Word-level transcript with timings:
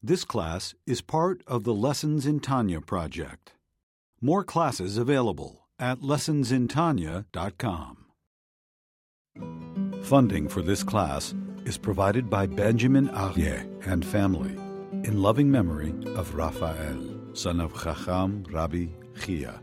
This 0.00 0.24
class 0.24 0.76
is 0.86 1.00
part 1.00 1.42
of 1.48 1.64
the 1.64 1.74
Lessons 1.74 2.24
in 2.24 2.38
Tanya 2.38 2.80
project. 2.80 3.54
More 4.20 4.44
classes 4.44 4.96
available 4.96 5.66
at 5.76 5.98
lessonsintanya.com. 5.98 8.04
Funding 10.04 10.48
for 10.48 10.62
this 10.62 10.84
class 10.84 11.34
is 11.64 11.76
provided 11.76 12.30
by 12.30 12.46
Benjamin 12.46 13.08
Arye 13.08 13.66
and 13.86 14.06
family 14.06 14.52
in 15.02 15.20
loving 15.20 15.50
memory 15.50 15.92
of 16.14 16.36
Raphael, 16.36 17.18
son 17.32 17.60
of 17.60 17.74
Chacham 17.82 18.44
Rabbi 18.52 18.86
Chia. 19.20 19.60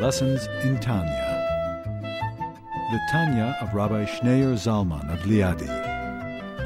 Lessons 0.00 0.46
in 0.62 0.78
Tanya. 0.78 1.37
The 2.90 3.00
Tanya 3.10 3.54
of 3.60 3.74
Rabbi 3.74 4.06
Schneur 4.06 4.54
Zalman 4.54 5.12
of 5.12 5.18
Liadi, 5.26 5.68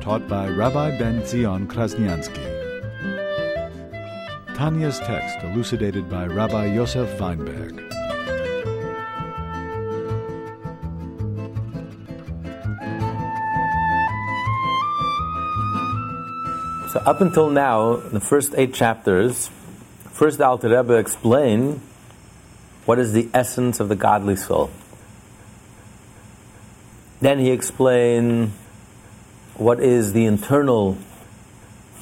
taught 0.03 0.29
by 0.29 0.49
Rabbi 0.49 0.97
Ben 0.97 1.27
Zion 1.27 1.67
Krasniansky. 1.67 2.47
Tanya's 4.55 5.01
text 5.01 5.43
elucidated 5.43 6.09
by 6.09 6.27
Rabbi 6.27 6.67
Yosef 6.67 7.19
Weinberg. 7.19 7.75
So 16.93 17.01
up 17.05 17.21
until 17.21 17.51
now, 17.51 17.97
the 17.97 18.21
first 18.21 18.55
eight 18.57 18.75
chapters, 18.75 19.51
first 20.13 20.41
Alter 20.41 20.69
Rebbe 20.69 20.95
explained 20.95 21.81
what 22.87 23.01
is 23.01 23.13
the 23.13 23.29
essence 23.35 23.81
of 23.81 23.89
the 23.89 23.97
godly 23.97 24.37
soul. 24.37 24.71
Then 27.23 27.39
he 27.39 27.51
explained 27.51 28.53
what 29.55 29.81
is 29.81 30.13
the 30.13 30.27
internal 30.27 30.99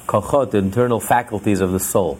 kochot, 0.07 0.51
the 0.51 0.57
internal 0.57 0.99
faculties 0.99 1.61
of 1.61 1.71
the 1.71 1.79
soul, 1.79 2.19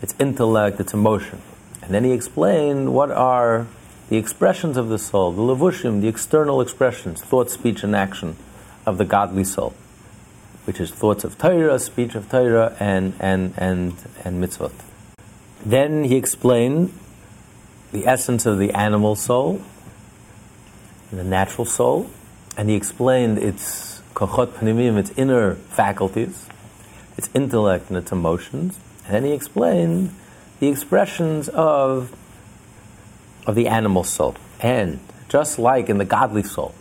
its 0.00 0.14
intellect, 0.20 0.78
its 0.78 0.94
emotion. 0.94 1.42
And 1.82 1.92
then 1.92 2.04
he 2.04 2.12
explained 2.12 2.94
what 2.94 3.10
are 3.10 3.66
the 4.08 4.16
expressions 4.16 4.76
of 4.76 4.88
the 4.88 4.98
soul, 4.98 5.32
the 5.32 5.42
levushim, 5.42 6.00
the 6.00 6.08
external 6.08 6.60
expressions, 6.60 7.20
thought, 7.20 7.50
speech, 7.50 7.82
and 7.82 7.96
action 7.96 8.36
of 8.86 8.98
the 8.98 9.04
godly 9.04 9.42
soul 9.42 9.74
which 10.64 10.80
is 10.80 10.90
thoughts 10.90 11.24
of 11.24 11.38
Torah, 11.38 11.78
speech 11.78 12.14
of 12.14 12.28
Torah, 12.30 12.76
and, 12.78 13.14
and, 13.18 13.54
and, 13.56 13.94
and 14.24 14.42
mitzvot. 14.42 14.72
Then 15.64 16.04
he 16.04 16.16
explained 16.16 16.92
the 17.90 18.06
essence 18.06 18.46
of 18.46 18.58
the 18.58 18.70
animal 18.72 19.16
soul, 19.16 19.62
the 21.18 21.24
natural 21.24 21.64
soul, 21.64 22.10
and 22.56 22.68
he 22.68 22.74
explained 22.74 23.38
its 23.38 24.02
kochot 24.14 24.52
pnimim, 24.52 24.96
its 24.96 25.10
inner 25.16 25.54
faculties, 25.54 26.46
its 27.16 27.28
intellect 27.34 27.88
and 27.88 27.98
its 27.98 28.12
emotions. 28.12 28.78
And 29.04 29.14
then 29.14 29.24
he 29.24 29.32
explained 29.32 30.14
the 30.60 30.68
expressions 30.68 31.48
of, 31.48 32.14
of 33.46 33.54
the 33.54 33.68
animal 33.68 34.04
soul. 34.04 34.36
And 34.60 35.00
just 35.28 35.58
like 35.58 35.88
in 35.88 35.98
the 35.98 36.04
godly 36.04 36.42
soul, 36.42 36.74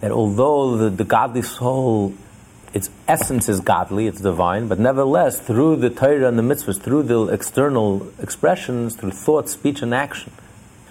that 0.00 0.10
although 0.10 0.76
the, 0.76 0.90
the 0.90 1.04
godly 1.04 1.42
soul 1.42 2.14
its 2.74 2.90
essence 3.08 3.48
is 3.48 3.60
godly, 3.60 4.06
it's 4.06 4.20
divine, 4.20 4.68
but 4.68 4.78
nevertheless, 4.78 5.40
through 5.40 5.76
the 5.76 5.88
Torah 5.88 6.28
and 6.28 6.38
the 6.38 6.42
mitzvahs, 6.42 6.78
through 6.78 7.04
the 7.04 7.28
external 7.28 8.06
expressions, 8.20 8.94
through 8.96 9.12
thought, 9.12 9.48
speech, 9.48 9.80
and 9.80 9.94
action 9.94 10.30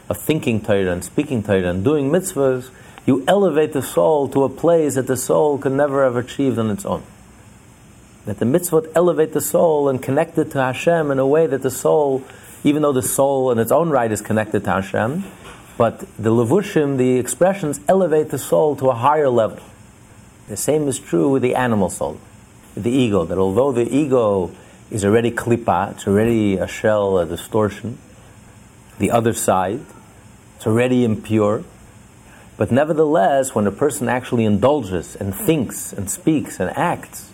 of 0.09 0.17
thinking 0.17 0.61
Torah 0.61 0.91
and 0.91 1.03
speaking 1.03 1.43
Torah 1.43 1.69
and 1.69 1.83
doing 1.83 2.09
mitzvahs, 2.09 2.69
you 3.05 3.23
elevate 3.27 3.73
the 3.73 3.81
soul 3.81 4.27
to 4.29 4.43
a 4.43 4.49
place 4.49 4.95
that 4.95 5.07
the 5.07 5.17
soul 5.17 5.57
could 5.57 5.71
never 5.71 6.03
have 6.03 6.15
achieved 6.15 6.57
on 6.57 6.69
its 6.69 6.85
own. 6.85 7.03
That 8.25 8.39
the 8.39 8.45
mitzvot 8.45 8.91
elevate 8.95 9.33
the 9.33 9.41
soul 9.41 9.87
and 9.89 10.01
connect 10.01 10.37
it 10.37 10.51
to 10.51 10.61
Hashem 10.61 11.11
in 11.11 11.19
a 11.19 11.27
way 11.27 11.45
that 11.45 11.61
the 11.61 11.69
soul, 11.69 12.23
even 12.63 12.81
though 12.81 12.93
the 12.93 13.03
soul 13.03 13.51
in 13.51 13.59
its 13.59 13.71
own 13.71 13.89
right 13.89 14.11
is 14.11 14.21
connected 14.21 14.63
to 14.63 14.71
Hashem, 14.71 15.23
but 15.77 15.99
the 16.17 16.31
levushim, 16.31 16.97
the 16.97 17.17
expressions, 17.17 17.79
elevate 17.87 18.29
the 18.29 18.39
soul 18.39 18.75
to 18.77 18.89
a 18.89 18.95
higher 18.95 19.29
level. 19.29 19.59
The 20.47 20.57
same 20.57 20.87
is 20.87 20.99
true 20.99 21.29
with 21.29 21.41
the 21.41 21.55
animal 21.55 21.89
soul, 21.89 22.19
the 22.75 22.91
ego, 22.91 23.25
that 23.25 23.37
although 23.37 23.71
the 23.71 23.87
ego 23.93 24.51
is 24.89 25.03
already 25.03 25.31
klipa, 25.31 25.91
it's 25.91 26.07
already 26.07 26.57
a 26.57 26.67
shell, 26.67 27.17
a 27.19 27.25
distortion, 27.25 27.97
the 28.99 29.11
other 29.11 29.33
side, 29.33 29.81
it's 30.55 30.67
already 30.67 31.03
impure, 31.03 31.63
but 32.57 32.71
nevertheless, 32.71 33.53
when 33.53 33.67
a 33.67 33.71
person 33.71 34.07
actually 34.07 34.45
indulges 34.45 35.15
and 35.15 35.35
thinks 35.35 35.91
and 35.91 36.09
speaks 36.09 36.59
and 36.59 36.69
acts 36.77 37.29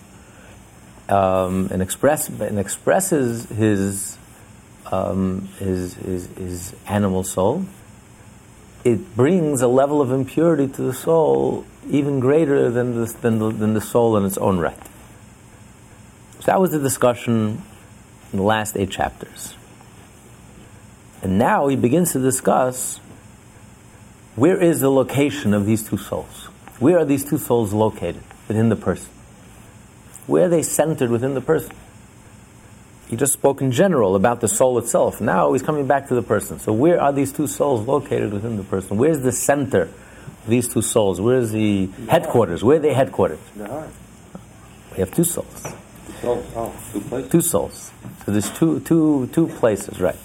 um, 1.09 1.69
and, 1.71 1.81
express, 1.81 2.27
and 2.29 2.57
expresses 2.57 3.45
his, 3.49 4.17
um, 4.91 5.47
his, 5.59 5.93
his, 5.95 6.27
his 6.37 6.75
animal 6.87 7.23
soul, 7.23 7.65
it 8.83 9.15
brings 9.15 9.61
a 9.61 9.67
level 9.67 10.01
of 10.01 10.11
impurity 10.11 10.67
to 10.67 10.81
the 10.81 10.93
soul 10.93 11.65
even 11.89 12.19
greater 12.19 12.71
than 12.71 12.95
the, 12.95 13.05
than 13.21 13.37
the, 13.37 13.51
than 13.51 13.73
the 13.75 13.81
soul 13.81 14.17
in 14.17 14.25
its 14.25 14.37
own 14.37 14.57
right. 14.57 14.77
So 16.39 16.45
that 16.47 16.59
was 16.59 16.71
the 16.71 16.79
discussion 16.79 17.61
in 18.31 18.37
the 18.37 18.43
last 18.43 18.75
eight 18.75 18.89
chapters. 18.89 19.53
And 21.21 21.37
now 21.37 21.67
he 21.67 21.75
begins 21.75 22.13
to 22.13 22.19
discuss 22.19 22.99
where 24.35 24.59
is 24.59 24.79
the 24.79 24.89
location 24.89 25.53
of 25.53 25.65
these 25.65 25.87
two 25.87 25.97
souls? 25.97 26.45
Where 26.79 26.97
are 26.97 27.05
these 27.05 27.23
two 27.23 27.37
souls 27.37 27.73
located 27.73 28.23
within 28.47 28.69
the 28.69 28.75
person? 28.75 29.09
Where 30.25 30.45
are 30.45 30.49
they 30.49 30.63
centered 30.63 31.11
within 31.11 31.33
the 31.33 31.41
person? 31.41 31.75
He 33.07 33.17
just 33.17 33.33
spoke 33.33 33.61
in 33.61 33.71
general 33.71 34.15
about 34.15 34.39
the 34.39 34.47
soul 34.47 34.77
itself. 34.77 35.19
Now 35.19 35.51
he's 35.51 35.61
coming 35.61 35.85
back 35.85 36.07
to 36.07 36.15
the 36.15 36.21
person. 36.21 36.59
So 36.59 36.71
where 36.71 37.01
are 37.01 37.11
these 37.11 37.33
two 37.33 37.45
souls 37.45 37.85
located 37.85 38.31
within 38.31 38.55
the 38.55 38.63
person? 38.63 38.97
Where's 38.97 39.19
the 39.19 39.33
center 39.33 39.83
of 39.83 40.47
these 40.47 40.67
two 40.73 40.81
souls? 40.81 41.19
Where's 41.19 41.51
the 41.51 41.87
headquarters? 42.07 42.63
Where 42.63 42.77
are 42.77 42.79
they 42.79 42.93
headquartered? 42.93 43.39
We 44.91 44.97
have 44.97 45.13
two 45.13 45.25
souls. 45.25 45.67
Oh, 46.23 46.73
two 46.93 47.01
places. 47.01 47.31
Two 47.31 47.41
souls. 47.41 47.91
So 48.25 48.31
there's 48.31 48.49
two, 48.51 48.79
two, 48.81 49.29
two 49.33 49.47
places, 49.47 49.99
right? 49.99 50.15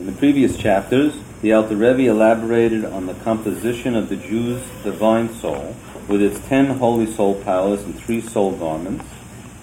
In 0.00 0.06
the 0.06 0.12
previous 0.12 0.56
chapters, 0.56 1.12
the 1.42 1.52
Alter 1.52 1.76
Rebbe 1.76 2.08
elaborated 2.08 2.86
on 2.86 3.04
the 3.04 3.12
composition 3.12 3.94
of 3.94 4.08
the 4.08 4.16
Jew's 4.16 4.62
divine 4.82 5.28
soul 5.34 5.76
with 6.08 6.22
its 6.22 6.40
ten 6.48 6.78
holy 6.78 7.04
soul 7.04 7.34
powers 7.42 7.82
and 7.82 7.94
three 7.94 8.22
soul 8.22 8.52
garments 8.52 9.04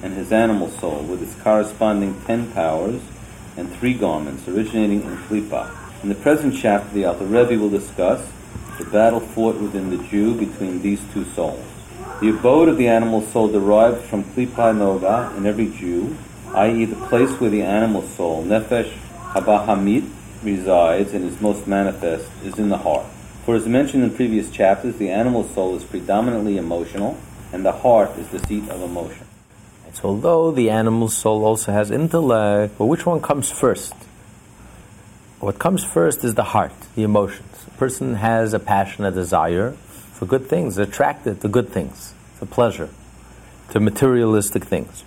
and 0.03 0.13
his 0.13 0.31
animal 0.31 0.69
soul 0.69 1.01
with 1.01 1.23
its 1.23 1.33
corresponding 1.41 2.21
ten 2.27 2.51
powers 2.51 3.01
and 3.57 3.75
three 3.77 3.95
garments 3.95 4.47
originating 4.47 5.01
in 5.01 5.17
Klippa. 5.17 5.71
In 6.03 6.09
the 6.09 6.13
present 6.13 6.55
chapter, 6.55 6.93
the 6.93 7.05
Alter 7.05 7.25
Rebbe 7.25 7.59
will 7.59 7.71
discuss 7.71 8.23
the 8.77 8.85
battle 8.85 9.21
fought 9.21 9.59
within 9.59 9.89
the 9.89 10.03
Jew 10.03 10.35
between 10.35 10.83
these 10.83 11.01
two 11.15 11.25
souls. 11.33 11.65
The 12.21 12.29
abode 12.29 12.69
of 12.69 12.77
the 12.77 12.89
animal 12.89 13.23
soul 13.23 13.47
derived 13.47 14.01
from 14.01 14.23
Klippa 14.23 14.71
Noga 14.77 15.35
in 15.35 15.47
every 15.47 15.69
Jew, 15.69 16.15
i.e., 16.53 16.85
the 16.85 17.07
place 17.07 17.31
where 17.41 17.49
the 17.49 17.63
animal 17.63 18.03
soul, 18.03 18.43
Nefesh 18.43 18.93
Habahamit, 19.31 20.11
resides 20.43 21.13
and 21.13 21.25
is 21.25 21.39
most 21.41 21.67
manifest, 21.67 22.29
is 22.43 22.57
in 22.57 22.69
the 22.69 22.77
heart. 22.77 23.05
For 23.45 23.55
as 23.55 23.67
mentioned 23.67 24.03
in 24.03 24.11
previous 24.11 24.51
chapters, 24.51 24.97
the 24.97 25.09
animal 25.09 25.43
soul 25.43 25.75
is 25.75 25.83
predominantly 25.83 26.57
emotional, 26.57 27.17
and 27.53 27.65
the 27.65 27.71
heart 27.71 28.17
is 28.17 28.27
the 28.29 28.39
seat 28.39 28.69
of 28.69 28.81
emotion. 28.81 29.25
So 29.93 30.09
although 30.09 30.51
the 30.51 30.69
animal 30.69 31.07
soul 31.07 31.43
also 31.45 31.71
has 31.71 31.89
intellect, 31.89 32.77
but 32.77 32.85
which 32.85 33.05
one 33.05 33.21
comes 33.21 33.49
first? 33.49 33.93
What 35.39 35.59
comes 35.59 35.83
first 35.83 36.23
is 36.23 36.35
the 36.35 36.43
heart, 36.43 36.73
the 36.95 37.03
emotions. 37.03 37.65
A 37.67 37.71
person 37.77 38.15
has 38.15 38.53
a 38.53 38.59
passion, 38.59 39.05
a 39.05 39.11
desire 39.11 39.71
for 40.13 40.25
good 40.25 40.47
things, 40.47 40.77
attracted 40.77 41.41
to 41.41 41.47
good 41.47 41.69
things, 41.69 42.13
to 42.39 42.45
pleasure, 42.45 42.89
to 43.69 43.79
materialistic 43.79 44.65
things. 44.65 45.03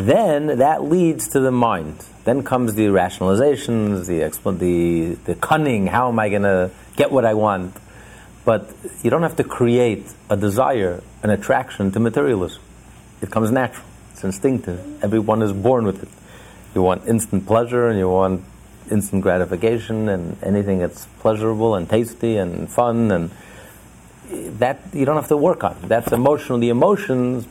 Then 0.00 0.60
that 0.60 0.82
leads 0.82 1.28
to 1.28 1.40
the 1.40 1.50
mind. 1.50 2.06
Then 2.24 2.42
comes 2.42 2.74
the 2.74 2.86
rationalizations, 2.86 4.06
the, 4.06 4.20
the, 4.52 5.14
the 5.26 5.34
cunning, 5.34 5.88
how 5.88 6.08
am 6.08 6.18
I 6.18 6.30
going 6.30 6.42
to 6.42 6.70
get 6.96 7.12
what 7.12 7.26
I 7.26 7.34
want? 7.34 7.76
But 8.46 8.74
you 9.02 9.10
don't 9.10 9.20
have 9.20 9.36
to 9.36 9.44
create 9.44 10.06
a 10.30 10.38
desire, 10.38 11.02
an 11.22 11.28
attraction 11.28 11.92
to 11.92 12.00
materialism. 12.00 12.62
It 13.20 13.30
comes 13.30 13.50
natural. 13.50 13.84
It's 14.12 14.24
instinctive. 14.24 15.04
Everyone 15.04 15.42
is 15.42 15.52
born 15.52 15.84
with 15.84 16.02
it. 16.02 16.08
You 16.74 16.80
want 16.80 17.06
instant 17.06 17.46
pleasure 17.46 17.88
and 17.88 17.98
you 17.98 18.08
want 18.08 18.42
instant 18.90 19.22
gratification 19.22 20.08
and 20.08 20.42
anything 20.42 20.78
that's 20.78 21.04
pleasurable 21.18 21.74
and 21.74 21.86
tasty 21.86 22.38
and 22.38 22.70
fun 22.70 23.10
and 23.10 23.30
that 24.60 24.80
you 24.94 25.04
don't 25.04 25.16
have 25.16 25.28
to 25.28 25.36
work 25.36 25.62
on. 25.62 25.76
That's 25.82 26.10
emotional. 26.10 26.58
The 26.58 26.70
emotions, 26.70 27.46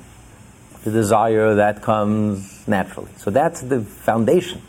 the 0.83 0.91
desire 0.91 1.55
that 1.55 1.81
comes 1.81 2.67
naturally. 2.67 3.11
So 3.17 3.31
that's 3.31 3.61
the 3.61 3.81
foundation. 3.81 4.61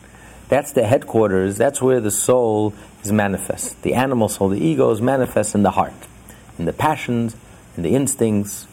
That's 0.48 0.72
the 0.72 0.84
headquarters. 0.84 1.56
That's 1.56 1.80
where 1.80 2.00
the 2.00 2.10
soul 2.10 2.74
is 3.02 3.12
manifest. 3.12 3.80
The 3.82 3.94
animal 3.94 4.28
soul, 4.28 4.48
the 4.48 4.62
ego 4.62 4.90
is 4.90 5.00
manifest 5.00 5.54
in 5.54 5.62
the 5.62 5.70
heart, 5.70 5.94
in 6.58 6.64
the 6.64 6.72
passions, 6.72 7.36
in 7.76 7.84
the 7.84 7.94
instincts, 7.94 8.66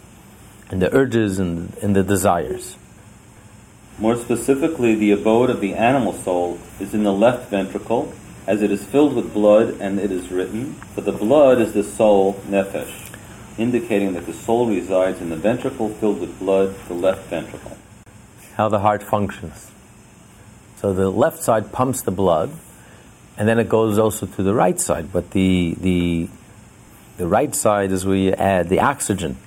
in 0.72 0.80
the 0.80 0.94
urges 0.94 1.40
and, 1.40 1.76
and 1.82 1.96
the 1.96 2.04
desires. 2.04 2.76
More 4.00 4.16
specifically, 4.16 4.96
the 4.96 5.12
abode 5.12 5.50
of 5.50 5.60
the 5.60 5.74
animal 5.74 6.14
soul 6.14 6.60
is 6.80 6.94
in 6.94 7.04
the 7.04 7.14
left 7.14 7.50
ventricle, 7.50 8.14
as 8.46 8.62
it 8.62 8.72
is 8.72 8.84
filled 8.86 9.16
with 9.16 9.34
blood, 9.34 9.78
and 9.80 10.00
it 10.00 10.12
is 10.12 10.32
written, 10.32 10.74
For 10.94 11.02
the 11.02 11.12
blood 11.12 11.60
is 11.60 11.74
the 11.74 11.84
soul, 11.84 12.34
nephesh, 12.48 13.07
indicating 13.58 14.14
that 14.14 14.26
the 14.26 14.34
soul 14.34 14.68
resides 14.68 15.22
in 15.22 15.30
the 15.30 15.36
ventricle 15.36 15.90
filled 15.90 16.22
with 16.22 16.38
blood, 16.40 16.76
the 16.88 16.94
left 16.94 17.28
ventricle. 17.30 17.78
How 18.56 18.70
the 18.70 18.80
heart 18.80 19.04
functions. 19.04 19.72
So 20.78 20.94
the 20.94 21.10
left 21.10 21.42
side 21.42 21.72
pumps 21.72 22.02
the 22.02 22.12
blood, 22.12 22.52
and 23.38 23.48
then 23.48 23.60
it 23.60 23.70
goes 23.70 23.98
also 23.98 24.26
to 24.26 24.44
the 24.44 24.54
right 24.54 24.80
side. 24.80 25.12
But 25.12 25.32
the, 25.32 25.76
the, 25.80 26.30
the 27.18 27.28
right 27.28 27.54
side 27.54 27.92
is 27.92 28.06
where 28.06 28.16
you 28.16 28.32
add 28.34 28.70
the 28.70 28.80
oxygen. 28.80 29.38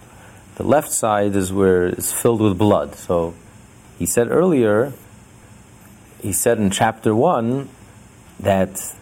The 0.56 0.64
left 0.64 0.90
side 0.90 1.36
is 1.36 1.52
where 1.52 1.86
it's 1.86 2.12
filled 2.12 2.40
with 2.40 2.58
blood. 2.58 2.94
So 2.94 3.34
he 3.98 4.06
said 4.06 4.28
earlier, 4.30 4.92
he 6.20 6.32
said 6.32 6.58
in 6.58 6.70
chapter 6.70 7.14
1 7.14 7.68
that 8.40 8.94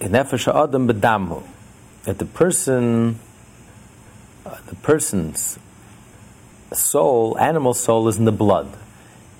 in 0.00 0.12
nefesh 0.12 0.48
adam 0.48 0.88
bedamu, 0.88 1.42
that 2.04 2.18
the 2.18 2.24
person, 2.24 3.18
the 4.44 4.76
person's 4.82 5.58
soul, 6.72 7.38
animal 7.38 7.74
soul, 7.74 8.08
is 8.08 8.18
in 8.18 8.24
the 8.24 8.32
blood. 8.32 8.76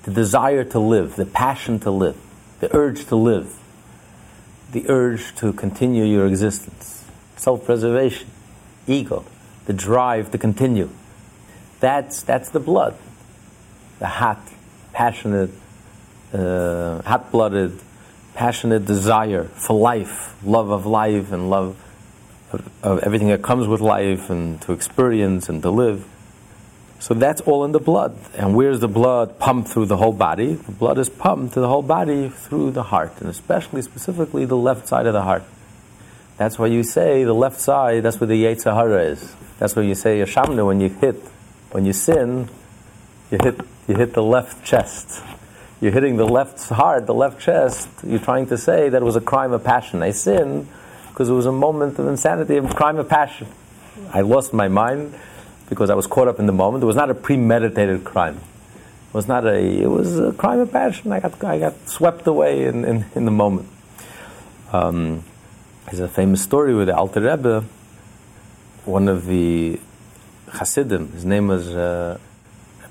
The 0.03 0.11
desire 0.11 0.63
to 0.65 0.79
live, 0.79 1.15
the 1.15 1.25
passion 1.25 1.79
to 1.79 1.91
live 1.91 2.17
the 2.59 2.75
urge 2.75 3.05
to 3.05 3.15
live, 3.15 3.59
the 4.71 4.89
urge 4.89 5.35
to 5.35 5.53
continue 5.53 6.03
your 6.03 6.25
existence, 6.27 7.05
self 7.35 7.65
preservation, 7.65 8.27
ego, 8.87 9.25
the 9.65 9.73
drive 9.73 10.31
to 10.31 10.37
continue. 10.37 10.89
That's, 11.79 12.23
that's 12.23 12.49
the 12.49 12.59
blood. 12.59 12.95
The 13.99 14.07
hot, 14.07 14.39
passionate, 14.93 15.51
uh, 16.33 17.01
hot 17.01 17.31
blooded, 17.31 17.79
passionate 18.33 18.85
desire 18.85 19.43
for 19.43 19.77
life, 19.77 20.35
love 20.43 20.69
of 20.69 20.85
life, 20.85 21.31
and 21.31 21.49
love 21.49 21.77
of, 22.51 22.69
of 22.83 22.99
everything 22.99 23.29
that 23.29 23.41
comes 23.41 23.67
with 23.67 23.81
life, 23.81 24.29
and 24.29 24.61
to 24.63 24.73
experience 24.73 25.49
and 25.49 25.61
to 25.61 25.69
live. 25.69 26.05
So 26.99 27.13
that's 27.13 27.41
all 27.41 27.65
in 27.65 27.71
the 27.71 27.79
blood. 27.79 28.17
And 28.35 28.55
where's 28.55 28.79
the 28.79 28.87
blood 28.87 29.37
pumped 29.37 29.69
through 29.69 29.87
the 29.87 29.97
whole 29.97 30.13
body? 30.13 30.53
The 30.53 30.71
blood 30.71 30.97
is 30.97 31.09
pumped 31.09 31.53
to 31.53 31.59
the 31.59 31.67
whole 31.67 31.83
body 31.83 32.29
through 32.29 32.71
the 32.71 32.83
heart, 32.83 33.19
and 33.19 33.29
especially, 33.29 33.81
specifically, 33.81 34.45
the 34.45 34.57
left 34.57 34.87
side 34.87 35.05
of 35.05 35.13
the 35.13 35.21
heart. 35.21 35.43
That's 36.37 36.59
why 36.59 36.67
you 36.67 36.83
say 36.83 37.23
the 37.23 37.33
left 37.33 37.59
side, 37.59 38.03
that's 38.03 38.19
where 38.19 38.27
the 38.27 38.43
Yetzer 38.43 38.73
Hara 38.73 39.03
is. 39.03 39.35
That's 39.57 39.75
where 39.75 39.85
you 39.85 39.95
say 39.95 40.19
Ashamnu 40.19 40.65
when 40.65 40.81
you 40.81 40.89
hit, 40.89 41.15
when 41.71 41.85
you 41.85 41.93
sin, 41.93 42.49
you 43.31 43.37
hit, 43.41 43.61
you 43.87 43.95
hit 43.95 44.13
the 44.13 44.23
left 44.23 44.65
chest. 44.65 45.23
You're 45.79 45.91
hitting 45.91 46.17
the 46.17 46.27
left 46.27 46.59
heart, 46.69 47.05
the 47.05 47.13
left 47.13 47.39
chest. 47.39 47.87
You're 48.05 48.19
trying 48.19 48.47
to 48.47 48.57
say 48.57 48.89
that 48.89 49.01
it 49.01 49.05
was 49.05 49.15
a 49.15 49.21
crime 49.21 49.51
of 49.51 49.63
passion. 49.63 50.01
I 50.01 50.11
sinned 50.11 50.67
because 51.15 51.29
it 51.29 51.33
was 51.33 51.45
a 51.45 51.51
moment 51.51 51.97
of 51.97 52.07
insanity, 52.09 52.57
a 52.57 52.73
crime 52.73 52.97
of 52.97 53.07
passion. 53.07 53.47
I 54.11 54.19
lost 54.19 54.51
my 54.51 54.67
mind 54.67 55.17
because 55.69 55.89
I 55.89 55.95
was 55.95 56.07
caught 56.07 56.27
up 56.27 56.39
in 56.39 56.45
the 56.45 56.51
moment. 56.51 56.83
It 56.83 56.87
was 56.87 56.97
not 56.97 57.09
a 57.09 57.15
premeditated 57.15 58.03
crime. 58.03 58.35
It 58.35 59.13
was 59.13 59.25
not 59.25 59.45
a. 59.45 59.57
It 59.57 59.87
was 59.87 60.19
a 60.19 60.33
crime 60.33 60.59
of 60.59 60.73
passion. 60.73 61.13
I 61.13 61.21
got 61.21 61.41
I 61.41 61.59
got 61.59 61.87
swept 61.87 62.27
away 62.27 62.65
in, 62.65 62.83
in, 62.83 63.05
in 63.15 63.23
the 63.23 63.31
moment. 63.31 63.69
Um, 64.73 65.23
there's 65.85 66.01
a 66.01 66.09
famous 66.09 66.41
story 66.41 66.75
with 66.75 66.87
the 66.87 66.97
Alter 66.97 67.21
Rebbe. 67.21 67.63
One 68.83 69.07
of 69.07 69.25
the 69.25 69.79
Hasidim, 70.49 71.13
his 71.13 71.23
name 71.23 71.47
was 71.47 71.69
uh, 71.69 72.19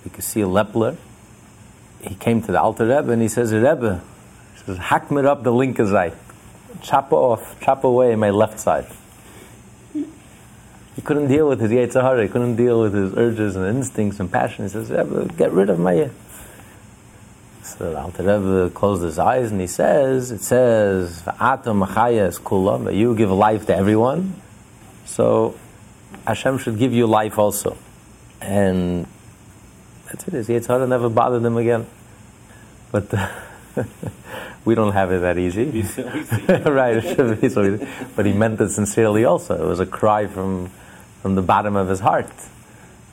Lepler. 0.06 0.97
He 2.00 2.15
came 2.15 2.41
to 2.41 2.53
the 2.53 2.61
Alter 2.61 2.87
Rebbe 2.87 3.12
and 3.12 3.21
he 3.21 3.29
says, 3.29 3.53
Rebbe, 3.53 4.03
he 4.55 4.61
says, 4.65 4.79
hack 4.79 5.11
me 5.11 5.23
up 5.26 5.43
the 5.43 5.53
linker 5.53 5.91
side, 5.91 6.15
chop 6.82 7.12
off, 7.12 7.61
chop 7.61 7.85
away 7.85 8.15
my 8.15 8.31
left 8.31 8.61
side. 8.61 8.87
He 9.94 11.03
couldn't 11.03 11.29
deal 11.29 11.49
with 11.49 11.61
his 11.61 11.73
Yetzer 11.73 12.03
Hara. 12.03 12.23
He 12.23 12.29
couldn't 12.29 12.56
deal 12.56 12.81
with 12.81 12.94
his 12.94 13.15
urges 13.17 13.56
and 13.56 13.67
instincts 13.67 14.21
and 14.21 14.31
passion. 14.31 14.65
He 14.65 14.71
says, 14.71 14.88
get 15.37 15.53
rid 15.53 15.71
of 15.71 15.79
my... 15.79 16.11
So 17.62 17.91
the 17.91 17.99
Alter 17.99 18.23
Rebbe 18.23 18.71
closed 18.75 19.03
his 19.03 19.19
eyes 19.19 19.50
and 19.50 19.61
he 19.61 19.67
says, 19.67 20.31
it 20.31 20.43
says, 20.43 21.25
Atom 21.41 21.82
is 21.82 22.38
kula, 22.38 22.94
you 22.94 23.17
give 23.17 23.31
life 23.31 23.67
to 23.67 23.76
everyone. 23.76 24.35
So 25.06 25.56
Hashem 26.26 26.59
should 26.59 26.79
give 26.79 26.93
you 26.93 27.06
life 27.06 27.38
also. 27.38 27.76
And 28.41 29.06
that's 30.06 30.29
it. 30.29 30.35
His 30.35 30.49
Yetzer 30.49 30.69
Hara 30.69 30.87
never 30.87 31.09
bothered 31.09 31.44
him 31.44 31.56
again. 31.56 31.87
But... 32.93 33.12
we 34.64 34.75
don't 34.75 34.93
have 34.93 35.12
it 35.12 35.20
that 35.20 35.38
easy. 35.38 35.64
right, 36.49 36.96
it 37.05 37.16
should 37.16 37.40
be 37.40 37.49
so 37.49 37.64
easy. 37.64 37.87
But 38.16 38.26
he 38.26 38.32
meant 38.32 38.61
it 38.61 38.70
sincerely 38.70 39.25
also. 39.25 39.62
It 39.62 39.66
was 39.66 39.81
a 39.81 39.87
cry 39.87 40.26
from 40.26 40.70
from 41.25 41.37
the 41.37 41.43
bottom 41.43 41.75
of 41.75 41.88
his 41.88 42.00
heart. 42.00 42.31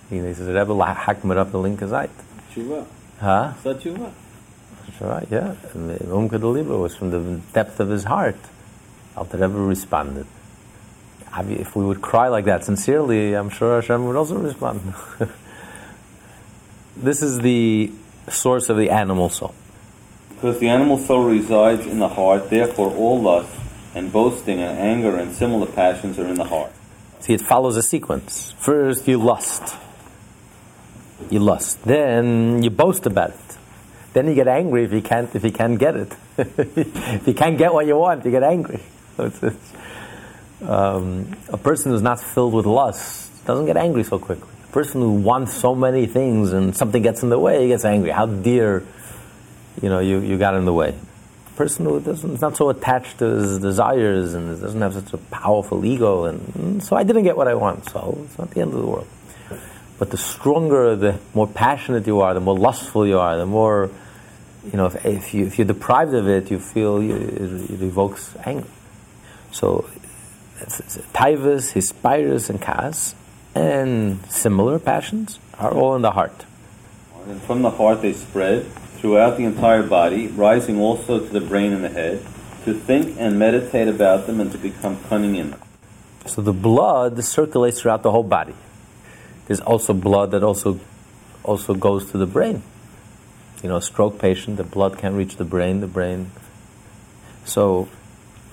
He, 0.09 0.18
he 0.18 0.33
says, 0.33 0.48
Rebbe, 0.48 0.74
hakmer 0.74 1.38
up 1.38 1.53
the 1.53 1.59
linker 1.59 1.88
Zeit. 1.88 2.09
Tshuva. 2.53 2.86
Huh? 3.21 3.53
Tshuva. 3.63 4.12
Right, 5.00 5.27
yeah. 5.31 5.56
Umka 5.74 6.31
Deliba 6.31 6.77
was 6.77 6.94
from 6.94 7.12
the 7.12 7.39
depth 7.53 7.80
of 7.80 7.88
his 7.88 8.03
heart. 8.03 8.36
Alter 9.15 9.38
Rebbe 9.38 9.57
responded. 9.57 10.27
If 11.33 11.74
we 11.74 11.86
would 11.86 12.01
cry 12.01 12.27
like 12.27 12.44
that 12.45 12.65
sincerely, 12.65 13.33
I'm 13.33 13.50
sure 13.50 13.80
Hashem 13.80 14.06
would 14.06 14.18
also 14.18 14.38
respond. 14.38 14.94
this 16.98 17.21
is 17.21 17.39
the 17.39 17.94
source 18.27 18.68
of 18.68 18.75
the 18.75 18.89
animal 18.89 19.30
soul. 19.30 19.56
Because 20.41 20.59
the 20.59 20.69
animal 20.69 20.97
soul 20.97 21.25
resides 21.25 21.85
in 21.85 21.99
the 21.99 22.09
heart, 22.09 22.49
therefore 22.49 22.89
all 22.95 23.21
lust 23.21 23.55
and 23.93 24.11
boasting 24.11 24.59
and 24.59 24.75
anger 24.75 25.15
and 25.15 25.35
similar 25.35 25.67
passions 25.67 26.17
are 26.17 26.25
in 26.25 26.33
the 26.33 26.45
heart. 26.45 26.71
See, 27.19 27.33
it 27.33 27.41
follows 27.41 27.77
a 27.77 27.83
sequence. 27.83 28.51
First, 28.57 29.07
you 29.07 29.19
lust. 29.19 29.75
You 31.29 31.41
lust. 31.41 31.83
Then 31.83 32.63
you 32.63 32.71
boast 32.71 33.05
about 33.05 33.29
it. 33.29 33.57
Then 34.13 34.25
you 34.29 34.33
get 34.33 34.47
angry 34.47 34.83
if 34.83 34.91
you 34.91 35.03
can't 35.03 35.33
if 35.35 35.43
you 35.43 35.51
can't 35.51 35.77
get 35.77 35.95
it. 35.95 36.11
if 36.39 37.27
you 37.27 37.35
can't 37.35 37.59
get 37.59 37.71
what 37.71 37.85
you 37.85 37.95
want, 37.95 38.25
you 38.25 38.31
get 38.31 38.41
angry. 38.41 38.79
it's, 39.19 39.43
it's, 39.43 39.73
um, 40.63 41.38
a 41.49 41.57
person 41.57 41.91
who's 41.91 42.01
not 42.01 42.19
filled 42.19 42.55
with 42.55 42.65
lust 42.65 43.45
doesn't 43.45 43.67
get 43.67 43.77
angry 43.77 44.03
so 44.03 44.17
quickly. 44.17 44.49
A 44.69 44.73
person 44.73 45.01
who 45.01 45.11
wants 45.11 45.53
so 45.53 45.75
many 45.75 46.07
things 46.07 46.51
and 46.51 46.75
something 46.75 47.03
gets 47.03 47.21
in 47.21 47.29
the 47.29 47.38
way, 47.38 47.62
he 47.62 47.67
gets 47.67 47.86
angry. 47.86 48.10
How 48.10 48.25
dear, 48.25 48.83
you 49.82 49.90
know, 49.90 50.00
you, 50.00 50.20
you 50.20 50.38
got 50.38 50.56
in 50.56 50.66
the 50.66 50.74
way 50.74 50.96
person 51.62 51.86
who 51.86 52.00
doesn't, 52.00 52.32
is 52.32 52.42
not 52.42 52.58
so 52.58 52.70
attached 52.70 53.20
to 53.20 53.25
his 53.25 53.60
desires 53.60 54.34
and 54.34 54.60
doesn't 54.60 54.82
have 54.82 54.96
such 54.96 55.13
a 55.13 55.18
powerful 55.18 55.86
ego, 55.86 56.25
and 56.25 56.40
mm, 56.40 56.82
so 56.82 56.96
I 56.96 57.04
didn't 57.04 57.24
get 57.24 57.38
what 57.38 57.48
I 57.48 57.54
want. 57.54 57.88
So 57.90 58.18
it's 58.25 58.38
not 58.40 58.50
the 58.50 58.62
end 58.62 58.74
of 58.74 58.80
the 58.80 58.88
world. 58.88 59.08
But 60.00 60.10
the 60.10 60.18
stronger, 60.18 60.96
the 60.96 61.20
more 61.36 61.48
passionate 61.48 62.08
you 62.08 62.22
are, 62.22 62.34
the 62.34 62.40
more 62.40 62.58
lustful 62.58 63.06
you 63.06 63.20
are, 63.20 63.38
the 63.38 63.46
more, 63.46 63.92
you 64.66 64.78
know, 64.78 64.88
if, 64.88 65.06
if, 65.06 65.34
you, 65.36 65.46
if 65.46 65.60
you're 65.60 65.68
deprived 65.68 66.16
of 66.16 66.28
it, 66.28 66.50
you 66.50 66.58
feel 66.58 67.04
you, 67.04 67.16
it, 67.16 67.70
it, 67.70 67.82
evokes 67.84 68.36
anger. 68.44 68.66
So, 69.51 69.88
it's, 70.60 70.80
it's, 70.80 70.98
Taivas, 71.13 71.74
Hispirus, 71.74 72.50
and 72.50 72.60
Kas, 72.60 73.13
and 73.54 74.25
similar 74.32 74.80
passions 74.80 75.40
are 75.60 75.72
all 75.72 75.96
in 75.96 76.01
the 76.01 76.12
heart. 76.12 76.46
And 77.28 77.40
from 77.44 77.62
the 77.62 77.70
heart 77.70 78.01
they 78.01 78.13
spread 78.13 78.66
throughout 79.01 79.36
the 79.36 79.43
entire 79.43 79.81
body, 79.81 80.27
rising 80.27 80.79
also 80.79 81.20
to 81.20 81.25
the 81.25 81.41
brain 81.41 81.74
and 81.74 81.84
the 81.84 81.89
head, 81.89 82.24
to 82.65 82.74
think 82.74 83.15
and 83.20 83.39
meditate 83.39 83.88
about 83.88 84.27
them 84.27 84.39
and 84.39 84.51
to 84.51 84.58
become 84.60 85.03
cunning 85.05 85.36
in 85.36 85.50
them. 85.50 85.62
So 86.27 86.43
the 86.43 86.53
blood 86.53 87.22
circulates 87.24 87.81
throughout 87.81 88.03
the 88.03 88.12
whole 88.12 88.24
body. 88.24 88.53
There's 89.48 89.60
also 89.60 89.93
blood 89.93 90.31
that 90.31 90.43
also 90.43 90.79
also 91.43 91.74
goes 91.74 92.12
to 92.12 92.20
the 92.20 92.27
brain. 92.27 92.62
You 93.63 93.70
know, 93.70 93.77
a 93.77 93.81
stroke 93.81 94.20
patient, 94.20 94.58
the 94.58 94.63
blood 94.63 95.00
can't 95.00 95.15
reach 95.15 95.38
the 95.38 95.43
brain, 95.43 95.81
the 95.81 95.88
brain. 95.88 96.31
So, 97.43 97.89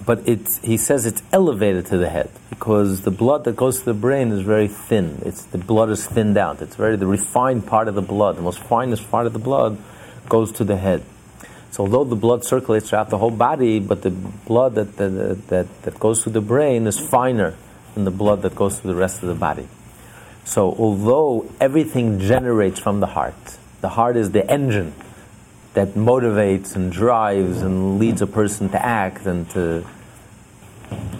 but 0.06 0.26
it's, 0.26 0.58
he 0.58 0.78
says 0.78 1.04
it's 1.04 1.22
elevated 1.30 1.84
to 1.86 1.98
the 1.98 2.08
head 2.08 2.30
because 2.48 3.02
the 3.02 3.10
blood 3.10 3.44
that 3.44 3.56
goes 3.56 3.80
to 3.80 3.84
the 3.84 3.94
brain 3.94 4.32
is 4.32 4.40
very 4.40 4.68
thin. 4.68 5.20
It's, 5.26 5.44
the 5.44 5.58
blood 5.58 5.90
is 5.90 6.06
thinned 6.06 6.38
out. 6.38 6.62
It's 6.62 6.76
very, 6.76 6.96
the 6.96 7.06
refined 7.06 7.66
part 7.66 7.88
of 7.88 7.94
the 7.94 8.02
blood, 8.02 8.36
the 8.36 8.42
most 8.42 8.60
finest 8.60 9.10
part 9.10 9.26
of 9.26 9.34
the 9.34 9.38
blood 9.38 9.76
goes 10.28 10.52
to 10.52 10.64
the 10.64 10.76
head. 10.76 11.02
So 11.70 11.84
although 11.84 12.04
the 12.04 12.16
blood 12.16 12.44
circulates 12.44 12.88
throughout 12.88 13.10
the 13.10 13.18
whole 13.18 13.30
body, 13.30 13.78
but 13.78 14.02
the 14.02 14.10
blood 14.10 14.74
that, 14.76 14.96
that, 14.96 15.48
that, 15.48 15.82
that 15.82 16.00
goes 16.00 16.22
to 16.24 16.30
the 16.30 16.40
brain 16.40 16.86
is 16.86 16.98
finer 16.98 17.54
than 17.94 18.04
the 18.04 18.10
blood 18.10 18.42
that 18.42 18.54
goes 18.54 18.80
to 18.80 18.86
the 18.86 18.94
rest 18.94 19.22
of 19.22 19.28
the 19.28 19.34
body. 19.34 19.68
So 20.44 20.74
although 20.78 21.50
everything 21.60 22.20
generates 22.20 22.80
from 22.80 23.00
the 23.00 23.06
heart, 23.06 23.58
the 23.80 23.90
heart 23.90 24.16
is 24.16 24.30
the 24.30 24.48
engine 24.50 24.94
that 25.74 25.88
motivates 25.94 26.74
and 26.74 26.90
drives 26.90 27.60
and 27.60 27.98
leads 27.98 28.22
a 28.22 28.26
person 28.26 28.70
to 28.70 28.84
act 28.84 29.26
and 29.26 29.48
to 29.50 29.84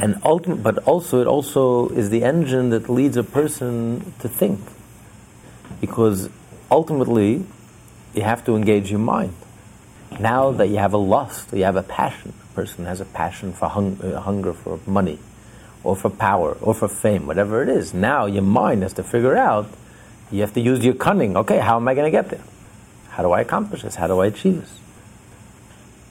And 0.01 0.17
ultimate, 0.25 0.63
but 0.63 0.79
also 0.87 1.21
it 1.21 1.27
also 1.27 1.89
is 1.89 2.09
the 2.09 2.23
engine 2.23 2.71
that 2.71 2.89
leads 2.89 3.17
a 3.17 3.25
person 3.25 4.15
to 4.21 4.29
think. 4.29 4.61
Because 5.81 6.31
ultimately, 6.71 7.45
you 8.15 8.23
have 8.23 8.45
to 8.47 8.57
engage 8.57 8.91
your 8.91 9.01
mind. 9.01 9.35
Now 10.19 10.53
that 10.53 10.69
you 10.69 10.79
have 10.79 10.95
a 10.95 10.99
lust, 10.99 11.53
you 11.53 11.65
have 11.65 11.77
a 11.77 11.83
passion, 11.83 12.33
a 12.51 12.55
person 12.55 12.87
has 12.87 13.01
a 13.01 13.05
passion 13.05 13.53
for 13.53 13.69
hung, 13.69 14.01
uh, 14.03 14.21
hunger 14.21 14.53
for 14.53 14.81
money, 14.87 15.19
or 15.85 15.95
for 15.95 16.11
power, 16.11 16.57
or 16.61 16.75
for 16.75 16.89
fame, 16.89 17.27
whatever 17.27 17.63
it 17.63 17.69
is. 17.69 17.93
Now 17.93 18.27
your 18.27 18.43
mind 18.43 18.83
has 18.83 18.95
to 18.95 19.03
figure 19.03 19.37
out, 19.37 19.67
you 20.31 20.41
have 20.41 20.55
to 20.55 20.61
use 20.61 20.85
your 20.85 20.95
cunning. 20.95 21.37
Okay, 21.37 21.59
how 21.59 21.77
am 21.77 21.87
I 21.89 21.95
going 21.95 22.07
to 22.07 22.11
get 22.11 22.31
there? 22.31 22.43
How 23.11 23.23
do 23.23 23.33
I 23.33 23.41
accomplish 23.41 23.83
this? 23.83 23.97
How 23.97 24.07
do 24.07 24.19
I 24.21 24.27
achieve 24.27 24.61
this? 24.61 24.79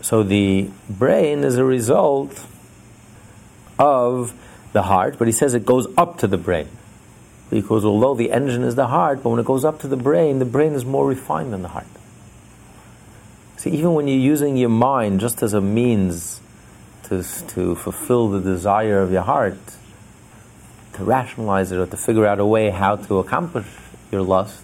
So 0.01 0.23
the 0.23 0.69
brain 0.89 1.43
is 1.43 1.57
a 1.57 1.65
result 1.65 2.45
of 3.79 4.33
the 4.73 4.83
heart, 4.83 5.17
but 5.17 5.27
he 5.27 5.31
says 5.31 5.53
it 5.53 5.65
goes 5.65 5.87
up 5.97 6.17
to 6.19 6.27
the 6.27 6.37
brain. 6.37 6.67
Because 7.49 7.85
although 7.85 8.13
the 8.13 8.31
engine 8.31 8.63
is 8.63 8.75
the 8.75 8.87
heart, 8.87 9.23
but 9.23 9.29
when 9.29 9.39
it 9.39 9.45
goes 9.45 9.63
up 9.63 9.79
to 9.79 9.87
the 9.87 9.95
brain, 9.95 10.39
the 10.39 10.45
brain 10.45 10.73
is 10.73 10.83
more 10.83 11.07
refined 11.07 11.53
than 11.53 11.61
the 11.61 11.69
heart. 11.69 11.87
See, 13.57 13.71
even 13.71 13.93
when 13.93 14.07
you're 14.07 14.17
using 14.17 14.57
your 14.57 14.69
mind 14.69 15.19
just 15.19 15.41
as 15.41 15.53
a 15.53 15.61
means 15.61 16.41
to, 17.03 17.23
to 17.49 17.75
fulfill 17.75 18.29
the 18.29 18.41
desire 18.41 19.01
of 19.01 19.11
your 19.11 19.23
heart, 19.23 19.57
to 20.93 21.03
rationalize 21.03 21.71
it 21.71 21.77
or 21.77 21.85
to 21.85 21.97
figure 21.97 22.25
out 22.25 22.39
a 22.39 22.45
way 22.45 22.69
how 22.69 22.97
to 22.97 23.19
accomplish 23.19 23.67
your 24.11 24.21
lust, 24.21 24.61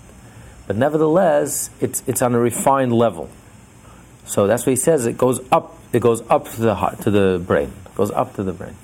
but 0.67 0.75
nevertheless, 0.75 1.69
it's, 1.79 2.03
it's 2.07 2.21
on 2.21 2.35
a 2.35 2.39
refined 2.39 2.93
level. 2.93 3.29
So 4.25 4.47
that's 4.47 4.65
what 4.65 4.71
he 4.71 4.75
says. 4.77 5.05
It 5.05 5.17
goes 5.17 5.41
up. 5.51 5.77
It 5.91 6.01
goes 6.01 6.23
up 6.29 6.49
to 6.51 6.61
the 6.61 6.75
heart, 6.75 7.01
to 7.01 7.11
the 7.11 7.41
brain. 7.45 7.71
It 7.85 7.95
goes 7.95 8.11
up 8.11 8.35
to 8.35 8.43
the 8.43 8.53
brain. 8.53 8.75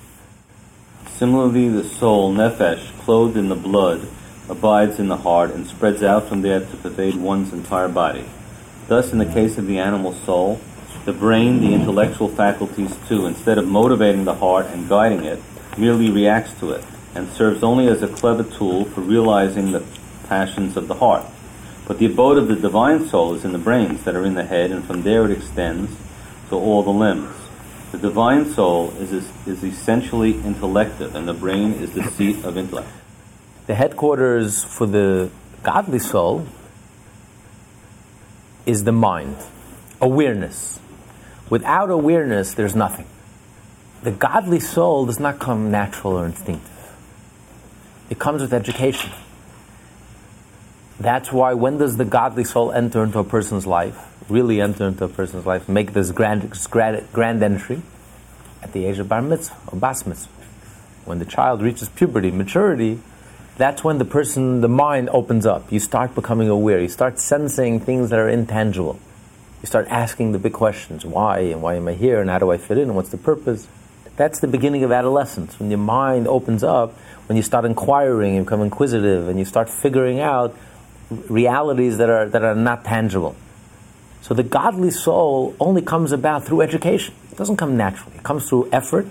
Similarly, 1.19 1.67
the 1.67 1.83
soul, 1.83 2.31
nefesh, 2.31 2.97
clothed 2.99 3.35
in 3.35 3.49
the 3.49 3.55
blood, 3.55 4.07
abides 4.47 4.99
in 4.99 5.09
the 5.09 5.17
heart 5.17 5.51
and 5.51 5.67
spreads 5.67 6.01
out 6.01 6.29
from 6.29 6.43
there 6.43 6.61
to 6.61 6.77
pervade 6.77 7.17
one's 7.17 7.51
entire 7.51 7.89
body. 7.89 8.23
Thus, 8.87 9.11
in 9.11 9.17
the 9.17 9.25
case 9.25 9.57
of 9.57 9.67
the 9.67 9.79
animal 9.79 10.13
soul, 10.13 10.61
the 11.03 11.11
brain, 11.11 11.59
the 11.59 11.73
intellectual 11.73 12.29
faculties 12.29 12.95
too, 13.09 13.25
instead 13.25 13.57
of 13.57 13.67
motivating 13.67 14.23
the 14.23 14.35
heart 14.35 14.67
and 14.67 14.87
guiding 14.87 15.25
it, 15.25 15.43
merely 15.77 16.09
reacts 16.09 16.57
to 16.61 16.71
it 16.71 16.85
and 17.13 17.29
serves 17.33 17.63
only 17.63 17.87
as 17.87 18.01
a 18.01 18.07
clever 18.07 18.43
tool 18.43 18.85
for 18.85 19.01
realizing 19.01 19.73
the 19.73 19.83
passions 20.29 20.77
of 20.77 20.87
the 20.87 20.95
heart. 20.95 21.25
But 21.85 21.99
the 21.99 22.05
abode 22.05 22.37
of 22.37 22.47
the 22.47 22.55
divine 22.55 23.09
soul 23.09 23.35
is 23.35 23.43
in 23.43 23.51
the 23.51 23.57
brains 23.57 24.05
that 24.05 24.15
are 24.15 24.23
in 24.23 24.35
the 24.35 24.45
head, 24.45 24.71
and 24.71 24.85
from 24.85 25.03
there 25.03 25.25
it 25.25 25.31
extends 25.31 25.91
to 26.47 26.55
all 26.55 26.81
the 26.81 26.91
limbs. 26.91 27.35
The 27.91 27.97
divine 27.97 28.45
soul 28.45 28.91
is, 28.97 29.11
is 29.47 29.63
essentially 29.63 30.35
intellective, 30.35 31.15
and 31.15 31.27
the 31.27 31.33
brain 31.33 31.73
is 31.73 31.91
the 31.93 32.03
seat 32.03 32.45
of 32.45 32.57
intellect. 32.57 32.89
The 33.65 33.75
headquarters 33.75 34.63
for 34.63 34.85
the 34.85 35.31
godly 35.63 35.99
soul 35.99 36.47
is 38.65 38.83
the 38.83 38.91
mind, 38.91 39.37
awareness. 39.99 40.79
Without 41.49 41.89
awareness, 41.89 42.53
there's 42.53 42.75
nothing. 42.75 43.07
The 44.03 44.11
godly 44.11 44.59
soul 44.59 45.07
does 45.07 45.19
not 45.19 45.39
come 45.39 45.71
natural 45.71 46.13
or 46.13 46.25
instinctive, 46.25 46.95
it 48.09 48.19
comes 48.19 48.41
with 48.41 48.53
education. 48.53 49.11
That's 50.99 51.31
why 51.31 51.53
when 51.53 51.77
does 51.77 51.95
the 51.95 52.05
godly 52.05 52.43
soul 52.43 52.71
enter 52.71 53.03
into 53.03 53.19
a 53.19 53.23
person's 53.23 53.65
life? 53.65 54.08
Really 54.29 54.61
enter 54.61 54.87
into 54.87 55.05
a 55.05 55.09
person's 55.09 55.45
life, 55.45 55.67
make 55.67 55.93
this 55.93 56.11
grand, 56.11 56.51
grand, 56.69 57.07
grand 57.13 57.43
entry 57.43 57.81
at 58.61 58.73
the 58.73 58.85
age 58.85 58.99
of 58.99 59.09
bar 59.09 59.21
mitzvah 59.21 59.55
or 59.67 59.79
bas 59.79 60.05
mitzvah. 60.05 60.31
When 61.05 61.19
the 61.19 61.25
child 61.25 61.61
reaches 61.61 61.89
puberty, 61.89 62.31
maturity, 62.31 62.99
that's 63.57 63.83
when 63.83 63.97
the 63.97 64.05
person, 64.05 64.61
the 64.61 64.69
mind 64.69 65.09
opens 65.09 65.45
up. 65.45 65.71
You 65.71 65.79
start 65.79 66.15
becoming 66.15 66.47
aware. 66.47 66.79
You 66.79 66.87
start 66.87 67.19
sensing 67.19 67.79
things 67.79 68.09
that 68.09 68.19
are 68.19 68.29
intangible. 68.29 68.99
You 69.61 69.67
start 69.67 69.87
asking 69.89 70.31
the 70.31 70.39
big 70.39 70.53
questions 70.53 71.05
why 71.05 71.39
and 71.39 71.61
why 71.61 71.75
am 71.75 71.87
I 71.87 71.93
here 71.93 72.21
and 72.21 72.29
how 72.29 72.39
do 72.39 72.51
I 72.51 72.57
fit 72.57 72.77
in 72.77 72.85
and 72.85 72.95
what's 72.95 73.09
the 73.09 73.17
purpose? 73.17 73.67
That's 74.15 74.39
the 74.39 74.47
beginning 74.47 74.83
of 74.83 74.91
adolescence. 74.91 75.59
When 75.59 75.69
your 75.69 75.79
mind 75.79 76.27
opens 76.27 76.63
up, 76.63 76.93
when 77.27 77.35
you 77.35 77.43
start 77.43 77.65
inquiring 77.65 78.37
and 78.37 78.45
become 78.45 78.61
inquisitive 78.61 79.27
and 79.27 79.37
you 79.37 79.45
start 79.45 79.69
figuring 79.69 80.19
out 80.19 80.55
realities 81.09 81.97
that 81.97 82.09
are, 82.09 82.29
that 82.29 82.43
are 82.43 82.55
not 82.55 82.85
tangible. 82.85 83.35
So 84.29 84.35
the 84.35 84.43
godly 84.43 84.91
soul 84.91 85.55
only 85.59 85.81
comes 85.81 86.11
about 86.11 86.45
through 86.45 86.61
education. 86.61 87.15
It 87.31 87.37
doesn't 87.39 87.57
come 87.57 87.75
naturally. 87.77 88.17
It 88.17 88.21
comes 88.21 88.47
through 88.47 88.69
effort, 88.71 89.07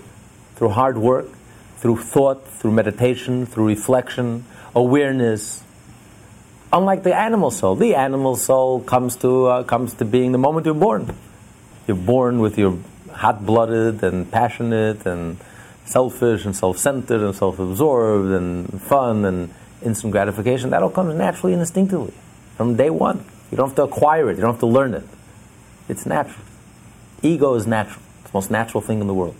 through 0.55 0.69
hard 0.69 0.97
work, 0.97 1.27
through 1.75 1.97
thought, 1.97 2.47
through 2.47 2.71
meditation, 2.71 3.45
through 3.45 3.67
reflection, 3.67 4.45
awareness. 4.73 5.61
Unlike 6.71 7.03
the 7.03 7.13
animal 7.13 7.51
soul, 7.51 7.75
the 7.75 7.95
animal 7.95 8.37
soul 8.37 8.79
comes 8.79 9.17
to 9.17 9.47
uh, 9.47 9.63
comes 9.63 9.93
to 9.95 10.05
being 10.05 10.31
the 10.31 10.37
moment 10.37 10.65
you're 10.65 10.73
born. 10.73 11.13
You're 11.85 11.97
born 11.97 12.39
with 12.39 12.57
your 12.57 12.77
hot-blooded 13.11 14.01
and 14.01 14.31
passionate 14.31 15.05
and 15.05 15.35
selfish 15.83 16.45
and 16.45 16.55
self-centered 16.55 17.19
and 17.19 17.35
self-absorbed 17.35 18.31
and 18.31 18.81
fun 18.81 19.25
and 19.25 19.53
instant 19.83 20.13
gratification. 20.13 20.69
That 20.69 20.81
all 20.81 20.89
comes 20.89 21.13
naturally 21.13 21.51
and 21.51 21.59
instinctively 21.59 22.13
from 22.55 22.77
day 22.77 22.89
one. 22.89 23.25
You 23.51 23.57
don't 23.57 23.69
have 23.69 23.75
to 23.77 23.83
acquire 23.83 24.29
it, 24.29 24.35
you 24.35 24.41
don't 24.41 24.53
have 24.53 24.59
to 24.59 24.67
learn 24.67 24.93
it. 24.93 25.03
It's 25.87 26.05
natural. 26.05 26.45
Ego 27.21 27.55
is 27.55 27.65
natural, 27.65 28.01
it's 28.21 28.31
the 28.31 28.37
most 28.37 28.51
natural 28.51 28.81
thing 28.81 29.01
in 29.01 29.07
the 29.07 29.13
world. 29.13 29.35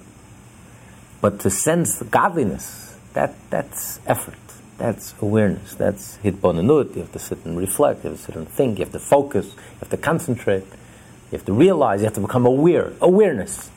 But 1.21 1.39
to 1.41 1.49
sense 1.49 2.01
godliness, 2.03 2.97
that, 3.13 3.35
that's 3.49 3.99
effort, 4.07 4.37
that's 4.77 5.13
awareness, 5.21 5.75
that's 5.75 6.17
hitbonenut. 6.17 6.95
You 6.95 7.01
have 7.01 7.11
to 7.11 7.19
sit 7.19 7.45
and 7.45 7.57
reflect, 7.57 8.03
you 8.03 8.09
have 8.09 8.19
to 8.19 8.25
sit 8.25 8.35
and 8.35 8.47
think, 8.47 8.79
you 8.79 8.85
have 8.85 8.93
to 8.93 8.99
focus, 8.99 9.53
you 9.53 9.79
have 9.81 9.89
to 9.89 9.97
concentrate, 9.97 10.63
you 10.63 11.37
have 11.37 11.45
to 11.45 11.53
realize, 11.53 12.01
you 12.01 12.05
have 12.05 12.15
to 12.15 12.21
become 12.21 12.45
aware. 12.45 12.93
Awareness. 13.01 13.69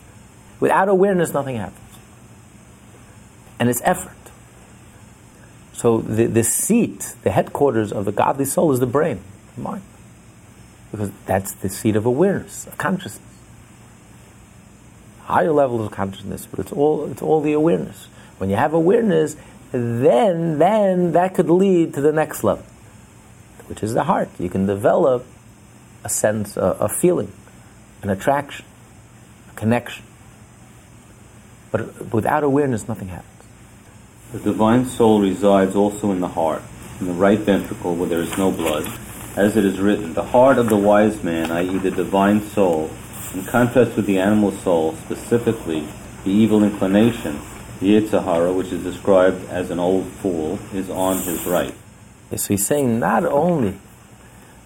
Without 0.61 0.89
awareness, 0.89 1.35
nothing 1.35 1.57
happens. 1.57 1.79
And 3.59 3.69
it's 3.69 3.83
effort. 3.85 4.17
So 5.73 5.99
the, 5.99 6.27
the 6.27 6.45
seat, 6.45 7.17
the 7.23 7.31
headquarters 7.31 7.93
of 7.93 8.05
the 8.05 8.13
godly 8.13 8.45
soul 8.45 8.73
is 8.73 8.81
the 8.81 8.87
brain, 8.87 9.21
the 9.57 9.63
mind 9.63 9.83
because 10.93 11.11
that's 11.27 11.53
the 11.55 11.69
seat 11.69 11.97
of 11.97 12.07
awareness, 12.07 12.67
of 12.67 12.79
consciousness. 12.79 13.27
Higher 15.23 15.51
levels 15.51 15.87
of 15.87 15.91
consciousness, 15.91 16.47
but 16.47 16.61
it's 16.61 16.71
all, 16.71 17.11
it's 17.11 17.23
all 17.23 17.41
the 17.41 17.55
awareness. 17.55 18.07
When 18.37 18.51
you 18.51 18.57
have 18.57 18.75
awareness, 18.75 19.37
then, 19.73 20.59
then 20.59 21.13
that 21.13 21.35
could 21.35 21.49
lead 21.49 21.95
to 21.95 22.03
the 22.03 22.13
next 22.13 22.45
level, 22.45 22.65
which 23.67 23.83
is 23.83 23.95
the 23.95 24.05
heart. 24.05 24.29
You 24.39 24.51
can 24.51 24.67
develop 24.67 25.25
a 26.05 26.11
sense, 26.11 26.59
a, 26.59 26.77
a 26.81 26.89
feeling, 26.89 27.33
an 28.03 28.11
attraction, 28.11 28.67
a 29.51 29.55
connection. 29.55 30.05
But 31.71 32.13
without 32.13 32.45
awareness, 32.45 32.87
nothing 32.87 33.09
happens. 33.09 33.29
The 34.33 34.41
divine 34.41 34.85
soul 34.87 35.23
resides 35.23 35.75
also 35.75 36.11
in 36.11 36.21
the 36.21 36.29
heart, 36.29 36.63
in 37.01 37.07
the 37.07 37.13
right 37.15 37.39
ventricle 37.39 37.95
where 37.95 38.09
there 38.09 38.21
is 38.21 38.37
no 38.37 38.51
blood, 38.51 38.87
as 39.37 39.57
it 39.57 39.65
is 39.65 39.81
written, 39.81 40.15
the 40.15 40.23
heart 40.23 40.59
of 40.59 40.69
the 40.69 40.77
wise 40.77 41.23
man, 41.23 41.51
i.e., 41.51 41.79
the 41.79 41.91
divine 41.91 42.43
soul, 42.51 42.91
in 43.35 43.45
contrast 43.45 43.97
with 43.97 44.07
the 44.07 44.19
animal 44.19 44.53
soul, 44.53 44.95
specifically 45.05 45.87
the 46.25 46.31
evil 46.31 46.63
inclination, 46.63 47.41
the 47.81 47.99
Yetzer 47.99 48.23
Hara, 48.23 48.53
which 48.53 48.73
is 48.73 48.83
described 48.83 49.49
as 49.49 49.71
an 49.71 49.79
old 49.79 50.07
fool, 50.07 50.59
is 50.73 50.91
on 50.91 51.17
his 51.23 51.45
right. 51.47 51.75
so 52.37 52.49
he's 52.49 52.67
saying 52.67 52.99
not 52.99 53.25
only, 53.25 53.79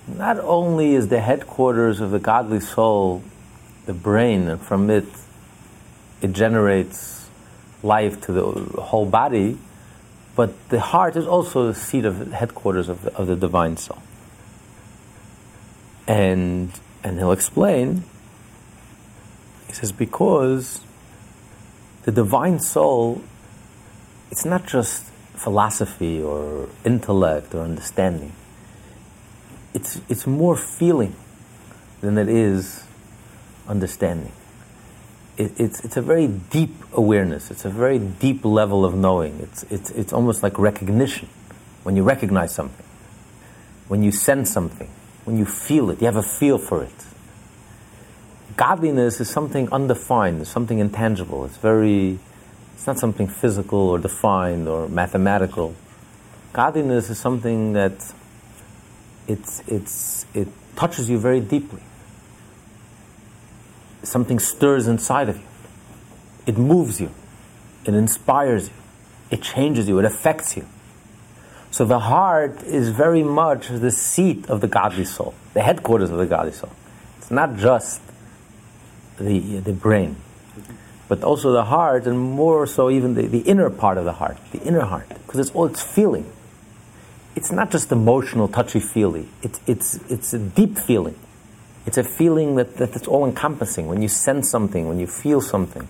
not 0.08 0.38
only 0.40 0.94
is 0.94 1.08
the 1.08 1.20
headquarters 1.20 2.00
of 2.00 2.10
the 2.10 2.18
godly 2.18 2.60
soul 2.60 3.22
the 3.86 3.94
brain, 3.94 4.48
and 4.48 4.60
from 4.60 4.90
it 4.90 5.06
it 6.20 6.32
generates 6.32 7.28
life 7.82 8.20
to 8.22 8.32
the 8.32 8.42
whole 8.82 9.06
body, 9.06 9.56
but 10.34 10.68
the 10.68 10.80
heart 10.80 11.16
is 11.16 11.26
also 11.26 11.68
the 11.68 11.74
seat 11.74 12.04
of 12.04 12.32
headquarters 12.32 12.88
of 12.88 13.02
the, 13.02 13.14
of 13.16 13.26
the 13.26 13.36
divine 13.36 13.76
soul. 13.76 14.02
And, 16.06 16.70
and 17.02 17.18
he'll 17.18 17.32
explain, 17.32 18.04
he 19.66 19.72
says, 19.72 19.90
because 19.92 20.80
the 22.04 22.12
divine 22.12 22.60
soul, 22.60 23.22
it's 24.30 24.44
not 24.44 24.66
just 24.66 25.04
philosophy 25.34 26.22
or 26.22 26.68
intellect 26.84 27.54
or 27.54 27.62
understanding. 27.62 28.32
It's, 29.74 30.00
it's 30.08 30.26
more 30.26 30.56
feeling 30.56 31.14
than 32.00 32.16
it 32.18 32.28
is 32.28 32.84
understanding. 33.68 34.32
It, 35.36 35.60
it's, 35.60 35.84
it's 35.84 35.96
a 35.96 36.02
very 36.02 36.28
deep 36.28 36.74
awareness. 36.92 37.50
It's 37.50 37.64
a 37.64 37.70
very 37.70 37.98
deep 37.98 38.44
level 38.44 38.84
of 38.84 38.94
knowing. 38.94 39.40
It's, 39.40 39.64
it's, 39.64 39.90
it's 39.90 40.12
almost 40.12 40.42
like 40.42 40.58
recognition 40.58 41.28
when 41.82 41.96
you 41.96 42.02
recognize 42.02 42.54
something, 42.54 42.86
when 43.88 44.02
you 44.02 44.10
sense 44.10 44.50
something, 44.50 44.90
when 45.26 45.36
you 45.36 45.44
feel 45.44 45.90
it, 45.90 46.00
you 46.00 46.06
have 46.06 46.16
a 46.16 46.22
feel 46.22 46.56
for 46.56 46.82
it. 46.82 47.06
Godliness 48.56 49.20
is 49.20 49.28
something 49.28 49.70
undefined, 49.70 50.46
something 50.46 50.78
intangible. 50.78 51.44
It's 51.44 51.58
very, 51.58 52.18
It's 52.76 52.86
not 52.86 52.98
something 52.98 53.26
physical 53.26 53.80
or 53.80 53.98
defined 53.98 54.68
or 54.68 54.86
mathematical. 54.88 55.74
Godliness 56.52 57.10
is 57.10 57.18
something 57.18 57.72
that 57.72 58.12
it's, 59.26 59.62
it's, 59.66 60.26
it 60.34 60.48
touches 60.76 61.10
you 61.10 61.18
very 61.18 61.40
deeply. 61.40 61.80
Something 64.02 64.38
stirs 64.38 64.86
inside 64.86 65.28
of 65.28 65.38
you. 65.38 65.46
It 66.46 66.56
moves 66.58 67.00
you. 67.00 67.10
It 67.84 67.94
inspires 67.94 68.68
you. 68.68 68.74
It 69.30 69.42
changes 69.42 69.88
you. 69.88 69.98
It 69.98 70.04
affects 70.04 70.56
you. 70.56 70.66
So 71.76 71.84
the 71.84 71.98
heart 71.98 72.62
is 72.62 72.88
very 72.88 73.22
much 73.22 73.68
the 73.68 73.90
seat 73.90 74.48
of 74.48 74.62
the 74.62 74.66
godly 74.66 75.04
soul, 75.04 75.34
the 75.52 75.60
headquarters 75.60 76.08
of 76.08 76.16
the 76.16 76.24
godly 76.24 76.52
soul. 76.52 76.70
It's 77.18 77.30
not 77.30 77.58
just 77.58 78.00
the, 79.18 79.58
the 79.58 79.74
brain, 79.74 80.16
but 81.06 81.22
also 81.22 81.52
the 81.52 81.66
heart, 81.66 82.06
and 82.06 82.18
more 82.18 82.66
so 82.66 82.88
even 82.88 83.12
the, 83.12 83.26
the 83.26 83.40
inner 83.40 83.68
part 83.68 83.98
of 83.98 84.06
the 84.06 84.14
heart, 84.14 84.38
the 84.52 84.62
inner 84.62 84.86
heart, 84.86 85.06
because 85.10 85.38
it's 85.38 85.50
all 85.50 85.66
it's 85.66 85.82
feeling. 85.82 86.24
It's 87.34 87.52
not 87.52 87.70
just 87.70 87.92
emotional, 87.92 88.48
touchy 88.48 88.80
feely. 88.80 89.28
It's, 89.42 89.60
it's, 89.66 89.96
it's 90.10 90.32
a 90.32 90.38
deep 90.38 90.78
feeling. 90.78 91.18
It's 91.84 91.98
a 91.98 92.04
feeling 92.04 92.54
that, 92.54 92.78
that 92.78 92.96
it's 92.96 93.06
all 93.06 93.26
encompassing. 93.26 93.86
When 93.86 94.00
you 94.00 94.08
sense 94.08 94.48
something, 94.48 94.88
when 94.88 94.98
you 94.98 95.06
feel 95.06 95.42
something, 95.42 95.88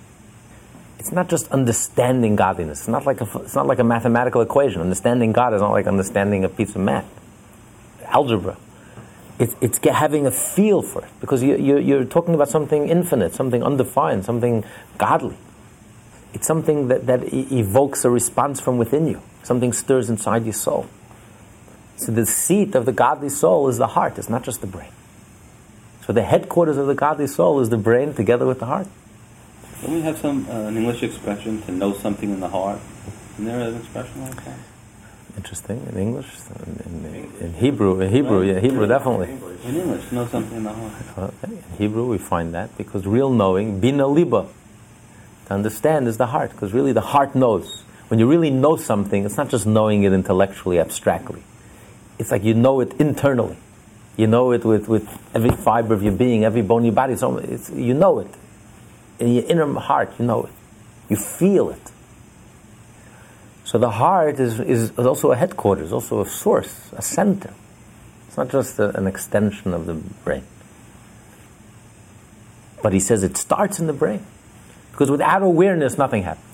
it's 1.06 1.14
not 1.14 1.28
just 1.28 1.48
understanding 1.52 2.34
godliness. 2.34 2.80
It's 2.80 2.88
not 2.88 3.06
like 3.06 3.20
a, 3.20 3.38
it's 3.38 3.54
not 3.54 3.68
like 3.68 3.78
a 3.78 3.84
mathematical 3.84 4.40
equation. 4.40 4.80
Understanding 4.80 5.30
God 5.30 5.54
is 5.54 5.60
not 5.60 5.70
like 5.70 5.86
understanding 5.86 6.42
a 6.42 6.48
piece 6.48 6.74
of 6.74 6.80
math, 6.80 7.06
algebra. 8.06 8.56
It's, 9.38 9.54
it's 9.60 9.78
having 9.86 10.26
a 10.26 10.32
feel 10.32 10.82
for 10.82 11.04
it 11.04 11.10
because 11.20 11.44
you, 11.44 11.56
you, 11.58 11.78
you're 11.78 12.04
talking 12.04 12.34
about 12.34 12.48
something 12.48 12.88
infinite, 12.88 13.34
something 13.34 13.62
undefined, 13.62 14.24
something 14.24 14.64
godly. 14.98 15.36
It's 16.34 16.48
something 16.48 16.88
that, 16.88 17.06
that 17.06 17.32
evokes 17.32 18.04
a 18.04 18.10
response 18.10 18.58
from 18.58 18.76
within 18.76 19.06
you. 19.06 19.22
Something 19.44 19.72
stirs 19.72 20.10
inside 20.10 20.42
your 20.42 20.54
soul. 20.54 20.88
So 21.98 22.10
the 22.10 22.26
seat 22.26 22.74
of 22.74 22.84
the 22.84 22.92
godly 22.92 23.28
soul 23.28 23.68
is 23.68 23.78
the 23.78 23.86
heart. 23.86 24.18
It's 24.18 24.28
not 24.28 24.42
just 24.42 24.60
the 24.60 24.66
brain. 24.66 24.90
So 26.04 26.12
the 26.12 26.24
headquarters 26.24 26.78
of 26.78 26.88
the 26.88 26.96
godly 26.96 27.28
soul 27.28 27.60
is 27.60 27.68
the 27.68 27.78
brain 27.78 28.12
together 28.12 28.44
with 28.44 28.58
the 28.58 28.66
heart. 28.66 28.88
Don't 29.82 29.92
we 29.92 30.00
have 30.00 30.18
some 30.18 30.48
uh, 30.48 30.68
an 30.68 30.76
English 30.76 31.02
expression 31.02 31.60
to 31.62 31.72
know 31.72 31.92
something 31.92 32.30
in 32.30 32.40
the 32.40 32.48
heart? 32.48 32.80
Isn't 33.34 33.44
there 33.44 33.60
an 33.60 33.76
expression 33.76 34.22
like 34.22 34.42
that? 34.44 34.58
Interesting 35.36 35.86
in 35.92 35.98
English, 35.98 36.26
in, 36.66 37.04
in, 37.04 37.32
in 37.40 37.54
Hebrew, 37.54 38.00
in 38.00 38.10
Hebrew, 38.10 38.40
right. 38.40 38.54
yeah, 38.54 38.60
Hebrew 38.60 38.86
definitely. 38.86 39.32
In 39.64 39.76
English, 39.76 40.10
know 40.10 40.26
something 40.28 40.56
in 40.56 40.64
the 40.64 40.72
heart. 40.72 40.92
Okay. 41.18 41.52
In 41.52 41.76
Hebrew, 41.76 42.06
we 42.06 42.16
find 42.16 42.54
that 42.54 42.76
because 42.78 43.06
real 43.06 43.28
knowing, 43.28 43.78
bina 43.78 44.06
liba, 44.06 44.48
to 45.46 45.52
understand 45.52 46.08
is 46.08 46.16
the 46.16 46.26
heart, 46.26 46.52
because 46.52 46.72
really 46.72 46.92
the 46.92 47.02
heart 47.02 47.34
knows. 47.34 47.82
When 48.08 48.18
you 48.18 48.26
really 48.26 48.50
know 48.50 48.76
something, 48.76 49.26
it's 49.26 49.36
not 49.36 49.50
just 49.50 49.66
knowing 49.66 50.04
it 50.04 50.12
intellectually, 50.14 50.80
abstractly. 50.80 51.42
It's 52.18 52.30
like 52.30 52.42
you 52.42 52.54
know 52.54 52.80
it 52.80 52.94
internally. 52.98 53.58
You 54.16 54.26
know 54.26 54.52
it 54.52 54.64
with, 54.64 54.88
with 54.88 55.06
every 55.34 55.50
fiber 55.50 55.92
of 55.92 56.02
your 56.02 56.14
being, 56.14 56.44
every 56.44 56.62
bone 56.62 56.78
in 56.78 56.86
your 56.86 56.94
body. 56.94 57.16
So 57.16 57.36
it's, 57.36 57.68
you 57.68 57.92
know 57.92 58.20
it 58.20 58.34
in 59.18 59.34
your 59.34 59.44
inner 59.44 59.72
heart, 59.78 60.12
you 60.18 60.24
know 60.24 60.44
it. 60.44 60.52
You 61.08 61.16
feel 61.16 61.70
it. 61.70 61.92
So 63.64 63.78
the 63.78 63.90
heart 63.90 64.38
is, 64.38 64.60
is 64.60 64.96
also 64.98 65.32
a 65.32 65.36
headquarters, 65.36 65.92
also 65.92 66.20
a 66.20 66.28
source, 66.28 66.90
a 66.92 67.02
center. 67.02 67.52
It's 68.28 68.36
not 68.36 68.48
just 68.48 68.78
a, 68.78 68.96
an 68.96 69.06
extension 69.06 69.72
of 69.74 69.86
the 69.86 69.94
brain. 69.94 70.44
But 72.82 72.92
he 72.92 73.00
says 73.00 73.22
it 73.22 73.36
starts 73.36 73.80
in 73.80 73.86
the 73.86 73.92
brain. 73.92 74.24
Because 74.92 75.10
without 75.10 75.42
awareness, 75.42 75.98
nothing 75.98 76.22
happens. 76.22 76.44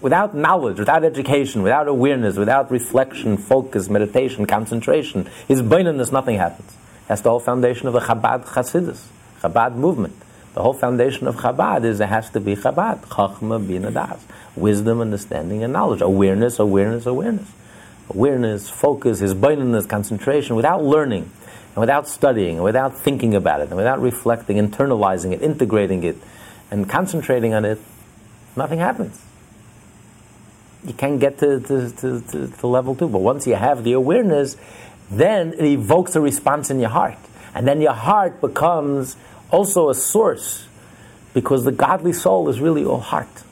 Without 0.00 0.34
knowledge, 0.34 0.78
without 0.78 1.04
education, 1.04 1.62
without 1.62 1.88
awareness, 1.88 2.36
without 2.36 2.70
reflection, 2.70 3.36
focus, 3.36 3.88
meditation, 3.88 4.46
concentration, 4.46 5.24
hisbonenus, 5.48 6.12
nothing 6.12 6.38
happens. 6.38 6.76
That's 7.08 7.20
the 7.20 7.30
whole 7.30 7.40
foundation 7.40 7.86
of 7.86 7.92
the 7.92 8.00
Chabad 8.00 8.46
Chasidus, 8.46 9.04
Chabad 9.40 9.76
movement. 9.76 10.16
The 10.56 10.62
whole 10.62 10.72
foundation 10.72 11.26
of 11.26 11.36
Chabad 11.36 11.84
is 11.84 12.00
it 12.00 12.08
has 12.08 12.30
to 12.30 12.40
be 12.40 12.56
Chabad, 12.56 13.02
Chachma 13.08 13.64
Bina 13.68 14.18
wisdom, 14.56 15.02
understanding, 15.02 15.62
and 15.62 15.70
knowledge, 15.70 16.00
awareness, 16.00 16.58
awareness, 16.58 17.04
awareness, 17.04 17.46
awareness, 18.08 18.70
focus, 18.70 19.18
his 19.18 19.34
hisbonenus, 19.34 19.86
concentration, 19.86 20.56
without 20.56 20.82
learning, 20.82 21.30
and 21.74 21.76
without 21.76 22.08
studying, 22.08 22.54
and 22.54 22.64
without 22.64 22.96
thinking 22.98 23.34
about 23.34 23.60
it, 23.60 23.68
and 23.68 23.76
without 23.76 24.00
reflecting, 24.00 24.56
internalizing 24.56 25.32
it, 25.34 25.42
integrating 25.42 26.02
it, 26.02 26.16
and 26.70 26.88
concentrating 26.88 27.52
on 27.52 27.66
it, 27.66 27.78
nothing 28.56 28.78
happens. 28.78 29.22
You 30.86 30.94
can't 30.94 31.20
get 31.20 31.36
to, 31.40 31.60
to, 31.60 31.90
to, 31.90 32.20
to, 32.22 32.48
to 32.48 32.66
level 32.66 32.94
two, 32.94 33.10
but 33.10 33.18
once 33.18 33.46
you 33.46 33.56
have 33.56 33.84
the 33.84 33.92
awareness, 33.92 34.56
then 35.10 35.52
it 35.52 35.66
evokes 35.66 36.16
a 36.16 36.20
response 36.22 36.70
in 36.70 36.80
your 36.80 36.88
heart. 36.88 37.18
And 37.54 37.68
then 37.68 37.82
your 37.82 37.92
heart 37.92 38.40
becomes 38.40 39.16
also 39.50 39.88
a 39.88 39.94
source 39.94 40.66
because 41.34 41.64
the 41.64 41.72
godly 41.72 42.12
soul 42.12 42.48
is 42.48 42.60
really 42.60 42.84
all 42.84 43.00
heart. 43.00 43.44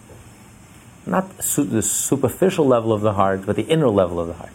Not 1.06 1.44
su- 1.44 1.64
the 1.64 1.82
superficial 1.82 2.66
level 2.66 2.92
of 2.92 3.02
the 3.02 3.12
heart, 3.12 3.44
but 3.44 3.56
the 3.56 3.62
inner 3.64 3.88
level 3.88 4.18
of 4.18 4.26
the 4.26 4.34
heart. 4.34 4.52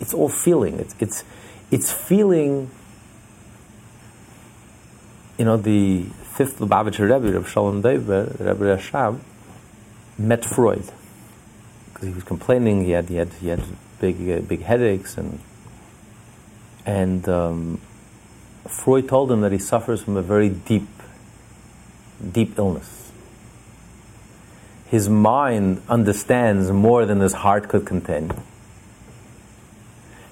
It's 0.00 0.14
all 0.14 0.28
feeling. 0.28 0.78
It's, 0.78 0.94
it's, 0.98 1.24
it's 1.70 1.92
feeling, 1.92 2.70
you 5.38 5.44
know, 5.44 5.56
the 5.56 6.04
fifth 6.36 6.58
Lubavitcher 6.58 7.00
Rebbe, 7.00 7.32
Reb 7.32 7.46
Shalom 7.46 7.82
Doiber, 7.82 8.38
Rebbe 8.38 8.76
Rashab, 8.76 9.18
met 10.18 10.44
Freud. 10.44 10.90
Because 11.92 12.08
he 12.08 12.14
was 12.14 12.24
complaining, 12.24 12.84
he 12.84 12.92
had, 12.92 13.08
he 13.08 13.16
had, 13.16 13.32
he 13.34 13.48
had 13.48 13.62
big, 14.00 14.30
uh, 14.30 14.40
big 14.40 14.62
headaches 14.62 15.16
and, 15.18 15.38
and 16.84 17.28
um, 17.28 17.80
Freud 18.68 19.08
told 19.08 19.30
him 19.30 19.40
that 19.42 19.52
he 19.52 19.58
suffers 19.58 20.02
from 20.02 20.16
a 20.16 20.22
very 20.22 20.48
deep, 20.48 20.88
deep 22.32 22.58
illness. 22.58 23.10
His 24.86 25.08
mind 25.08 25.82
understands 25.88 26.70
more 26.70 27.06
than 27.06 27.20
his 27.20 27.32
heart 27.32 27.68
could 27.68 27.84
contain. 27.84 28.32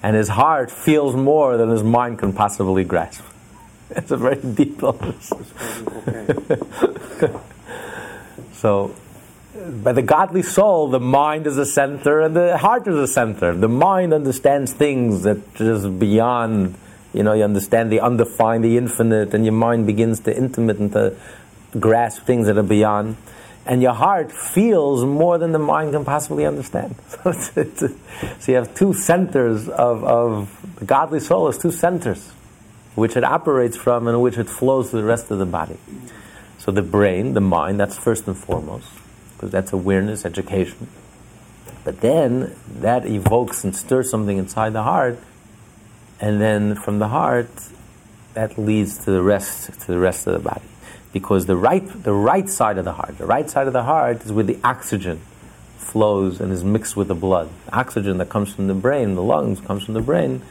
And 0.01 0.15
his 0.15 0.29
heart 0.29 0.71
feels 0.71 1.15
more 1.15 1.57
than 1.57 1.69
his 1.69 1.83
mind 1.83 2.19
can 2.19 2.33
possibly 2.33 2.83
grasp. 2.83 3.23
It's 3.89 4.09
a 4.11 4.17
very 4.17 4.41
deep 4.41 4.81
illness. 4.81 5.31
so, 8.53 8.95
by 9.83 9.93
the 9.93 10.01
godly 10.01 10.41
soul, 10.41 10.87
the 10.89 10.99
mind 10.99 11.45
is 11.47 11.55
the 11.55 11.65
center 11.65 12.21
and 12.21 12.35
the 12.35 12.57
heart 12.57 12.87
is 12.87 12.95
the 12.95 13.07
center. 13.07 13.53
The 13.53 13.69
mind 13.69 14.13
understands 14.13 14.73
things 14.73 15.21
that 15.23 15.61
is 15.61 15.85
beyond 15.87 16.75
you 17.15 17.23
know, 17.23 17.31
you 17.31 17.43
understand 17.43 17.91
the 17.91 18.01
undefined, 18.01 18.63
the 18.63 18.77
infinite, 18.77 19.33
and 19.33 19.45
your 19.45 19.53
mind 19.53 19.87
begins 19.87 20.19
to 20.21 20.35
intimate 20.35 20.77
and 20.77 20.91
to 20.91 21.15
grasp 21.79 22.23
things 22.23 22.47
that 22.47 22.57
are 22.57 22.63
beyond. 22.63 23.15
And 23.65 23.81
your 23.81 23.93
heart 23.93 24.31
feels 24.31 25.05
more 25.05 25.37
than 25.37 25.53
the 25.53 25.59
mind 25.59 25.93
can 25.93 26.03
possibly 26.03 26.45
understand. 26.45 26.95
So, 28.39 28.51
you 28.51 28.55
have 28.55 28.75
two 28.75 28.93
centers 28.93 29.67
of, 29.67 30.03
of 30.03 30.77
the 30.79 30.85
godly 30.85 31.19
soul 31.19 31.47
is 31.47 31.57
two 31.57 31.71
centers, 31.71 32.29
which 32.95 33.15
it 33.15 33.23
operates 33.23 33.77
from 33.77 34.07
and 34.07 34.21
which 34.21 34.37
it 34.37 34.49
flows 34.49 34.91
to 34.91 34.97
the 34.97 35.03
rest 35.03 35.31
of 35.31 35.39
the 35.39 35.45
body. 35.45 35.77
So 36.59 36.71
the 36.71 36.81
brain, 36.81 37.33
the 37.33 37.41
mind, 37.41 37.79
that's 37.79 37.97
first 37.97 38.27
and 38.27 38.37
foremost, 38.37 38.87
because 39.33 39.51
that's 39.51 39.71
awareness, 39.73 40.25
education. 40.25 40.87
But 41.83 42.01
then 42.01 42.55
that 42.79 43.05
evokes 43.05 43.63
and 43.63 43.75
stirs 43.75 44.09
something 44.09 44.37
inside 44.37 44.73
the 44.73 44.83
heart 44.83 45.19
and 46.19 46.39
then 46.39 46.75
from 46.75 46.99
the 46.99 47.07
heart, 47.07 47.49
that 48.33 48.57
leads 48.57 48.97
to 49.05 49.11
the 49.11 49.21
rest 49.21 49.79
to 49.81 49.87
the 49.87 49.99
rest 49.99 50.27
of 50.27 50.33
the 50.33 50.39
body, 50.39 50.65
because 51.13 51.45
the 51.45 51.55
right 51.55 52.03
the 52.03 52.13
right 52.13 52.47
side 52.47 52.77
of 52.77 52.85
the 52.85 52.93
heart, 52.93 53.17
the 53.17 53.25
right 53.25 53.49
side 53.49 53.67
of 53.67 53.73
the 53.73 53.83
heart 53.83 54.23
is 54.23 54.31
where 54.31 54.43
the 54.43 54.59
oxygen 54.63 55.21
flows 55.77 56.39
and 56.39 56.51
is 56.51 56.63
mixed 56.63 56.95
with 56.95 57.07
the 57.07 57.15
blood. 57.15 57.49
The 57.65 57.77
oxygen 57.77 58.17
that 58.17 58.29
comes 58.29 58.53
from 58.53 58.67
the 58.67 58.73
brain, 58.73 59.15
the 59.15 59.23
lungs 59.23 59.61
comes 59.61 59.83
from 59.83 59.93
the 59.93 60.01
brain. 60.01 60.41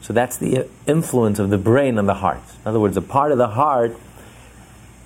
So 0.00 0.12
that's 0.12 0.36
the 0.36 0.68
influence 0.86 1.38
of 1.38 1.50
the 1.50 1.58
brain 1.58 1.98
on 1.98 2.06
the 2.06 2.14
heart. 2.14 2.42
In 2.62 2.68
other 2.68 2.80
words, 2.80 2.96
a 2.96 3.02
part 3.02 3.32
of 3.32 3.38
the 3.38 3.48
heart, 3.48 3.96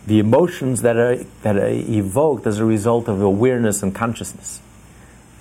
the 0.07 0.19
emotions 0.19 0.83
that 0.83 0.97
are 0.97 1.17
that 1.43 1.57
are 1.57 1.69
evoked 1.69 2.47
as 2.47 2.59
a 2.59 2.65
result 2.65 3.09
of 3.09 3.21
awareness 3.21 3.83
and 3.83 3.95
consciousness. 3.95 4.61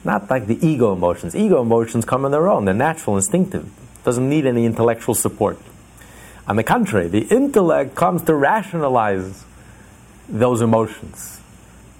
Not 0.04 0.30
like 0.30 0.48
the 0.48 0.66
ego 0.66 0.94
emotions. 0.94 1.36
Ego 1.36 1.62
emotions 1.62 2.06
come 2.06 2.26
on 2.26 2.32
their 2.32 2.48
own; 2.48 2.66
they're 2.66 2.74
natural, 2.74 3.16
instinctive 3.16 3.70
doesn't 4.10 4.28
need 4.28 4.48
any 4.48 4.66
intellectual 4.66 5.14
support. 5.14 5.60
On 6.48 6.56
the 6.56 6.64
contrary, 6.64 7.08
the 7.10 7.28
intellect 7.28 7.94
comes 7.94 8.24
to 8.24 8.34
rationalize 8.34 9.44
those 10.28 10.64
emotions. 10.64 11.40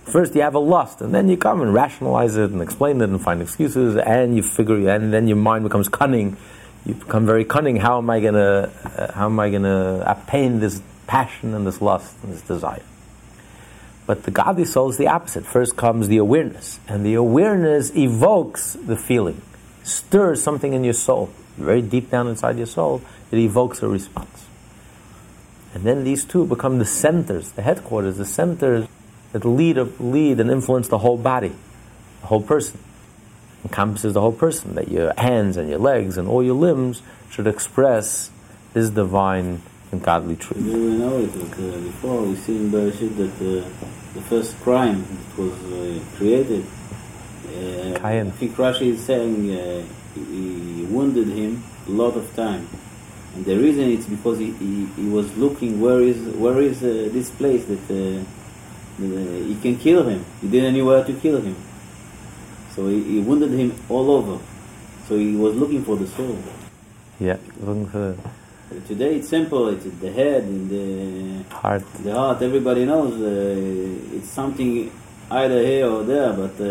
First, 0.06 0.34
you 0.34 0.42
have 0.42 0.56
a 0.56 0.60
lust, 0.60 1.02
and 1.02 1.14
then 1.14 1.30
you 1.30 1.38
come 1.38 1.62
and 1.62 1.72
rationalize 1.72 2.36
it 2.36 2.50
and 2.50 2.64
explain 2.64 3.00
it 3.00 3.10
and 3.12 3.22
find 3.22 3.44
excuses, 3.44 3.96
and 3.96 4.36
you 4.36 4.42
figure, 4.42 4.90
and 4.90 5.14
then 5.14 5.28
your 5.28 5.38
mind 5.38 5.66
becomes 5.66 5.88
cunning. 5.88 6.36
You 6.84 6.96
become 6.96 7.28
very 7.28 7.46
cunning. 7.46 7.76
How 7.76 8.00
am 8.00 8.10
I 8.10 8.20
gonna, 8.22 8.72
uh, 8.98 9.12
how 9.14 9.28
am 9.28 9.40
I 9.40 9.52
gonna 9.52 10.02
obtain 10.08 10.62
this 10.62 10.82
passion 11.06 11.54
and 11.54 11.68
this 11.68 11.80
lust 11.80 12.16
and 12.24 12.34
this 12.34 12.42
desire? 12.42 12.82
But 14.08 14.24
the 14.24 14.32
godly 14.32 14.66
soul 14.66 14.90
is 14.90 14.98
the 14.98 15.10
opposite. 15.10 15.46
First 15.46 15.78
comes 15.78 16.08
the 16.08 16.18
awareness, 16.18 16.80
and 16.88 17.06
the 17.06 17.14
awareness 17.14 17.96
evokes 17.96 18.74
the 18.74 18.98
feeling, 18.98 19.44
stirs 19.84 20.42
something 20.42 20.74
in 20.74 20.84
your 20.84 20.96
soul, 20.96 21.30
very 21.60 21.82
deep 21.82 22.10
down 22.10 22.28
inside 22.28 22.58
your 22.58 22.68
soul. 22.68 23.02
It 23.32 23.38
evokes 23.40 23.82
a 23.84 23.88
response, 23.88 24.46
and 25.74 25.84
then 25.84 26.04
these 26.04 26.26
two 26.26 26.46
become 26.46 26.80
the 26.80 26.86
centers, 26.86 27.52
the 27.52 27.62
headquarters, 27.62 28.18
the 28.18 28.26
centers 28.26 28.88
that 29.32 29.46
lead, 29.46 29.78
lead 30.00 30.40
and 30.40 30.50
influence 30.50 30.88
the 30.88 30.98
whole 30.98 31.18
body, 31.18 31.54
the 32.22 32.28
whole 32.28 32.42
person. 32.42 32.80
Encompasses 33.64 34.14
the 34.14 34.22
whole 34.22 34.32
person. 34.32 34.76
That 34.76 34.90
your 34.90 35.14
hands 35.18 35.58
and 35.58 35.70
your 35.70 35.80
legs 35.80 36.18
and 36.18 36.28
all 36.28 36.42
your 36.42 36.56
limbs 36.56 37.02
should 37.30 37.46
express 37.46 38.32
this 38.74 38.90
divine 38.90 39.62
and 39.92 40.02
godly 40.02 40.36
truth. 40.36 40.64
We 40.64 40.98
know 40.98 41.20
it 41.20 41.30
uh, 41.36 41.80
before. 41.82 42.22
We 42.24 42.36
see 42.36 42.56
in 42.56 42.72
Bereshit 42.72 43.18
that 43.18 43.36
uh, 43.36 43.68
the 44.14 44.22
first 44.22 44.60
crime 44.62 45.04
that 45.04 45.38
was 45.38 45.54
uh, 45.74 46.00
created. 46.18 46.66
Uh. 47.48 48.00
I 48.06 48.24
think 48.32 48.56
Rashi 48.56 48.94
is 48.94 49.04
saying 49.04 49.52
uh, 49.52 49.84
he 50.16 50.86
wounded 50.90 51.28
him 51.28 51.64
a 51.88 51.92
lot 51.92 52.16
of 52.16 52.36
time, 52.36 52.68
and 53.36 53.46
the 53.46 53.56
reason 53.58 53.90
it's 53.92 54.06
because 54.06 54.40
he, 54.40 54.52
he, 54.54 54.86
he 54.96 55.08
was 55.08 55.36
looking 55.38 55.80
where 55.80 56.02
is 56.02 56.18
where 56.36 56.60
is 56.62 56.84
uh, 56.84 57.10
this 57.12 57.30
place 57.30 57.66
that 57.66 57.86
uh, 57.90 58.20
uh, 58.22 59.06
he 59.50 59.58
can 59.62 59.78
kill 59.78 60.04
him. 60.08 60.26
He 60.42 60.48
didn't 60.48 60.78
know 60.78 60.86
where 60.86 61.04
to 61.04 61.14
kill 61.14 61.42
him, 61.42 61.56
so 62.76 62.88
he, 62.88 63.04
he 63.04 63.20
wounded 63.20 63.52
him 63.52 63.74
all 63.90 64.12
over. 64.12 64.44
So 65.08 65.18
he 65.18 65.36
was 65.36 65.56
looking 65.56 65.84
for 65.84 65.96
the 65.96 66.08
soul. 66.08 66.38
Yeah, 67.20 67.38
looking 67.60 67.88
for 67.88 68.16
Today 68.86 69.16
it's 69.16 69.30
simple. 69.30 69.70
It's 69.70 69.84
the 69.84 70.12
head 70.12 70.44
and 70.44 70.70
the 70.70 71.44
the 71.50 71.56
heart. 71.56 71.84
the 72.04 72.14
heart. 72.14 72.42
Everybody 72.44 72.86
knows 72.86 73.20
uh, 73.20 74.16
it's 74.16 74.30
something 74.30 74.92
either 75.32 75.66
here 75.66 75.88
or 75.88 76.04
there. 76.04 76.34
But 76.34 76.62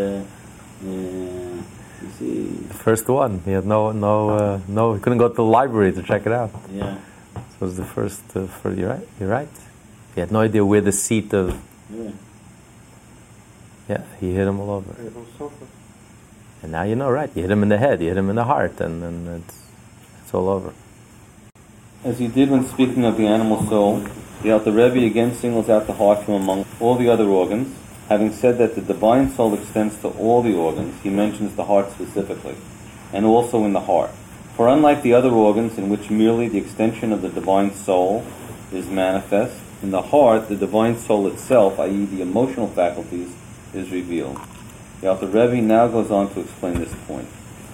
you 2.02 2.08
see, 2.18 2.44
The 2.68 2.74
first 2.74 3.08
one. 3.08 3.40
He 3.44 3.52
had 3.52 3.66
no, 3.66 3.92
no, 3.92 4.30
uh, 4.30 4.61
no. 4.68 4.94
He 4.94 5.00
couldn't 5.00 5.18
go 5.18 5.28
to 5.28 5.34
the 5.34 5.42
library 5.44 5.92
to 5.92 6.02
check 6.02 6.26
it 6.26 6.32
out. 6.32 6.50
yeah, 6.72 6.98
This 7.34 7.61
was 7.61 7.76
the 7.76 7.84
first. 7.84 8.22
Uh, 8.37 8.46
for 8.46 8.72
you're 8.72 8.88
right. 8.90 9.08
You're 9.18 9.28
right. 9.28 9.48
He 10.14 10.20
had 10.20 10.30
no 10.32 10.40
idea 10.40 10.64
where 10.64 10.80
the 10.80 10.92
seat 10.92 11.32
of. 11.34 11.58
yeah. 11.90 12.11
Yeah, 13.88 14.02
he 14.20 14.34
hit 14.34 14.46
him 14.46 14.61
all 14.61 14.70
over. 14.70 14.94
And 16.62 16.72
now 16.72 16.82
you 16.82 16.94
know, 16.94 17.08
right? 17.11 17.30
You 17.34 17.42
hit 17.42 17.50
him 17.50 17.62
in 17.62 17.68
the 17.70 17.78
head. 17.78 18.00
You 18.02 18.08
hit 18.08 18.16
him 18.18 18.28
in 18.28 18.37
the 18.37 18.44
heart, 18.44 18.80
and 18.80 19.02
then 19.02 19.40
it's 19.40 19.62
it's 20.22 20.34
all 20.34 20.48
over. 20.48 20.72
As 22.04 22.18
he 22.18 22.28
did 22.28 22.50
when 22.50 22.66
speaking 22.66 23.04
of 23.06 23.16
the 23.16 23.26
animal 23.26 23.64
soul, 23.66 24.04
the 24.42 24.52
Alter 24.52 24.72
Rebbe 24.72 25.04
again 25.06 25.34
singles 25.34 25.68
out 25.70 25.87
the 25.87 25.94
heart 25.94 26.22
from 26.24 26.34
among 26.34 26.66
all 26.80 26.96
the 26.96 27.08
other 27.08 27.26
organs. 27.26 27.74
Having 28.09 28.33
said 28.33 28.59
that 28.59 28.75
the 28.75 28.81
divine 28.81 29.31
soul 29.31 29.53
extends 29.55 29.97
to 29.99 30.09
all 30.09 30.42
the 30.42 30.55
organs, 30.55 31.01
he 31.03 31.11
mentions 31.11 31.55
the 31.55 31.64
heart 31.64 31.90
specifically, 31.92 32.57
and 33.12 33.27
also 33.27 33.64
in 33.64 33.75
the 33.75 33.81
heart. 33.81 34.11
For 34.57 34.68
unlike 34.68 35.03
the 35.03 35.12
other 35.12 35.31
organs 35.31 35.77
in 35.77 35.88
which 35.88 36.11
merely 36.11 36.49
the 36.49 36.59
extension 36.59 37.12
of 37.12 37.21
the 37.21 37.29
divine 37.29 37.75
soul 37.75 38.25
is 38.73 38.87
manifest, 38.87 39.61
in 39.83 39.90
the 39.90 40.03
heart 40.03 40.49
the 40.49 40.57
divine 40.57 40.99
soul 40.99 41.27
itself, 41.27 41.79
i.e., 41.79 42.05
the 42.07 42.23
emotional 42.23 42.68
faculties, 42.68 43.31
is 43.75 43.90
revealed. 43.90 44.40
The 45.01 45.09
Alter 45.09 45.27
Rebbe 45.27 45.61
now 45.61 45.87
goes 45.87 46.11
on 46.11 46.33
to 46.35 46.40
explain 46.40 46.81
this 46.81 46.94
point. 47.07 47.29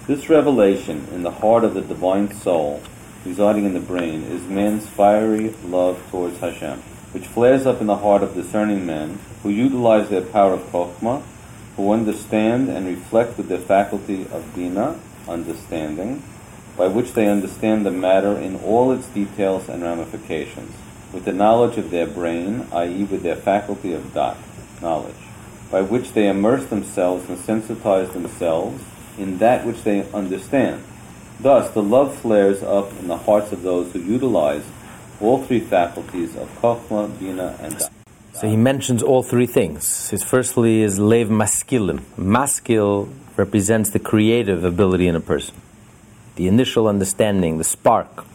This 0.05 0.29
revelation 0.29 1.07
in 1.13 1.23
the 1.23 1.31
heart 1.31 1.63
of 1.63 1.73
the 1.73 1.81
divine 1.81 2.31
soul 2.35 2.83
residing 3.25 3.65
in 3.65 3.73
the 3.73 3.79
brain 3.79 4.23
is 4.23 4.43
man's 4.43 4.85
fiery 4.85 5.49
love 5.63 5.99
towards 6.11 6.37
Hashem, 6.39 6.83
which 7.15 7.27
flares 7.27 7.65
up 7.65 7.79
in 7.79 7.87
the 7.87 7.95
heart 7.95 8.21
of 8.21 8.33
discerning 8.33 8.85
men 8.85 9.17
who 9.41 9.49
utilize 9.49 10.09
their 10.09 10.21
power 10.21 10.51
of 10.51 10.69
Chokhmah, 10.69 11.23
who 11.77 11.93
understand 11.93 12.67
and 12.67 12.85
reflect 12.85 13.37
with 13.37 13.47
their 13.47 13.57
faculty 13.57 14.23
of 14.33 14.53
Bina, 14.53 14.99
understanding, 15.25 16.21
by 16.75 16.87
which 16.87 17.13
they 17.13 17.29
understand 17.29 17.85
the 17.85 17.89
matter 17.89 18.37
in 18.37 18.57
all 18.57 18.91
its 18.91 19.07
details 19.07 19.69
and 19.69 19.81
ramifications, 19.81 20.75
with 21.13 21.23
the 21.23 21.31
knowledge 21.31 21.77
of 21.77 21.89
their 21.89 22.05
brain, 22.05 22.67
i.e., 22.73 23.05
with 23.05 23.23
their 23.23 23.37
faculty 23.37 23.93
of 23.93 24.13
Dat, 24.13 24.35
knowledge, 24.81 25.15
by 25.71 25.79
which 25.79 26.11
they 26.11 26.27
immerse 26.27 26.65
themselves 26.65 27.29
and 27.29 27.37
sensitize 27.37 28.11
themselves 28.11 28.83
in 29.17 29.37
that 29.37 29.65
which 29.65 29.83
they 29.83 30.05
understand. 30.11 30.83
Thus, 31.39 31.71
the 31.71 31.81
love 31.81 32.13
flares 32.17 32.61
up 32.61 32.91
in 32.99 33.07
the 33.07 33.19
hearts 33.19 33.53
of 33.53 33.61
those 33.61 33.93
who 33.93 33.99
utilize 33.99 34.65
all 35.21 35.43
three 35.43 35.59
faculties 35.59 36.35
of 36.35 36.49
Chokhmah, 36.61 37.19
Bina, 37.19 37.57
and 37.61 37.77
Dat. 37.77 37.91
So 38.33 38.49
he 38.49 38.57
mentions 38.57 39.01
all 39.01 39.23
three 39.23 39.45
things. 39.47 40.09
His 40.09 40.21
firstly 40.21 40.81
is 40.81 40.99
lev 40.99 41.29
maskilim. 41.29 42.01
Maskil 42.17 43.09
represents 43.37 43.91
the 43.91 43.99
creative 43.99 44.63
ability 44.63 45.07
in 45.07 45.15
a 45.15 45.21
person, 45.21 45.55
the 46.35 46.47
initial 46.47 46.87
understanding, 46.87 47.57
the 47.57 47.63
spark, 47.63 48.25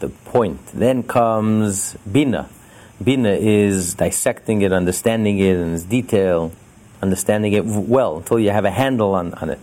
the 0.00 0.08
point. 0.08 0.66
Then 0.74 1.04
comes 1.04 1.94
bina. 2.10 2.48
Bina 3.02 3.30
is 3.30 3.94
dissecting 3.94 4.62
it, 4.62 4.72
understanding 4.72 5.38
it 5.38 5.56
in 5.56 5.74
its 5.74 5.84
detail, 5.84 6.50
understanding 7.02 7.52
it 7.52 7.64
well 7.64 8.16
until 8.16 8.40
you 8.40 8.50
have 8.50 8.64
a 8.64 8.70
handle 8.70 9.14
on, 9.14 9.34
on 9.34 9.50
it. 9.50 9.60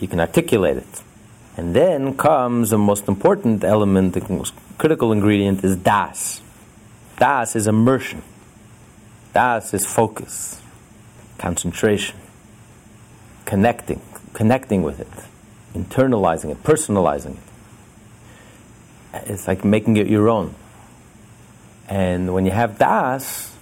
You 0.00 0.08
can 0.08 0.20
articulate 0.20 0.76
it. 0.76 1.02
And 1.58 1.74
then 1.74 2.16
comes 2.16 2.70
the 2.70 2.78
most 2.78 3.08
important 3.08 3.64
element, 3.64 4.14
the 4.14 4.32
most 4.32 4.54
critical 4.78 5.10
ingredient 5.10 5.64
is 5.64 5.74
das. 5.74 6.40
Das 7.18 7.56
is 7.56 7.66
immersion. 7.66 8.22
Das 9.32 9.74
is 9.74 9.84
focus, 9.84 10.62
concentration, 11.36 12.16
connecting, 13.44 14.00
connecting 14.34 14.84
with 14.84 15.00
it, 15.00 15.08
internalizing 15.74 16.52
it, 16.52 16.62
personalizing 16.62 17.36
it. 19.14 19.22
It's 19.28 19.48
like 19.48 19.64
making 19.64 19.96
it 19.96 20.06
your 20.06 20.28
own. 20.28 20.54
And 21.88 22.32
when 22.34 22.46
you 22.46 22.52
have 22.52 22.78
das, 22.78 23.52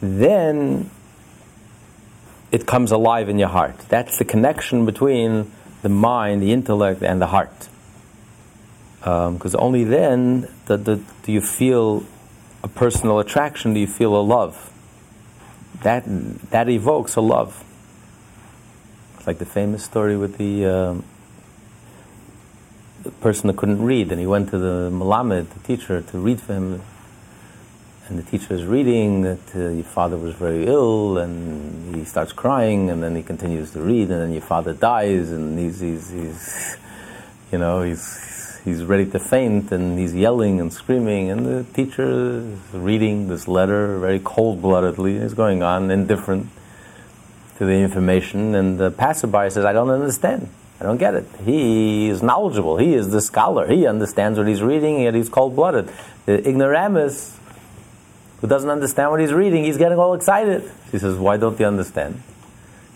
then 0.00 0.90
it 2.50 2.66
comes 2.66 2.90
alive 2.90 3.28
in 3.28 3.38
your 3.38 3.48
heart. 3.48 3.78
That's 3.88 4.18
the 4.18 4.24
connection 4.24 4.86
between 4.86 5.52
the 5.82 5.88
mind, 5.88 6.42
the 6.42 6.52
intellect, 6.52 7.02
and 7.02 7.20
the 7.20 7.26
heart. 7.26 7.68
Because 9.00 9.54
only 9.56 9.84
then 9.84 10.48
do, 10.66 10.76
do, 10.76 11.04
do 11.24 11.32
you 11.32 11.40
feel 11.40 12.04
a 12.62 12.68
personal 12.68 13.18
attraction, 13.18 13.74
do 13.74 13.80
you 13.80 13.86
feel 13.86 14.16
a 14.16 14.22
love. 14.22 14.70
That, 15.82 16.04
that 16.50 16.68
evokes 16.68 17.16
a 17.16 17.20
love. 17.20 17.64
It's 19.16 19.26
like 19.26 19.38
the 19.38 19.46
famous 19.46 19.84
story 19.84 20.16
with 20.16 20.38
the, 20.38 20.66
um, 20.66 21.04
the 23.02 23.10
person 23.10 23.48
that 23.48 23.56
couldn't 23.56 23.82
read, 23.82 24.12
and 24.12 24.20
he 24.20 24.26
went 24.26 24.50
to 24.50 24.58
the 24.58 24.90
Malamed, 24.92 25.48
the 25.50 25.60
teacher, 25.60 26.02
to 26.02 26.18
read 26.18 26.40
for 26.40 26.54
him. 26.54 26.82
And 28.12 28.22
the 28.22 28.30
teacher 28.30 28.52
is 28.52 28.66
reading 28.66 29.22
that 29.22 29.54
uh, 29.54 29.70
your 29.70 29.84
father 29.84 30.18
was 30.18 30.34
very 30.34 30.66
ill, 30.66 31.16
and 31.16 31.96
he 31.96 32.04
starts 32.04 32.30
crying, 32.30 32.90
and 32.90 33.02
then 33.02 33.16
he 33.16 33.22
continues 33.22 33.70
to 33.70 33.80
read, 33.80 34.10
and 34.10 34.20
then 34.20 34.32
your 34.32 34.42
father 34.42 34.74
dies, 34.74 35.30
and 35.30 35.58
he's, 35.58 35.80
he's, 35.80 36.10
he's 36.10 36.76
you 37.50 37.56
know, 37.56 37.80
he's, 37.80 38.60
he's 38.66 38.84
ready 38.84 39.06
to 39.06 39.18
faint, 39.18 39.72
and 39.72 39.98
he's 39.98 40.14
yelling 40.14 40.60
and 40.60 40.74
screaming, 40.74 41.30
and 41.30 41.46
the 41.46 41.64
teacher 41.72 42.04
is 42.04 42.58
reading 42.74 43.28
this 43.28 43.48
letter 43.48 43.98
very 43.98 44.20
cold-bloodedly. 44.20 45.18
He's 45.18 45.32
going 45.32 45.62
on, 45.62 45.90
indifferent 45.90 46.48
to 47.56 47.64
the 47.64 47.78
information, 47.78 48.54
and 48.54 48.78
the 48.78 48.90
passerby 48.90 49.48
says, 49.48 49.64
"I 49.64 49.72
don't 49.72 49.88
understand. 49.88 50.50
I 50.80 50.84
don't 50.84 50.98
get 50.98 51.14
it. 51.14 51.24
He 51.46 52.10
is 52.10 52.22
knowledgeable. 52.22 52.76
He 52.76 52.92
is 52.92 53.10
the 53.10 53.22
scholar. 53.22 53.66
He 53.66 53.86
understands 53.86 54.38
what 54.38 54.48
he's 54.48 54.60
reading, 54.60 55.00
yet 55.00 55.14
he's 55.14 55.30
cold-blooded. 55.30 55.88
The 56.26 56.46
ignoramus." 56.46 57.38
Who 58.42 58.48
doesn't 58.48 58.68
understand 58.68 59.12
what 59.12 59.20
he's 59.20 59.32
reading? 59.32 59.64
He's 59.64 59.78
getting 59.78 59.98
all 59.98 60.14
excited. 60.14 60.68
She 60.90 60.98
says, 60.98 61.16
Why 61.16 61.36
don't 61.36 61.58
you 61.58 61.66
understand? 61.66 62.20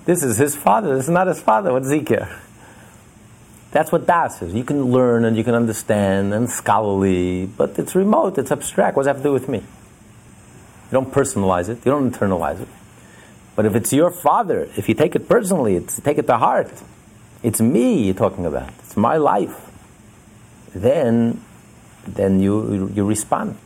This 0.05 0.25
is 0.25 0.37
his 0.37 0.57
father. 0.57 0.97
This 0.97 1.05
is 1.05 1.11
not 1.11 1.29
his 1.29 1.41
father. 1.41 1.73
What 1.73 1.85
does 1.85 1.93
he 1.93 2.03
care? 2.03 2.41
That's 3.71 3.93
what 3.93 4.07
Das 4.07 4.43
is. 4.43 4.55
You 4.55 4.65
can 4.65 4.87
learn 4.87 5.25
and 5.25 5.37
you 5.37 5.45
can 5.45 5.55
understand 5.55 6.35
and 6.35 6.51
scholarly, 6.51 7.47
but 7.47 7.79
it's 7.79 7.95
remote, 7.95 8.39
it's 8.39 8.51
abstract. 8.51 8.97
What 8.97 9.03
does 9.03 9.07
that 9.07 9.17
have 9.17 9.23
to 9.23 9.29
do 9.29 9.33
with 9.33 9.49
me? 9.49 9.59
You 9.59 10.93
don't 10.93 11.13
personalize 11.13 11.69
it, 11.69 11.79
you 11.85 11.93
don't 11.93 12.11
internalize 12.11 12.61
it. 12.61 12.69
But 13.55 13.67
if 13.67 13.75
it's 13.75 13.93
your 13.93 14.11
father, 14.11 14.69
if 14.77 14.89
you 14.89 14.95
take 14.95 15.15
it 15.15 15.29
personally, 15.29 15.77
it's, 15.77 16.01
take 16.01 16.19
it 16.19 16.27
to 16.27 16.39
heart, 16.39 16.73
it's 17.43 17.61
me 17.61 18.05
you're 18.05 18.15
talking 18.15 18.47
about, 18.47 18.71
it's 18.79 18.97
my 18.97 19.17
life, 19.17 19.71
then, 20.75 21.43
then 22.07 22.41
you, 22.41 22.91
you 22.95 23.05
respond. 23.05 23.59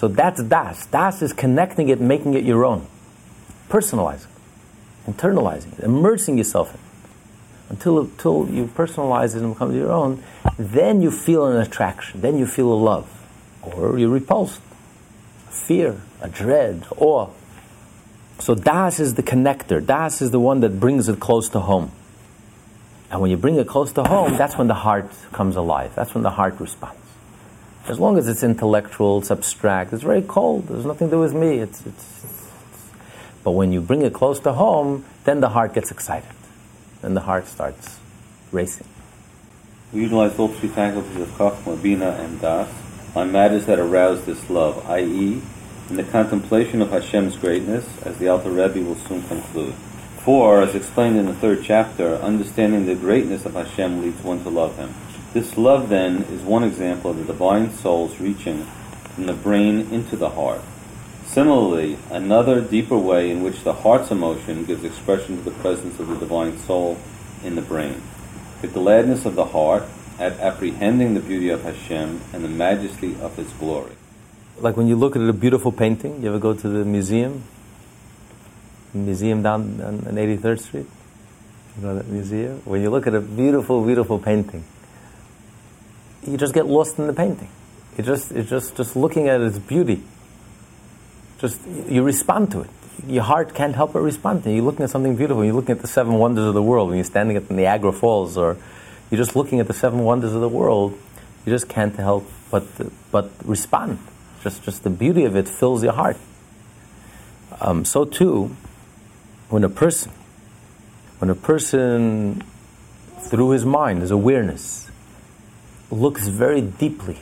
So 0.00 0.08
that's 0.08 0.42
Das. 0.42 0.86
Das 0.86 1.20
is 1.20 1.34
connecting 1.34 1.90
it, 1.90 2.00
making 2.00 2.32
it 2.32 2.42
your 2.42 2.64
own, 2.64 2.86
personalizing, 3.68 4.28
internalizing 5.06 5.78
it, 5.78 5.84
immersing 5.84 6.38
yourself 6.38 6.70
in 6.70 6.80
it 6.80 6.86
until, 7.68 7.98
until 7.98 8.48
you 8.48 8.64
personalize 8.64 9.36
it 9.36 9.42
and 9.42 9.52
becomes 9.52 9.74
your 9.74 9.92
own, 9.92 10.22
then 10.58 11.02
you 11.02 11.10
feel 11.10 11.44
an 11.44 11.60
attraction, 11.60 12.22
then 12.22 12.38
you 12.38 12.46
feel 12.46 12.72
a 12.72 12.80
love, 12.80 13.06
or 13.60 13.98
you're 13.98 14.08
repulsed, 14.08 14.62
fear, 15.50 16.00
a 16.22 16.30
dread, 16.30 16.86
awe. 16.96 17.28
So 18.38 18.54
Das 18.54 19.00
is 19.00 19.16
the 19.16 19.22
connector. 19.22 19.84
Das 19.84 20.22
is 20.22 20.30
the 20.30 20.40
one 20.40 20.60
that 20.60 20.80
brings 20.80 21.10
it 21.10 21.20
close 21.20 21.50
to 21.50 21.60
home. 21.60 21.92
And 23.10 23.20
when 23.20 23.30
you 23.30 23.36
bring 23.36 23.56
it 23.56 23.68
close 23.68 23.92
to 23.92 24.04
home, 24.04 24.38
that's 24.38 24.56
when 24.56 24.66
the 24.66 24.72
heart 24.72 25.10
comes 25.32 25.56
alive. 25.56 25.94
That's 25.94 26.14
when 26.14 26.22
the 26.22 26.30
heart 26.30 26.58
responds. 26.58 27.09
As 27.90 27.98
long 27.98 28.18
as 28.18 28.28
it's 28.28 28.44
intellectual, 28.44 29.18
it's 29.18 29.32
abstract, 29.32 29.92
it's 29.92 30.04
very 30.04 30.22
cold. 30.22 30.68
There's 30.68 30.86
nothing 30.86 31.08
to 31.08 31.16
do 31.16 31.18
with 31.18 31.34
me. 31.34 31.58
It's, 31.58 31.84
it's, 31.84 32.22
it's, 32.22 32.50
but 33.42 33.50
when 33.50 33.72
you 33.72 33.80
bring 33.80 34.02
it 34.02 34.12
close 34.12 34.38
to 34.40 34.52
home, 34.52 35.04
then 35.24 35.40
the 35.40 35.48
heart 35.48 35.74
gets 35.74 35.90
excited. 35.90 36.30
Then 37.02 37.14
the 37.14 37.22
heart 37.22 37.48
starts 37.48 37.98
racing. 38.52 38.86
We 39.92 40.02
utilize 40.02 40.38
all 40.38 40.46
three 40.46 40.68
faculties 40.68 41.16
of 41.16 41.30
Chachma, 41.30 41.82
Bina, 41.82 42.10
and 42.10 42.40
Das 42.40 42.72
on 43.16 43.32
matters 43.32 43.66
that 43.66 43.80
arouse 43.80 44.24
this 44.24 44.48
love, 44.48 44.88
i.e., 44.88 45.42
in 45.88 45.96
the 45.96 46.04
contemplation 46.04 46.80
of 46.82 46.90
Hashem's 46.90 47.36
greatness, 47.36 47.84
as 48.02 48.18
the 48.18 48.28
Alter 48.28 48.50
Rebbe 48.50 48.86
will 48.86 48.94
soon 48.94 49.24
conclude. 49.24 49.74
For, 50.24 50.62
as 50.62 50.76
explained 50.76 51.18
in 51.18 51.26
the 51.26 51.34
third 51.34 51.64
chapter, 51.64 52.14
understanding 52.18 52.86
the 52.86 52.94
greatness 52.94 53.44
of 53.46 53.54
Hashem 53.54 54.00
leads 54.00 54.22
one 54.22 54.44
to 54.44 54.48
love 54.48 54.76
Him. 54.76 54.94
This 55.32 55.56
love, 55.56 55.88
then, 55.88 56.22
is 56.24 56.42
one 56.42 56.64
example 56.64 57.12
of 57.12 57.18
the 57.18 57.24
divine 57.24 57.72
soul's 57.72 58.18
reaching 58.20 58.64
from 59.14 59.26
the 59.26 59.32
brain 59.32 59.88
into 59.92 60.16
the 60.16 60.30
heart. 60.30 60.60
Similarly, 61.26 61.98
another 62.10 62.60
deeper 62.60 62.98
way 62.98 63.30
in 63.30 63.42
which 63.42 63.62
the 63.62 63.72
heart's 63.72 64.10
emotion 64.10 64.64
gives 64.64 64.82
expression 64.82 65.36
to 65.36 65.42
the 65.42 65.56
presence 65.62 66.00
of 66.00 66.08
the 66.08 66.16
divine 66.16 66.58
soul 66.58 66.98
in 67.44 67.54
the 67.54 67.62
brain. 67.62 68.02
The 68.60 68.68
gladness 68.68 69.24
of 69.24 69.36
the 69.36 69.44
heart 69.44 69.84
at 70.18 70.38
apprehending 70.40 71.14
the 71.14 71.20
beauty 71.20 71.48
of 71.50 71.62
Hashem 71.62 72.20
and 72.32 72.44
the 72.44 72.48
majesty 72.48 73.16
of 73.20 73.36
His 73.36 73.50
glory. 73.52 73.92
Like 74.58 74.76
when 74.76 74.88
you 74.88 74.96
look 74.96 75.16
at 75.16 75.22
a 75.22 75.32
beautiful 75.32 75.72
painting, 75.72 76.22
you 76.22 76.28
ever 76.28 76.38
go 76.38 76.52
to 76.52 76.68
the 76.68 76.84
museum 76.84 77.44
museum 78.94 79.42
down 79.42 79.80
on, 79.80 79.98
83rd 80.00 80.60
Street. 80.60 80.86
You 81.76 81.82
know 81.86 81.94
that 81.94 82.08
museum? 82.08 82.60
When 82.64 82.82
you 82.82 82.90
look 82.90 83.06
at 83.06 83.14
a 83.14 83.20
beautiful, 83.20 83.84
beautiful 83.84 84.18
painting, 84.18 84.64
you 86.26 86.36
just 86.36 86.54
get 86.54 86.66
lost 86.66 86.98
in 86.98 87.06
the 87.06 87.12
painting. 87.12 87.48
You 87.96 88.04
just, 88.04 88.32
you 88.32 88.42
just, 88.42 88.76
just 88.76 88.96
looking 88.96 89.28
at 89.28 89.40
its 89.40 89.58
beauty. 89.58 90.02
Just, 91.38 91.60
you 91.66 92.02
respond 92.02 92.50
to 92.52 92.60
it. 92.60 92.70
Your 93.06 93.22
heart 93.22 93.54
can't 93.54 93.74
help 93.74 93.94
but 93.94 94.00
respond 94.00 94.44
to 94.44 94.50
it. 94.50 94.56
You're 94.56 94.64
looking 94.64 94.84
at 94.84 94.90
something 94.90 95.16
beautiful. 95.16 95.44
You're 95.44 95.54
looking 95.54 95.72
at 95.72 95.80
the 95.80 95.88
seven 95.88 96.14
wonders 96.14 96.46
of 96.46 96.54
the 96.54 96.62
world. 96.62 96.88
When 96.88 96.98
you're 96.98 97.04
standing 97.04 97.36
at 97.36 97.48
the 97.48 97.54
Niagara 97.54 97.92
Falls, 97.92 98.36
or 98.36 98.56
you're 99.10 99.18
just 99.18 99.34
looking 99.34 99.60
at 99.60 99.66
the 99.66 99.72
seven 99.72 100.00
wonders 100.00 100.34
of 100.34 100.40
the 100.40 100.48
world, 100.48 100.98
you 101.44 101.52
just 101.52 101.68
can't 101.68 101.96
help 101.96 102.28
but, 102.50 102.64
but 103.10 103.30
respond. 103.44 103.98
Just, 104.42 104.62
just 104.62 104.84
the 104.84 104.90
beauty 104.90 105.24
of 105.24 105.36
it 105.36 105.48
fills 105.48 105.82
your 105.82 105.92
heart. 105.92 106.16
Um, 107.60 107.84
so 107.84 108.04
too, 108.04 108.56
when 109.48 109.64
a 109.64 109.68
person, 109.68 110.12
when 111.18 111.30
a 111.30 111.34
person, 111.34 112.42
through 113.18 113.50
his 113.50 113.64
mind, 113.64 114.00
his 114.00 114.10
awareness, 114.10 114.89
looks 115.90 116.28
very 116.28 116.60
deeply 116.60 117.18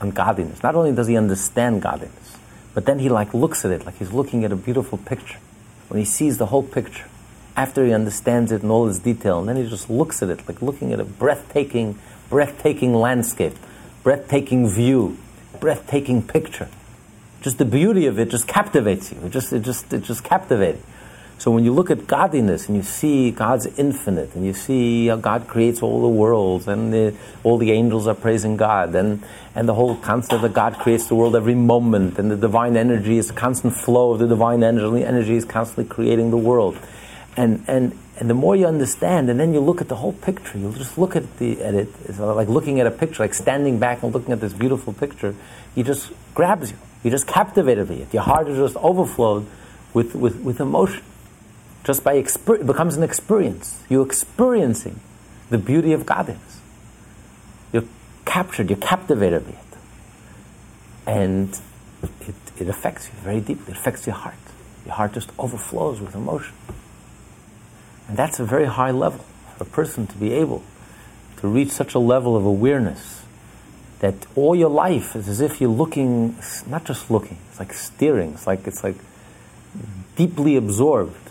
on 0.00 0.10
godliness, 0.10 0.62
not 0.62 0.74
only 0.74 0.92
does 0.92 1.06
he 1.06 1.16
understand 1.16 1.82
godliness, 1.82 2.38
but 2.74 2.86
then 2.86 2.98
he 2.98 3.08
like 3.08 3.34
looks 3.34 3.64
at 3.64 3.70
it 3.70 3.84
like 3.86 3.96
he's 3.98 4.12
looking 4.12 4.44
at 4.44 4.52
a 4.52 4.56
beautiful 4.56 4.98
picture. 4.98 5.38
When 5.88 5.98
he 5.98 6.04
sees 6.04 6.38
the 6.38 6.46
whole 6.46 6.62
picture, 6.62 7.04
after 7.56 7.84
he 7.84 7.92
understands 7.92 8.50
it 8.50 8.62
in 8.62 8.70
all 8.70 8.88
its 8.88 8.98
detail, 8.98 9.38
and 9.40 9.48
then 9.48 9.56
he 9.56 9.68
just 9.68 9.90
looks 9.90 10.22
at 10.22 10.30
it 10.30 10.46
like 10.48 10.62
looking 10.62 10.92
at 10.92 11.00
a 11.00 11.04
breathtaking, 11.04 11.98
breathtaking 12.30 12.94
landscape, 12.94 13.54
breathtaking 14.02 14.68
view, 14.68 15.18
breathtaking 15.60 16.22
picture. 16.22 16.68
Just 17.42 17.58
the 17.58 17.64
beauty 17.64 18.06
of 18.06 18.18
it 18.18 18.30
just 18.30 18.46
captivates 18.46 19.12
you. 19.12 19.18
It 19.24 19.30
just, 19.30 19.52
it 19.52 19.60
just, 19.60 19.92
it 19.92 20.02
just 20.02 20.24
captivating. 20.24 20.82
So 21.42 21.50
when 21.50 21.64
you 21.64 21.72
look 21.72 21.90
at 21.90 22.06
godliness 22.06 22.68
and 22.68 22.76
you 22.76 22.84
see 22.84 23.32
God's 23.32 23.66
infinite 23.76 24.36
and 24.36 24.46
you 24.46 24.54
see 24.54 25.08
how 25.08 25.16
God 25.16 25.48
creates 25.48 25.82
all 25.82 26.00
the 26.00 26.08
worlds 26.08 26.68
and 26.68 26.92
the, 26.92 27.16
all 27.42 27.58
the 27.58 27.72
angels 27.72 28.06
are 28.06 28.14
praising 28.14 28.56
God 28.56 28.94
and, 28.94 29.24
and 29.56 29.68
the 29.68 29.74
whole 29.74 29.96
concept 29.96 30.42
that 30.42 30.52
God 30.52 30.78
creates 30.78 31.08
the 31.08 31.16
world 31.16 31.34
every 31.34 31.56
moment 31.56 32.16
and 32.20 32.30
the 32.30 32.36
divine 32.36 32.76
energy 32.76 33.18
is 33.18 33.30
a 33.30 33.32
constant 33.32 33.74
flow 33.74 34.12
of 34.12 34.20
the 34.20 34.28
divine 34.28 34.62
energy, 34.62 35.04
energy 35.04 35.34
is 35.34 35.44
constantly 35.44 35.92
creating 35.92 36.30
the 36.30 36.36
world. 36.36 36.78
And, 37.36 37.64
and, 37.66 37.98
and 38.20 38.30
the 38.30 38.34
more 38.34 38.54
you 38.54 38.66
understand, 38.66 39.28
and 39.28 39.40
then 39.40 39.52
you 39.52 39.58
look 39.58 39.80
at 39.80 39.88
the 39.88 39.96
whole 39.96 40.12
picture, 40.12 40.58
you 40.58 40.72
just 40.74 40.96
look 40.96 41.16
at, 41.16 41.38
the, 41.38 41.60
at 41.60 41.74
it, 41.74 41.88
it's 42.04 42.20
like 42.20 42.46
looking 42.46 42.78
at 42.78 42.86
a 42.86 42.92
picture, 42.92 43.24
like 43.24 43.34
standing 43.34 43.80
back 43.80 44.04
and 44.04 44.14
looking 44.14 44.30
at 44.30 44.40
this 44.40 44.52
beautiful 44.52 44.92
picture, 44.92 45.34
he 45.74 45.82
just 45.82 46.12
grabs 46.34 46.70
you. 46.70 46.76
You're 47.02 47.10
just 47.10 47.26
captivated 47.26 47.88
by 47.88 47.94
it. 47.94 48.14
Your 48.14 48.22
heart 48.22 48.46
is 48.46 48.58
just 48.58 48.76
overflowed 48.76 49.48
with, 49.92 50.14
with, 50.14 50.36
with 50.36 50.60
emotion 50.60 51.02
just 51.84 52.04
by 52.04 52.14
exper- 52.14 52.60
it 52.60 52.66
becomes 52.66 52.96
an 52.96 53.02
experience. 53.02 53.82
You're 53.88 54.06
experiencing 54.06 55.00
the 55.50 55.58
beauty 55.58 55.92
of 55.92 56.06
godliness. 56.06 56.60
You're 57.72 57.84
captured, 58.24 58.70
you're 58.70 58.78
captivated 58.78 59.44
by 59.44 59.52
it. 59.52 59.56
And 61.06 61.60
it, 62.20 62.34
it 62.58 62.68
affects 62.68 63.08
you 63.08 63.14
very 63.20 63.40
deeply. 63.40 63.72
It 63.72 63.78
affects 63.78 64.06
your 64.06 64.14
heart. 64.14 64.34
Your 64.84 64.94
heart 64.94 65.12
just 65.12 65.30
overflows 65.38 66.00
with 66.00 66.14
emotion. 66.14 66.54
And 68.08 68.16
that's 68.16 68.38
a 68.40 68.44
very 68.44 68.66
high 68.66 68.90
level 68.90 69.24
for 69.56 69.64
a 69.64 69.66
person 69.66 70.06
to 70.06 70.16
be 70.16 70.32
able 70.32 70.62
to 71.38 71.48
reach 71.48 71.70
such 71.70 71.94
a 71.94 71.98
level 71.98 72.36
of 72.36 72.44
awareness 72.44 73.22
that 74.00 74.14
all 74.34 74.54
your 74.54 74.68
life 74.68 75.14
is 75.14 75.28
as 75.28 75.40
if 75.40 75.60
you're 75.60 75.70
looking, 75.70 76.36
not 76.66 76.84
just 76.84 77.10
looking, 77.10 77.38
it's 77.50 77.60
like 77.60 77.72
steering, 77.72 78.32
it's 78.32 78.46
like, 78.46 78.66
it's 78.66 78.82
like 78.82 78.96
deeply 80.16 80.56
absorbed 80.56 81.21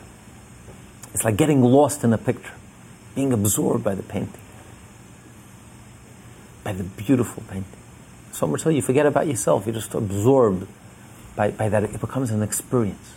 it's 1.13 1.23
like 1.23 1.37
getting 1.37 1.61
lost 1.61 2.03
in 2.03 2.13
a 2.13 2.17
picture, 2.17 2.53
being 3.15 3.33
absorbed 3.33 3.83
by 3.83 3.95
the 3.95 4.03
painting, 4.03 4.39
by 6.63 6.73
the 6.73 6.83
beautiful 6.83 7.43
painting. 7.49 7.79
So 8.31 8.47
much 8.47 8.61
so 8.61 8.69
you 8.69 8.81
forget 8.81 9.05
about 9.05 9.27
yourself. 9.27 9.65
You're 9.65 9.75
just 9.75 9.93
absorbed 9.93 10.67
by, 11.35 11.51
by 11.51 11.69
that. 11.69 11.83
It 11.83 11.99
becomes 11.99 12.31
an 12.31 12.41
experience. 12.41 13.13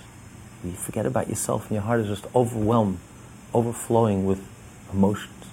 You 0.64 0.72
forget 0.72 1.06
about 1.06 1.28
yourself, 1.28 1.64
and 1.68 1.72
your 1.72 1.82
heart 1.82 2.00
is 2.00 2.08
just 2.08 2.26
overwhelmed, 2.34 2.98
overflowing 3.52 4.24
with 4.24 4.42
emotions, 4.92 5.44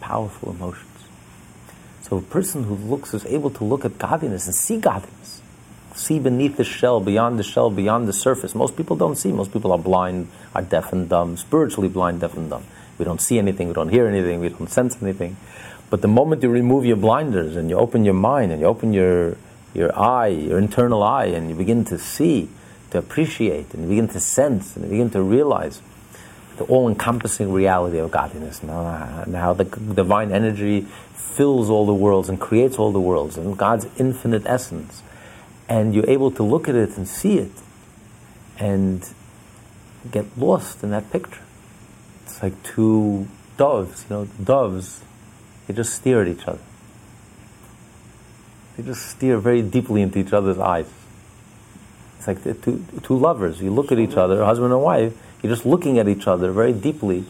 powerful 0.00 0.50
emotions. 0.50 0.88
So 2.02 2.16
a 2.16 2.22
person 2.22 2.64
who 2.64 2.74
looks 2.74 3.14
is 3.14 3.24
able 3.26 3.50
to 3.50 3.64
look 3.64 3.84
at 3.84 3.98
godliness 3.98 4.46
and 4.46 4.54
see 4.54 4.78
godliness 4.78 5.41
see 5.94 6.18
beneath 6.18 6.56
the 6.56 6.64
shell, 6.64 7.00
beyond 7.00 7.38
the 7.38 7.42
shell, 7.42 7.70
beyond 7.70 8.08
the 8.08 8.12
surface. 8.12 8.54
Most 8.54 8.76
people 8.76 8.96
don't 8.96 9.16
see. 9.16 9.32
Most 9.32 9.52
people 9.52 9.72
are 9.72 9.78
blind, 9.78 10.28
are 10.54 10.62
deaf 10.62 10.92
and 10.92 11.08
dumb, 11.08 11.36
spiritually 11.36 11.88
blind, 11.88 12.20
deaf 12.20 12.36
and 12.36 12.50
dumb. 12.50 12.64
We 12.98 13.04
don't 13.04 13.20
see 13.20 13.38
anything, 13.38 13.68
we 13.68 13.74
don't 13.74 13.88
hear 13.88 14.06
anything, 14.06 14.40
we 14.40 14.50
don't 14.50 14.70
sense 14.70 15.00
anything. 15.02 15.36
But 15.90 16.02
the 16.02 16.08
moment 16.08 16.42
you 16.42 16.48
remove 16.50 16.84
your 16.84 16.96
blinders 16.96 17.56
and 17.56 17.68
you 17.68 17.76
open 17.76 18.04
your 18.04 18.14
mind 18.14 18.52
and 18.52 18.60
you 18.60 18.66
open 18.66 18.92
your, 18.92 19.36
your 19.74 19.98
eye, 19.98 20.28
your 20.28 20.58
internal 20.58 21.02
eye, 21.02 21.26
and 21.26 21.50
you 21.50 21.54
begin 21.54 21.84
to 21.86 21.98
see, 21.98 22.48
to 22.90 22.98
appreciate, 22.98 23.74
and 23.74 23.82
you 23.82 23.88
begin 23.88 24.08
to 24.08 24.20
sense, 24.20 24.76
and 24.76 24.84
you 24.84 24.90
begin 24.90 25.10
to 25.10 25.22
realize 25.22 25.82
the 26.58 26.64
all 26.64 26.88
encompassing 26.88 27.52
reality 27.52 27.98
of 27.98 28.10
godliness, 28.10 28.62
now, 28.62 29.24
how 29.32 29.52
the 29.52 29.64
divine 29.64 30.32
energy 30.32 30.86
fills 31.14 31.70
all 31.70 31.86
the 31.86 31.94
worlds 31.94 32.28
and 32.28 32.38
creates 32.38 32.78
all 32.78 32.92
the 32.92 33.00
worlds, 33.00 33.36
and 33.36 33.56
God's 33.56 33.86
infinite 33.98 34.46
essence 34.46 35.02
and 35.72 35.94
you're 35.94 36.10
able 36.10 36.30
to 36.30 36.42
look 36.42 36.68
at 36.68 36.74
it 36.74 36.98
and 36.98 37.08
see 37.08 37.38
it 37.38 37.52
and 38.58 39.08
get 40.10 40.26
lost 40.36 40.82
in 40.84 40.90
that 40.90 41.10
picture. 41.10 41.40
It's 42.24 42.42
like 42.42 42.62
two 42.62 43.26
doves, 43.56 44.04
you 44.10 44.16
know, 44.16 44.24
doves, 44.44 45.00
they 45.66 45.72
just 45.72 45.94
stare 45.94 46.20
at 46.20 46.28
each 46.28 46.46
other. 46.46 46.60
They 48.76 48.82
just 48.82 49.06
stare 49.06 49.38
very 49.38 49.62
deeply 49.62 50.02
into 50.02 50.18
each 50.18 50.34
other's 50.34 50.58
eyes. 50.58 50.90
It's 52.18 52.26
like 52.26 52.42
two, 52.60 52.84
two 53.02 53.16
lovers. 53.16 53.62
You 53.62 53.70
look 53.70 53.90
at 53.90 53.98
each 53.98 54.14
other, 54.14 54.44
husband 54.44 54.74
and 54.74 54.82
wife, 54.82 55.16
you're 55.42 55.54
just 55.54 55.64
looking 55.64 55.98
at 55.98 56.06
each 56.06 56.26
other 56.26 56.52
very 56.52 56.74
deeply. 56.74 57.24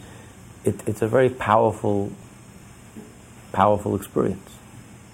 It, 0.65 0.85
it's 0.85 1.01
a 1.01 1.07
very 1.07 1.29
powerful, 1.29 2.11
powerful 3.53 3.95
experience. 3.95 4.49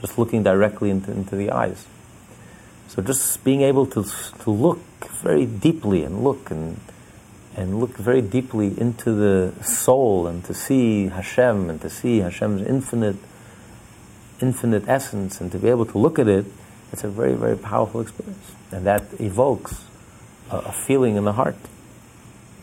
Just 0.01 0.17
looking 0.17 0.41
directly 0.41 0.89
into, 0.89 1.11
into 1.11 1.35
the 1.35 1.51
eyes. 1.51 1.85
So 2.89 3.03
just 3.03 3.43
being 3.43 3.61
able 3.61 3.85
to, 3.85 4.03
to 4.03 4.49
look 4.49 4.79
very 5.21 5.45
deeply 5.45 6.03
and 6.03 6.23
look 6.23 6.49
and, 6.49 6.79
and 7.55 7.79
look 7.79 7.95
very 7.95 8.23
deeply 8.23 8.73
into 8.81 9.13
the 9.13 9.53
soul 9.63 10.25
and 10.25 10.43
to 10.45 10.55
see 10.55 11.07
Hashem 11.07 11.69
and 11.69 11.79
to 11.81 11.89
see 11.89 12.17
Hashem's 12.17 12.63
infinite, 12.63 13.17
infinite 14.41 14.89
essence 14.89 15.39
and 15.39 15.51
to 15.51 15.59
be 15.59 15.69
able 15.69 15.85
to 15.85 15.99
look 15.99 16.17
at 16.17 16.27
it, 16.27 16.47
it's 16.91 17.03
a 17.03 17.09
very, 17.09 17.35
very 17.35 17.55
powerful 17.55 18.01
experience. 18.01 18.55
And 18.71 18.87
that 18.87 19.03
evokes 19.19 19.85
a, 20.49 20.57
a 20.57 20.71
feeling 20.71 21.15
in 21.15 21.25
the 21.25 21.33
heart, 21.33 21.57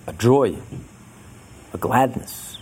a 0.09 0.13
joy, 0.13 0.57
a 1.73 1.79
gladness, 1.79 2.59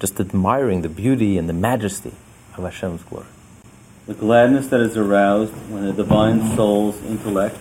just 0.00 0.18
admiring 0.18 0.82
the 0.82 0.88
beauty 0.88 1.38
and 1.38 1.48
the 1.48 1.52
majesty 1.52 2.12
of 2.56 2.64
Hashem's 2.64 3.04
glory 3.04 3.26
the 4.06 4.14
gladness 4.14 4.68
that 4.68 4.80
is 4.80 4.96
aroused 4.96 5.52
when 5.68 5.84
the 5.84 5.92
divine 5.92 6.54
soul's 6.54 6.96
intellect 7.02 7.56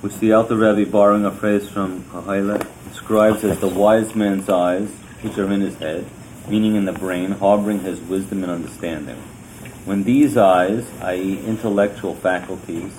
which 0.00 0.18
the 0.18 0.32
Alter 0.32 0.56
Rebbe, 0.56 0.90
borrowing 0.90 1.24
a 1.24 1.30
phrase 1.30 1.68
from 1.68 2.02
Kohelet, 2.04 2.66
describes 2.88 3.44
as 3.44 3.60
the 3.60 3.68
wise 3.68 4.14
man's 4.14 4.48
eyes, 4.48 4.88
which 5.22 5.38
are 5.38 5.50
in 5.50 5.60
his 5.60 5.76
head, 5.76 6.04
meaning 6.48 6.74
in 6.74 6.86
the 6.86 6.92
brain, 6.92 7.30
harboring 7.30 7.80
his 7.80 8.00
wisdom 8.00 8.42
and 8.42 8.50
understanding. 8.50 9.16
When 9.84 10.02
these 10.02 10.36
eyes, 10.36 10.84
i.e., 11.02 11.38
intellectual 11.46 12.16
faculties, 12.16 12.92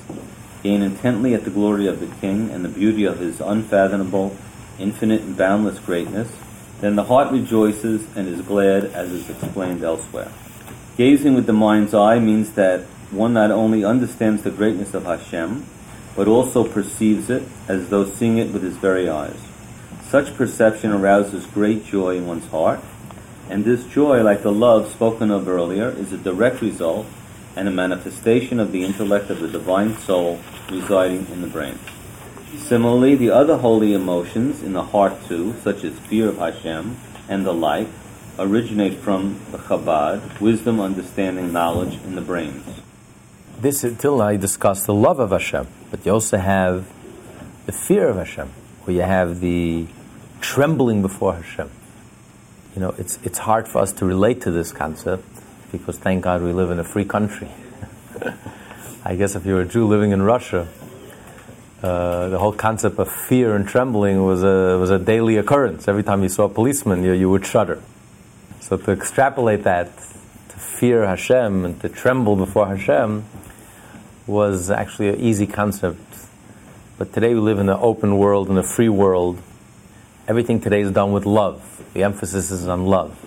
gain 0.64 0.82
intently 0.82 1.34
at 1.34 1.44
the 1.44 1.50
glory 1.50 1.88
of 1.88 2.00
the 2.00 2.14
King 2.22 2.50
and 2.52 2.64
the 2.64 2.70
beauty 2.70 3.04
of 3.04 3.20
his 3.20 3.42
unfathomable, 3.42 4.36
infinite, 4.80 5.22
and 5.22 5.36
boundless 5.36 5.80
greatness, 5.80 6.32
then 6.80 6.96
the 6.96 7.04
heart 7.04 7.34
rejoices 7.34 8.08
and 8.16 8.30
is 8.30 8.42
glad, 8.42 8.86
as 8.86 9.12
is 9.12 9.30
explained 9.30 9.84
elsewhere. 9.84 10.32
Gazing 10.98 11.36
with 11.36 11.46
the 11.46 11.54
mind's 11.54 11.94
eye 11.94 12.18
means 12.18 12.54
that 12.54 12.82
one 13.12 13.34
not 13.34 13.52
only 13.52 13.86
understands 13.86 14.42
the 14.42 14.50
greatness 14.50 14.96
of 14.96 15.06
Hashem, 15.06 15.64
but 16.16 16.28
also 16.28 16.64
perceives 16.68 17.30
it 17.30 17.44
as 17.68 17.90
though 17.90 18.04
seeing 18.04 18.40
it 18.40 18.52
with 18.52 18.64
his 18.64 18.78
very 18.78 19.08
eyes. 19.08 19.40
Such 20.10 20.34
perception 20.36 20.92
arouses 20.92 21.46
great 21.46 21.86
joy 21.86 22.18
in 22.18 22.26
one's 22.26 22.48
heart, 22.48 22.80
and 23.48 23.64
this 23.64 23.86
joy, 23.86 24.24
like 24.24 24.42
the 24.42 24.52
love 24.52 24.92
spoken 24.92 25.30
of 25.30 25.48
earlier, 25.48 25.90
is 25.90 26.12
a 26.14 26.18
direct 26.18 26.62
result 26.64 27.06
and 27.56 27.68
a 27.68 27.72
manifestation 27.72 28.60
of 28.60 28.72
the 28.72 28.84
intellect 28.84 29.30
of 29.30 29.40
the 29.40 29.48
divine 29.48 29.96
soul 30.00 30.40
residing 30.72 31.28
in 31.32 31.42
the 31.42 31.48
brain. 31.48 31.78
Similarly, 32.58 33.14
the 33.14 33.30
other 33.30 33.58
holy 33.58 33.94
emotions 33.94 34.64
in 34.64 34.74
the 34.74 34.84
heart 34.84 35.14
too, 35.28 35.54
such 35.64 35.84
as 35.84 35.94
fear 36.00 36.28
of 36.28 36.40
Hashem 36.40 36.98
and 37.30 37.46
the 37.46 37.54
like, 37.54 37.88
originate 38.40 38.96
from 38.96 39.40
the 39.52 39.58
Chabad, 39.58 40.40
wisdom, 40.40 40.80
understanding, 40.80 41.52
knowledge 41.52 41.96
in 42.04 42.16
the 42.16 42.22
brains. 42.22 42.82
This 43.60 43.84
until 43.84 44.22
I 44.22 44.38
discussed 44.38 44.86
the 44.86 44.94
love 44.94 45.20
of 45.20 45.32
Hashem, 45.32 45.68
but 45.90 46.06
you 46.06 46.14
also 46.14 46.38
have 46.38 46.92
the 47.66 47.72
fear 47.72 48.08
of 48.08 48.18
Hashem, 48.18 48.50
where 48.84 48.96
you 48.96 49.02
have 49.02 49.40
the 49.40 49.88
trembling 50.42 51.02
before 51.02 51.34
Hashem. 51.34 51.70
You 52.76 52.82
know, 52.82 52.96
it's 52.98 53.18
it's 53.24 53.40
hard 53.40 53.68
for 53.68 53.80
us 53.80 53.92
to 53.94 54.06
relate 54.06 54.42
to 54.42 54.52
this 54.52 54.72
concept 54.72 55.26
because 55.72 55.98
thank 55.98 56.24
God 56.24 56.44
we 56.44 56.54
live 56.54 56.70
in 56.70 56.80
a 56.80 56.84
free 56.84 57.06
country. 57.06 57.50
I 59.06 59.16
guess 59.16 59.36
if 59.36 59.46
you're 59.46 59.62
a 59.62 59.66
Jew 59.66 59.88
living 59.88 60.12
in 60.12 60.22
Russia, 60.22 60.68
uh, 61.82 62.30
the 62.30 62.40
whole 62.40 62.54
concept 62.54 62.98
of 63.00 63.12
fear 63.12 63.56
and 63.56 63.68
trembling 63.68 64.24
was 64.24 64.44
a, 64.44 64.78
was 64.80 64.90
a 64.90 65.00
daily 65.00 65.38
occurrence. 65.38 65.88
Every 65.88 66.04
time 66.04 66.24
you 66.24 66.30
saw 66.30 66.46
a 66.46 66.50
policeman, 66.50 67.04
you, 67.04 67.14
you 67.14 67.30
would 67.30 67.46
shudder. 67.46 67.82
So 68.68 68.76
to 68.76 68.92
extrapolate 68.92 69.64
that, 69.64 69.96
to 69.96 70.60
fear 70.60 71.08
Hashem 71.08 71.64
and 71.64 71.80
to 71.80 71.88
tremble 71.88 72.36
before 72.36 72.68
Hashem, 72.68 73.24
was 74.26 74.70
actually 74.70 75.08
an 75.08 75.22
easy 75.22 75.48
concept. 75.48 76.02
But 76.98 77.14
today 77.14 77.34
we 77.34 77.40
live 77.40 77.60
in 77.60 77.70
an 77.70 77.78
open 77.80 78.18
world, 78.18 78.50
in 78.50 78.58
a 78.58 78.64
free 78.64 78.90
world. 78.90 79.42
Everything 80.28 80.60
today 80.60 80.82
is 80.82 80.92
done 80.92 81.14
with 81.14 81.26
love. 81.26 81.82
The 81.94 82.04
emphasis 82.04 82.52
is 82.52 82.68
on 82.68 82.86
love. 82.86 83.18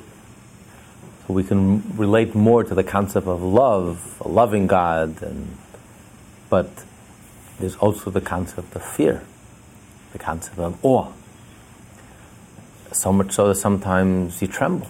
So 1.26 1.32
we 1.32 1.42
can 1.42 1.96
relate 1.96 2.34
more 2.34 2.62
to 2.62 2.74
the 2.74 2.84
concept 2.84 3.26
of 3.26 3.42
love, 3.42 4.20
a 4.20 4.28
loving 4.28 4.66
God, 4.66 5.22
and 5.22 5.56
but 6.50 6.84
there's 7.58 7.76
also 7.76 8.10
the 8.10 8.20
concept 8.20 8.76
of 8.76 8.84
fear, 8.84 9.22
the 10.12 10.18
concept 10.18 10.58
of 10.58 10.84
awe. 10.84 11.10
So 12.92 13.10
much 13.10 13.32
so 13.32 13.48
that 13.48 13.54
sometimes 13.54 14.42
you 14.42 14.46
tremble. 14.46 14.86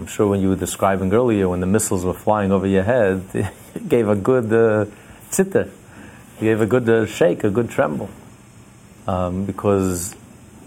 I'm 0.00 0.06
sure 0.06 0.26
when 0.26 0.40
you 0.40 0.48
were 0.48 0.56
describing 0.56 1.12
earlier, 1.12 1.46
when 1.46 1.60
the 1.60 1.66
missiles 1.66 2.06
were 2.06 2.14
flying 2.14 2.52
over 2.52 2.66
your 2.66 2.84
head, 2.84 3.22
it 3.34 3.86
gave 3.86 4.08
a 4.08 4.16
good 4.16 4.50
uh, 4.50 4.86
You 5.36 5.70
gave 6.40 6.62
a 6.62 6.66
good 6.66 6.88
uh, 6.88 7.04
shake, 7.04 7.44
a 7.44 7.50
good 7.50 7.68
tremble. 7.68 8.08
Um, 9.06 9.44
because 9.44 10.16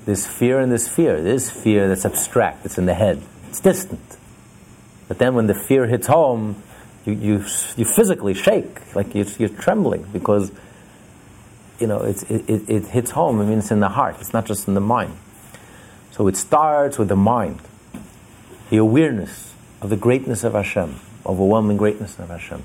there's 0.06 0.28
fear 0.28 0.60
and 0.60 0.72
there's 0.72 0.88
fear. 0.88 1.20
There's 1.20 1.50
fear 1.50 1.88
that's 1.88 2.06
abstract, 2.06 2.64
it's 2.64 2.78
in 2.78 2.86
the 2.86 2.94
head, 2.94 3.24
it's 3.50 3.60
distant. 3.60 4.18
But 5.08 5.18
then 5.18 5.34
when 5.34 5.48
the 5.48 5.56
fear 5.56 5.88
hits 5.88 6.06
home, 6.06 6.62
you, 7.04 7.14
you, 7.14 7.34
you 7.76 7.86
physically 7.86 8.36
shake, 8.36 8.96
like 8.96 9.16
you're, 9.16 9.26
you're 9.40 9.50
trembling 9.50 10.04
because 10.14 10.52
you 11.80 11.88
know, 11.88 12.02
it, 12.04 12.22
it, 12.30 12.70
it 12.70 12.86
hits 12.86 13.10
home. 13.10 13.42
I 13.42 13.46
mean, 13.46 13.58
it's 13.58 13.72
in 13.72 13.80
the 13.80 13.90
heart. 13.90 14.18
It's 14.20 14.32
not 14.32 14.46
just 14.46 14.68
in 14.68 14.76
the 14.76 14.80
mind. 14.80 15.18
So 16.12 16.28
it 16.28 16.38
starts 16.38 17.00
with 17.00 17.08
the 17.08 17.16
mind, 17.16 17.62
the 18.74 18.80
awareness 18.80 19.54
of 19.82 19.92
the 19.92 19.96
greatness 19.96 20.44
of 20.44 20.54
Hashem, 20.54 21.00
overwhelming 21.28 21.78
greatness 21.78 22.18
of 22.18 22.30
Hashem. 22.30 22.64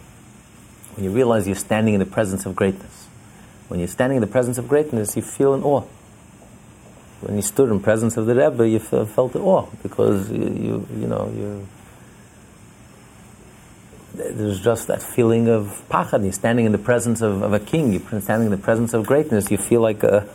When 0.97 1.05
you 1.05 1.11
realize 1.11 1.47
you're 1.47 1.55
standing 1.55 1.93
in 1.93 2.01
the 2.01 2.07
presence 2.07 2.47
of 2.47 2.57
greatness, 2.57 3.09
when 3.69 3.79
you're 3.79 3.91
standing 3.91 4.17
in 4.17 4.23
the 4.23 4.27
presence 4.27 4.57
of 4.57 4.69
greatness, 4.69 5.17
you 5.17 5.21
feel 5.21 5.53
an 5.53 5.63
awe. 5.63 5.85
When 7.21 7.37
you 7.37 7.43
stood 7.43 7.69
in 7.69 7.81
presence 7.81 8.17
of 8.17 8.25
the 8.25 8.35
Rebbe, 8.35 8.67
you 8.67 8.79
felt 8.79 9.35
the 9.35 9.41
awe 9.41 9.67
because 9.83 10.33
you, 10.33 10.45
you, 10.45 10.89
you 10.99 11.07
know 11.07 11.31
you 11.37 11.69
there's 14.15 14.63
just 14.63 14.87
that 14.87 15.03
feeling 15.03 15.49
of 15.49 15.85
pachad. 15.91 16.23
You're 16.23 16.33
standing 16.33 16.65
in 16.65 16.73
the 16.73 16.79
presence 16.79 17.21
of, 17.21 17.43
of 17.43 17.53
a 17.53 17.61
king. 17.61 17.93
You're 17.93 18.23
standing 18.23 18.47
in 18.47 18.51
the 18.51 18.57
presence 18.57 18.95
of 18.95 19.05
greatness. 19.07 19.51
You 19.51 19.59
feel 19.59 19.83
like 19.83 20.03
a, 20.05 20.27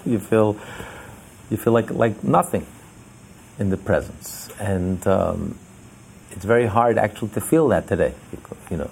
you 0.04 0.18
feel 0.18 0.58
you 1.48 1.56
feel 1.56 1.72
like 1.72 1.90
like 1.90 2.22
nothing 2.22 2.66
in 3.58 3.70
the 3.70 3.76
presence, 3.76 4.43
and 4.58 5.06
um, 5.06 5.58
it's 6.30 6.44
very 6.44 6.66
hard 6.66 6.98
actually 6.98 7.30
to 7.30 7.40
feel 7.40 7.68
that 7.68 7.88
today. 7.88 8.14
Because, 8.30 8.58
you 8.70 8.76
know, 8.76 8.90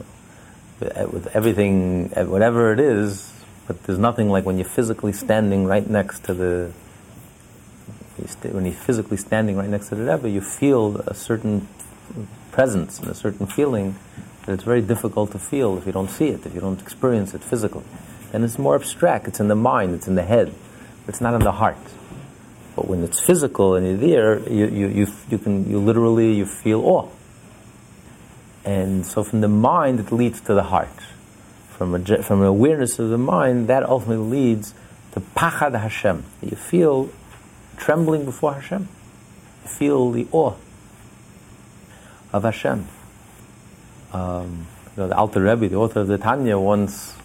with 0.81 1.29
everything, 1.35 2.11
whatever 2.11 2.73
it 2.73 2.81
is, 2.81 3.33
but 3.67 3.83
there's 3.85 3.99
nothing 3.99 4.29
like 4.29 4.45
when 4.45 4.59
you're 4.59 4.65
physically 4.65 5.13
standing 5.13 5.67
right 5.67 5.89
next 5.89 6.25
to 6.25 6.35
the. 6.35 6.73
When 8.43 8.65
you're 8.65 8.75
physically 8.75 9.17
standing 9.17 9.57
right 9.57 9.69
next 9.69 9.89
to 9.89 9.95
the 9.95 10.05
Rebbe, 10.05 10.29
you 10.29 10.41
feel 10.41 10.99
a 10.99 11.15
certain 11.15 11.67
presence 12.53 13.01
and 13.01 13.09
a 13.09 13.15
certain 13.15 13.47
feeling 13.47 13.97
that 14.45 14.53
it's 14.53 14.65
very 14.65 14.83
difficult 14.83 15.33
to 15.33 15.39
feel 15.39 15.79
if 15.79 15.87
you 15.87 15.93
don't 15.93 16.11
see 16.11 16.29
it, 16.29 16.45
if 16.47 16.55
you 16.55 16.61
don't 16.61 16.81
experience 16.81 17.35
it 17.35 17.43
physically. 17.43 17.85
And 18.33 18.45
it's 18.45 18.59
more 18.59 18.75
abstract. 18.75 19.29
It's 19.29 19.41
in 19.41 19.49
the 19.49 19.57
mind, 19.57 19.95
it's 19.95 20.07
in 20.07 20.15
the 20.15 20.23
head, 20.23 20.55
it's 21.09 21.21
not 21.21 21.35
in 21.35 21.41
the 21.41 21.53
heart. 21.53 21.79
But 22.75 22.89
when 22.89 23.05
it's 23.05 23.21
physical 23.21 23.75
and 23.75 23.87
you're 23.87 23.97
there, 23.97 24.49
you, 24.49 24.67
you, 24.67 24.89
you, 24.89 25.07
you 25.29 25.39
can 25.39 25.69
you 25.71 25.79
literally 25.79 26.35
you 26.35 26.47
feel 26.47 26.81
awe. 26.81 27.09
And 28.65 29.05
so 29.05 29.23
from 29.23 29.41
the 29.41 29.49
mind 29.49 30.01
it 30.01 30.13
leads 30.13 30.41
to 30.43 30.55
the 30.55 30.63
heart. 30.65 30.89
From 31.71 31.95
a, 31.95 32.23
from 32.23 32.43
an 32.43 32.47
awareness 32.47 32.99
of 32.99 33.11
the 33.11 33.19
mind, 33.19 33.67
that 33.69 33.83
ultimately 33.83 34.39
leads 34.39 34.75
to 35.13 35.21
pachad 35.21 35.79
Hashem. 35.79 36.25
You 36.41 36.57
feel 36.57 37.11
trembling 37.77 38.25
before 38.25 38.55
Hashem. 38.55 38.89
You 39.65 39.69
feel 39.69 40.11
the 40.13 40.29
awe 40.31 40.55
of 42.33 42.45
Hashem. 42.45 42.87
Um, 44.13 44.67
you 44.97 45.03
know, 45.03 45.09
the 45.09 45.17
Alter 45.17 45.43
Rebbe, 45.43 45.69
the 45.69 45.77
author 45.77 46.01
of 46.01 46.07
the 46.07 46.19
Tanya, 46.19 46.59
once 46.59 47.17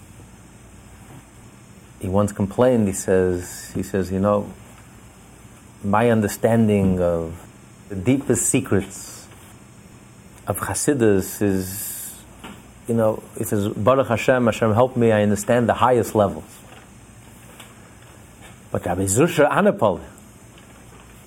he 2.00 2.08
once 2.08 2.32
complained. 2.32 2.88
He 2.88 2.94
says, 2.94 3.72
he 3.74 3.84
says, 3.84 4.12
you 4.12 4.20
know, 4.20 4.52
my 5.84 6.10
understanding 6.10 7.02
of 7.02 7.46
the 7.90 7.96
deepest 7.96 8.48
secrets 8.48 9.28
of 10.48 10.60
Hasidus 10.60 11.42
is, 11.42 12.16
you 12.88 12.96
know, 12.96 13.22
it 13.38 13.48
says, 13.48 13.68
Baruch 13.70 14.08
Hashem, 14.08 14.46
Hashem 14.46 14.74
help 14.74 14.96
me, 14.98 15.12
I 15.12 15.24
understand 15.24 15.68
the 15.70 15.74
highest 15.74 16.16
levels. 16.16 16.46
But 18.72 18.86
Rabbi 18.86 19.04
Zusha 19.04 19.50
Anapol, 19.50 20.02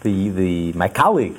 the, 0.02 0.28
the, 0.30 0.72
my 0.72 0.88
colleague, 0.88 1.36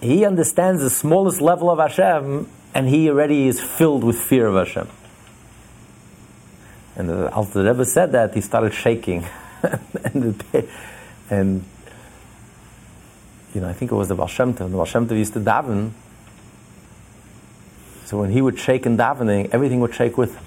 he 0.00 0.24
understands 0.24 0.82
the 0.82 0.90
smallest 0.90 1.40
level 1.40 1.70
of 1.70 1.78
Hashem, 1.78 2.48
and 2.74 2.88
he 2.88 3.08
already 3.08 3.46
is 3.46 3.60
filled 3.60 4.04
with 4.04 4.18
fear 4.18 4.46
of 4.46 4.54
Hashem. 4.54 4.88
And 6.96 7.08
the 7.08 7.32
Alter 7.32 7.62
Rebbe 7.62 7.84
said 7.84 8.12
that, 8.12 8.34
he 8.34 8.40
started 8.40 8.74
shaking. 8.74 9.26
and, 9.62 10.38
the, 10.38 10.68
and, 11.32 11.64
you 13.54 13.60
know, 13.60 13.68
I 13.68 13.72
think 13.72 13.90
it 13.90 13.94
was 13.94 14.08
the 14.08 14.14
Baal. 14.14 14.28
The 14.28 14.68
Baal 14.68 15.16
used 15.16 15.32
to 15.32 15.40
daven. 15.40 15.92
So 18.04 18.18
when 18.18 18.30
he 18.30 18.42
would 18.42 18.58
shake 18.58 18.84
in 18.84 18.96
davening, 18.98 19.48
everything 19.50 19.80
would 19.80 19.94
shake 19.94 20.18
with 20.18 20.34
him. 20.36 20.44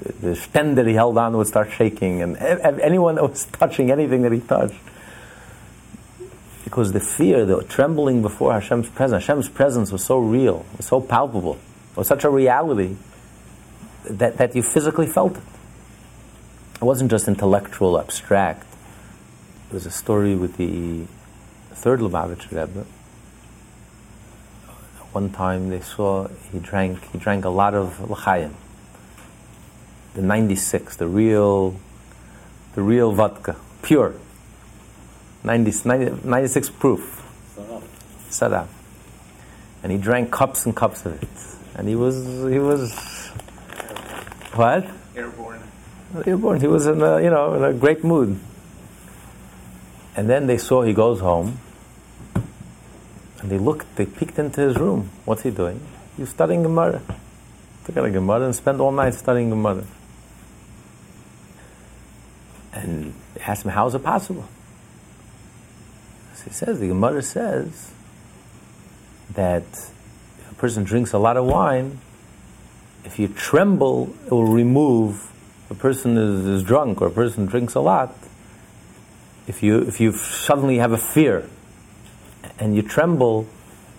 The, 0.00 0.12
the 0.28 0.36
stand 0.36 0.78
that 0.78 0.86
he 0.86 0.94
held 0.94 1.18
on 1.18 1.36
would 1.36 1.46
start 1.46 1.70
shaking, 1.72 2.22
and 2.22 2.36
anyone 2.38 3.16
that 3.16 3.28
was 3.28 3.44
touching 3.52 3.90
anything 3.90 4.22
that 4.22 4.32
he 4.32 4.40
touched 4.40 4.80
because 6.64 6.92
the 6.92 7.00
fear, 7.00 7.46
the 7.46 7.62
trembling 7.64 8.20
before 8.20 8.52
Hashem's 8.52 8.90
presence, 8.90 9.24
Hashem's 9.24 9.48
presence 9.48 9.90
was 9.90 10.04
so 10.04 10.18
real, 10.18 10.66
was 10.76 10.86
so 10.86 11.00
palpable, 11.00 11.58
was 11.96 12.06
such 12.06 12.24
a 12.24 12.30
reality 12.30 12.96
that, 14.04 14.36
that 14.36 14.54
you 14.54 14.62
physically 14.62 15.06
felt 15.06 15.36
it. 15.36 15.42
It 16.74 16.84
wasn't 16.84 17.10
just 17.10 17.26
intellectual, 17.26 17.98
abstract. 17.98 18.67
Was 19.72 19.84
a 19.84 19.90
story 19.90 20.34
with 20.34 20.56
the 20.56 21.04
third 21.72 22.00
Lubavitch 22.00 22.50
Rebbe. 22.50 22.86
One 25.12 25.30
time 25.30 25.68
they 25.68 25.80
saw 25.80 26.28
he 26.50 26.58
drank 26.58 27.10
he 27.12 27.18
drank 27.18 27.44
a 27.44 27.50
lot 27.50 27.74
of 27.74 28.10
l'chaim. 28.10 28.54
the 30.14 30.22
96, 30.22 30.96
the 30.96 31.06
real, 31.06 31.78
the 32.74 32.82
real 32.82 33.12
vodka, 33.12 33.56
pure. 33.82 34.14
90, 35.44 35.72
90, 35.84 36.26
96 36.28 36.70
proof. 36.70 37.24
Saraf. 38.28 38.66
And 39.82 39.92
he 39.92 39.98
drank 39.98 40.32
cups 40.32 40.66
and 40.66 40.74
cups 40.74 41.06
of 41.06 41.22
it. 41.22 41.28
And 41.76 41.86
he 41.86 41.94
was, 41.94 42.16
he 42.50 42.58
was, 42.58 42.92
what? 44.54 44.88
Airborne. 45.14 45.62
Airborne. 46.26 46.60
He 46.60 46.66
was 46.66 46.86
in 46.86 47.00
a, 47.00 47.22
you 47.22 47.30
know, 47.30 47.54
in 47.54 47.62
a 47.62 47.72
great 47.72 48.02
mood. 48.02 48.40
And 50.18 50.28
then 50.28 50.48
they 50.48 50.58
saw 50.58 50.82
he 50.82 50.94
goes 50.94 51.20
home. 51.20 51.60
And 53.40 53.48
they 53.48 53.56
looked, 53.56 53.94
they 53.94 54.04
peeked 54.04 54.36
into 54.36 54.60
his 54.62 54.76
room. 54.76 55.10
What's 55.24 55.42
he 55.42 55.52
doing? 55.52 55.80
He's 56.16 56.30
studying 56.30 56.64
Gemara. 56.64 57.00
Took 57.84 57.98
out 57.98 58.04
a 58.04 58.10
Gemara 58.10 58.46
and 58.46 58.52
spent 58.52 58.80
all 58.80 58.90
night 58.90 59.14
studying 59.14 59.48
Gemara. 59.48 59.84
And 62.72 63.14
they 63.34 63.42
asked 63.42 63.64
him, 63.64 63.70
how 63.70 63.86
is 63.86 63.94
it 63.94 64.02
possible? 64.02 64.44
He 66.44 66.50
says, 66.50 66.80
the 66.80 66.88
Gemara 66.88 67.22
says 67.22 67.92
that 69.34 69.62
if 69.62 70.50
a 70.50 70.54
person 70.56 70.82
drinks 70.82 71.12
a 71.12 71.18
lot 71.18 71.36
of 71.36 71.44
wine, 71.44 72.00
if 73.04 73.20
you 73.20 73.28
tremble, 73.28 74.12
it 74.26 74.32
will 74.32 74.52
remove. 74.52 75.30
A 75.70 75.74
person 75.74 76.16
is, 76.16 76.44
is 76.44 76.64
drunk 76.64 77.02
or 77.02 77.06
a 77.06 77.12
person 77.12 77.46
drinks 77.46 77.76
a 77.76 77.80
lot. 77.80 78.12
If 79.48 79.62
you 79.62 79.80
if 79.80 79.98
you 79.98 80.12
suddenly 80.12 80.76
have 80.76 80.92
a 80.92 80.98
fear, 80.98 81.48
and 82.58 82.76
you 82.76 82.82
tremble, 82.82 83.46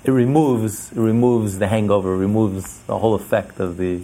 it 0.04 0.12
removes 0.12 0.92
it 0.92 1.00
removes 1.00 1.58
the 1.58 1.68
hangover, 1.68 2.16
removes 2.16 2.80
the 2.82 3.00
whole 3.00 3.16
effect 3.16 3.60
of 3.60 3.78
the 3.78 4.04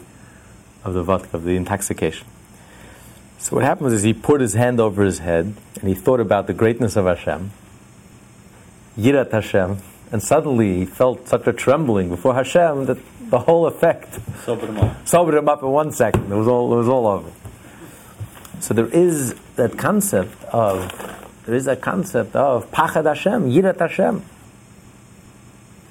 of 0.83 0.93
the 0.93 1.03
vodka, 1.03 1.37
of 1.37 1.43
the 1.43 1.55
intoxication. 1.55 2.27
So 3.37 3.55
what 3.55 3.63
happens 3.63 3.93
is 3.93 4.03
he 4.03 4.13
put 4.13 4.41
his 4.41 4.55
hand 4.55 4.79
over 4.79 5.03
his 5.03 5.19
head 5.19 5.53
and 5.79 5.87
he 5.87 5.93
thought 5.93 6.19
about 6.19 6.47
the 6.47 6.53
greatness 6.53 6.95
of 6.95 7.05
Hashem, 7.05 7.51
Yirat 8.97 9.31
Hashem, 9.31 9.77
and 10.11 10.23
suddenly 10.23 10.77
he 10.79 10.85
felt 10.85 11.27
such 11.27 11.45
a 11.45 11.53
trembling 11.53 12.09
before 12.09 12.33
Hashem 12.33 12.85
that 12.85 12.97
the 13.29 13.39
whole 13.39 13.67
effect 13.67 14.19
Sobered 14.45 14.69
him 14.69 14.77
up. 14.77 15.07
sobered 15.07 15.35
him 15.35 15.49
up 15.49 15.61
in 15.61 15.69
one 15.69 15.91
second. 15.91 16.31
It 16.31 16.35
was 16.35 16.47
all 16.47 16.73
it 16.73 16.77
was 16.77 16.87
all 16.87 17.05
over. 17.05 17.31
So 18.61 18.73
there 18.73 18.87
is 18.87 19.35
that 19.57 19.77
concept 19.77 20.43
of 20.45 20.91
there 21.45 21.55
is 21.55 21.67
a 21.67 21.75
concept 21.75 22.35
of 22.35 22.71
Pachad 22.71 23.05
Hashem, 23.05 23.51
Yirat 23.51 23.79
Hashem. 23.79 24.23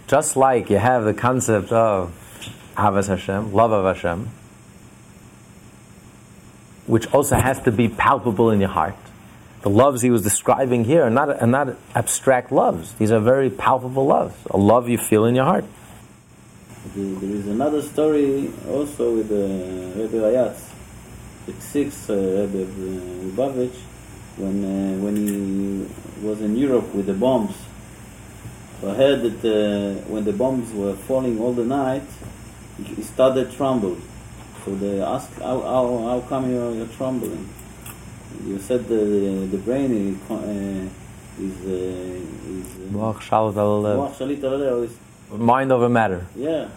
Just 0.09 0.37
like 0.37 0.69
you 0.69 0.79
have 0.79 1.05
the 1.05 1.15
concept 1.15 1.73
of 1.73 2.13
Avas 2.77 3.09
Hashem, 3.09 3.53
love 3.53 3.71
of 3.73 3.85
Hashem, 3.85 4.29
which 6.87 7.07
also 7.15 7.37
has 7.37 7.61
to 7.63 7.73
be 7.73 7.89
palpable 7.89 8.51
in 8.51 8.61
your 8.61 8.69
heart. 8.69 8.97
The 9.63 9.71
loves 9.71 10.03
he 10.03 10.11
was 10.11 10.23
describing 10.23 10.85
here 10.85 11.05
are 11.05 11.11
not, 11.11 11.41
are 11.41 11.47
not 11.47 11.77
abstract 11.95 12.53
loves. 12.53 12.93
These 12.95 13.13
are 13.13 13.21
very 13.21 13.49
palpable 13.49 14.07
loves. 14.07 14.35
A 14.51 14.59
love 14.59 14.89
you 14.89 14.99
feel 14.99 15.25
in 15.25 15.35
your 15.35 15.47
heart. 15.47 15.65
There 16.95 17.31
is 17.31 17.47
another 17.47 17.81
story 17.81 18.53
also 18.69 19.15
with 19.15 19.31
uh, 19.31 19.99
Rebbe 19.99 20.19
Rayatz, 20.19 20.69
the 21.47 21.53
sixth 21.55 22.11
uh, 22.11 22.15
Rebbe 22.15 22.67
Lubavitch, 22.67 23.81
when, 24.37 24.65
uh, 24.65 25.03
when 25.05 25.17
he 25.17 26.27
was 26.27 26.41
in 26.41 26.57
Europe 26.57 26.95
with 26.95 27.07
the 27.07 27.15
bombs. 27.15 27.55
So 28.81 28.91
I 28.91 28.95
heard 28.95 29.23
that 29.23 29.41
uh, 29.45 30.01
when 30.13 30.25
the 30.25 30.33
bombs 30.33 30.73
were 30.73 30.95
falling 30.95 31.41
all 31.41 31.53
the 31.53 31.65
night, 31.65 32.03
he 32.83 33.03
started 33.03 33.53
tremble. 33.53 33.97
So 34.65 34.75
they 34.75 35.01
asked, 35.01 35.33
how, 35.39 35.61
how, 35.61 35.99
how 36.09 36.21
come 36.29 36.51
you're, 36.51 36.75
you're 36.75 36.87
trembling? 36.89 37.49
You 38.47 38.59
said 38.59 38.89
the, 38.89 39.47
the 39.51 39.59
brain 39.59 39.93
is, 39.93 40.31
uh, 40.31 40.35
is, 41.41 41.57
uh, 41.65 42.51
is 42.51 42.67
uh, 42.75 42.93
Moach 42.93 43.21
shalit 43.21 43.57
al 43.57 43.81
lev. 43.83 43.99
Moach 43.99 44.17
shalit 44.17 44.43
al 44.43 44.59
lev, 44.59 44.85
is 44.85 44.97
Mind 45.39 45.71
over 45.73 45.89
matter. 45.89 46.27
yeah. 46.37 46.69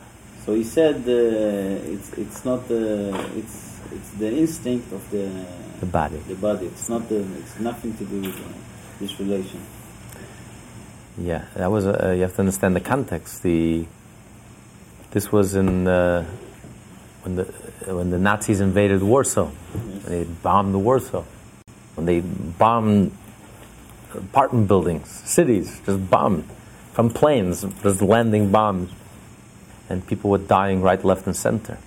So 0.46 0.54
he 0.56 0.64
said 0.64 0.96
uh, 1.08 1.92
it's 1.94 2.14
it's 2.14 2.46
not 2.46 2.68
the 2.70 3.14
it's 3.36 3.77
it's 3.92 4.10
the 4.12 4.32
instinct 4.38 4.92
of 4.94 5.10
the 5.12 5.30
The 5.80 5.86
body. 5.86 6.18
the 6.28 6.36
body. 6.36 6.66
It's 6.68 6.90
not 6.90 7.08
the 7.10 7.20
it's 7.38 7.60
nothing 7.60 7.96
to 7.98 8.06
do 8.06 8.22
with 8.22 8.36
uh, 8.40 8.50
this 9.00 9.20
relation. 9.20 9.62
Yeah, 11.18 11.46
that 11.56 11.72
was. 11.72 11.86
Uh, 11.86 12.14
you 12.16 12.22
have 12.22 12.34
to 12.36 12.40
understand 12.40 12.76
the 12.76 12.80
context. 12.82 13.42
The 13.44 13.86
this 15.12 15.32
was 15.32 15.56
in 15.56 15.88
uh, 15.88 16.26
when 17.24 17.36
the 17.36 17.44
when 17.94 18.10
the 18.12 18.20
Nazis 18.20 18.60
invaded 18.60 19.02
Warsaw. 19.02 19.46
When 19.48 20.04
they 20.06 20.24
bombed 20.44 20.74
the 20.74 20.80
Warsaw. 20.80 21.24
When 21.96 22.06
they 22.06 22.20
bombed 22.22 23.12
apartment 24.14 24.68
buildings, 24.68 25.10
cities, 25.10 25.82
just 25.86 26.10
bombed 26.10 26.46
from 26.94 27.10
planes, 27.10 27.66
just 27.82 28.02
landing 28.02 28.52
bombs, 28.52 28.92
and 29.90 30.06
people 30.06 30.30
were 30.30 30.38
dying 30.38 30.82
right, 30.82 31.04
left, 31.04 31.26
and 31.26 31.36
center. 31.36 31.78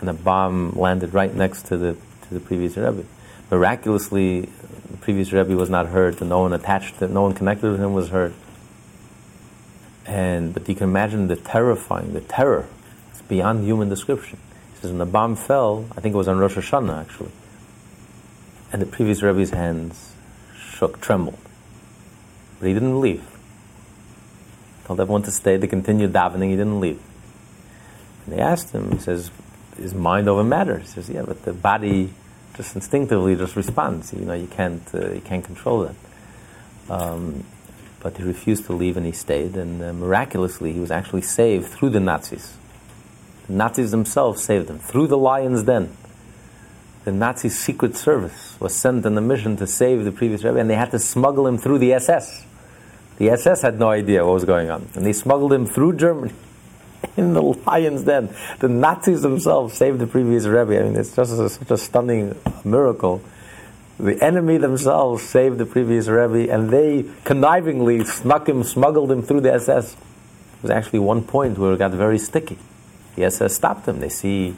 And 0.00 0.08
a 0.08 0.12
bomb 0.12 0.72
landed 0.72 1.14
right 1.14 1.34
next 1.34 1.66
to 1.66 1.76
the 1.76 1.96
to 2.28 2.34
the 2.34 2.40
previous 2.40 2.76
Rebbe. 2.76 3.04
Miraculously, 3.50 4.42
the 4.90 4.96
previous 5.00 5.32
Rebbe 5.32 5.54
was 5.56 5.70
not 5.70 5.86
hurt, 5.86 6.20
and 6.20 6.28
no 6.28 6.40
one 6.40 6.52
attached, 6.52 6.98
to, 6.98 7.08
no 7.08 7.22
one 7.22 7.34
connected 7.34 7.70
with 7.70 7.80
him 7.80 7.94
was 7.94 8.08
hurt. 8.10 8.34
And 10.04 10.52
but 10.52 10.68
you 10.68 10.74
can 10.74 10.88
imagine 10.88 11.28
the 11.28 11.36
terrifying, 11.36 12.12
the 12.12 12.20
terror. 12.20 12.66
It's 13.12 13.22
beyond 13.22 13.64
human 13.64 13.88
description. 13.88 14.38
He 14.74 14.80
says 14.80 14.90
when 14.90 14.98
the 14.98 15.06
bomb 15.06 15.36
fell, 15.36 15.86
I 15.96 16.00
think 16.00 16.14
it 16.14 16.18
was 16.18 16.28
on 16.28 16.38
Rosh 16.38 16.56
Hashanah 16.56 17.00
actually, 17.00 17.30
and 18.72 18.82
the 18.82 18.86
previous 18.86 19.22
Rebbe's 19.22 19.50
hands 19.50 20.12
shook, 20.58 21.00
trembled, 21.00 21.38
but 22.58 22.66
he 22.66 22.74
didn't 22.74 23.00
leave. 23.00 23.24
Told 24.84 25.00
everyone 25.00 25.22
to 25.22 25.32
stay. 25.32 25.56
They 25.56 25.66
continued 25.66 26.12
davening. 26.12 26.50
He 26.50 26.56
didn't 26.56 26.80
leave. 26.80 27.00
And 28.24 28.36
they 28.36 28.40
asked 28.40 28.70
him. 28.70 28.92
He 28.92 28.98
says, 28.98 29.32
"Is 29.78 29.94
mind 29.94 30.28
over 30.28 30.44
matter?" 30.44 30.78
He 30.78 30.86
says, 30.86 31.08
"Yeah, 31.08 31.22
but 31.22 31.42
the 31.44 31.52
body 31.52 32.12
just 32.56 32.74
instinctively 32.74 33.36
just 33.36 33.56
responds. 33.56 34.12
You 34.12 34.24
know, 34.24 34.34
you 34.34 34.46
can't 34.46 34.82
uh, 34.94 35.12
you 35.12 35.20
can't 35.20 35.44
control 35.44 35.80
that." 35.80 35.94
Um, 36.88 37.44
but 38.00 38.16
he 38.16 38.22
refused 38.22 38.66
to 38.66 38.72
leave 38.72 38.96
and 38.96 39.04
he 39.04 39.12
stayed. 39.12 39.56
And 39.56 39.82
uh, 39.82 39.92
miraculously, 39.92 40.72
he 40.72 40.80
was 40.80 40.90
actually 40.90 41.22
saved 41.22 41.66
through 41.66 41.90
the 41.90 42.00
Nazis. 42.00 42.56
The 43.46 43.54
Nazis 43.54 43.90
themselves 43.90 44.42
saved 44.42 44.70
him 44.70 44.78
through 44.78 45.08
the 45.08 45.18
lion's 45.18 45.64
den. 45.64 45.96
The 47.04 47.12
Nazi 47.12 47.48
secret 47.48 47.96
service 47.96 48.56
was 48.60 48.74
sent 48.74 49.06
on 49.06 49.16
a 49.16 49.20
mission 49.20 49.56
to 49.58 49.66
save 49.66 50.04
the 50.04 50.10
previous 50.10 50.42
Rebbe, 50.42 50.58
and 50.58 50.68
they 50.68 50.74
had 50.74 50.90
to 50.90 50.98
smuggle 50.98 51.46
him 51.46 51.56
through 51.56 51.78
the 51.78 51.92
SS. 51.92 52.44
The 53.18 53.30
SS 53.30 53.62
had 53.62 53.78
no 53.78 53.90
idea 53.90 54.24
what 54.24 54.34
was 54.34 54.44
going 54.44 54.70
on, 54.70 54.88
and 54.94 55.06
they 55.06 55.12
smuggled 55.12 55.52
him 55.52 55.66
through 55.66 55.96
Germany 55.96 56.32
in 57.16 57.34
the 57.34 57.42
lion's 57.42 58.02
den. 58.02 58.34
The 58.58 58.68
Nazis 58.68 59.22
themselves 59.22 59.76
saved 59.76 59.98
the 59.98 60.06
previous 60.06 60.46
Rebbe. 60.46 60.78
I 60.78 60.82
mean, 60.84 60.96
it's 60.96 61.14
just 61.14 61.32
a, 61.32 61.48
such 61.48 61.70
a 61.70 61.76
stunning 61.76 62.36
miracle. 62.64 63.22
The 63.98 64.22
enemy 64.22 64.58
themselves 64.58 65.22
saved 65.22 65.58
the 65.58 65.66
previous 65.66 66.06
Rebbe, 66.06 66.52
and 66.52 66.70
they 66.70 67.04
connivingly 67.24 68.04
snuck 68.06 68.48
him, 68.48 68.62
smuggled 68.62 69.10
him 69.10 69.22
through 69.22 69.40
the 69.40 69.52
SS. 69.54 69.94
There 69.94 70.02
was 70.62 70.70
actually 70.70 70.98
one 70.98 71.22
point 71.22 71.58
where 71.58 71.72
it 71.72 71.78
got 71.78 71.92
very 71.92 72.18
sticky. 72.18 72.58
The 73.14 73.24
SS 73.24 73.54
stopped 73.54 73.88
him. 73.88 74.00
They 74.00 74.10
see 74.10 74.54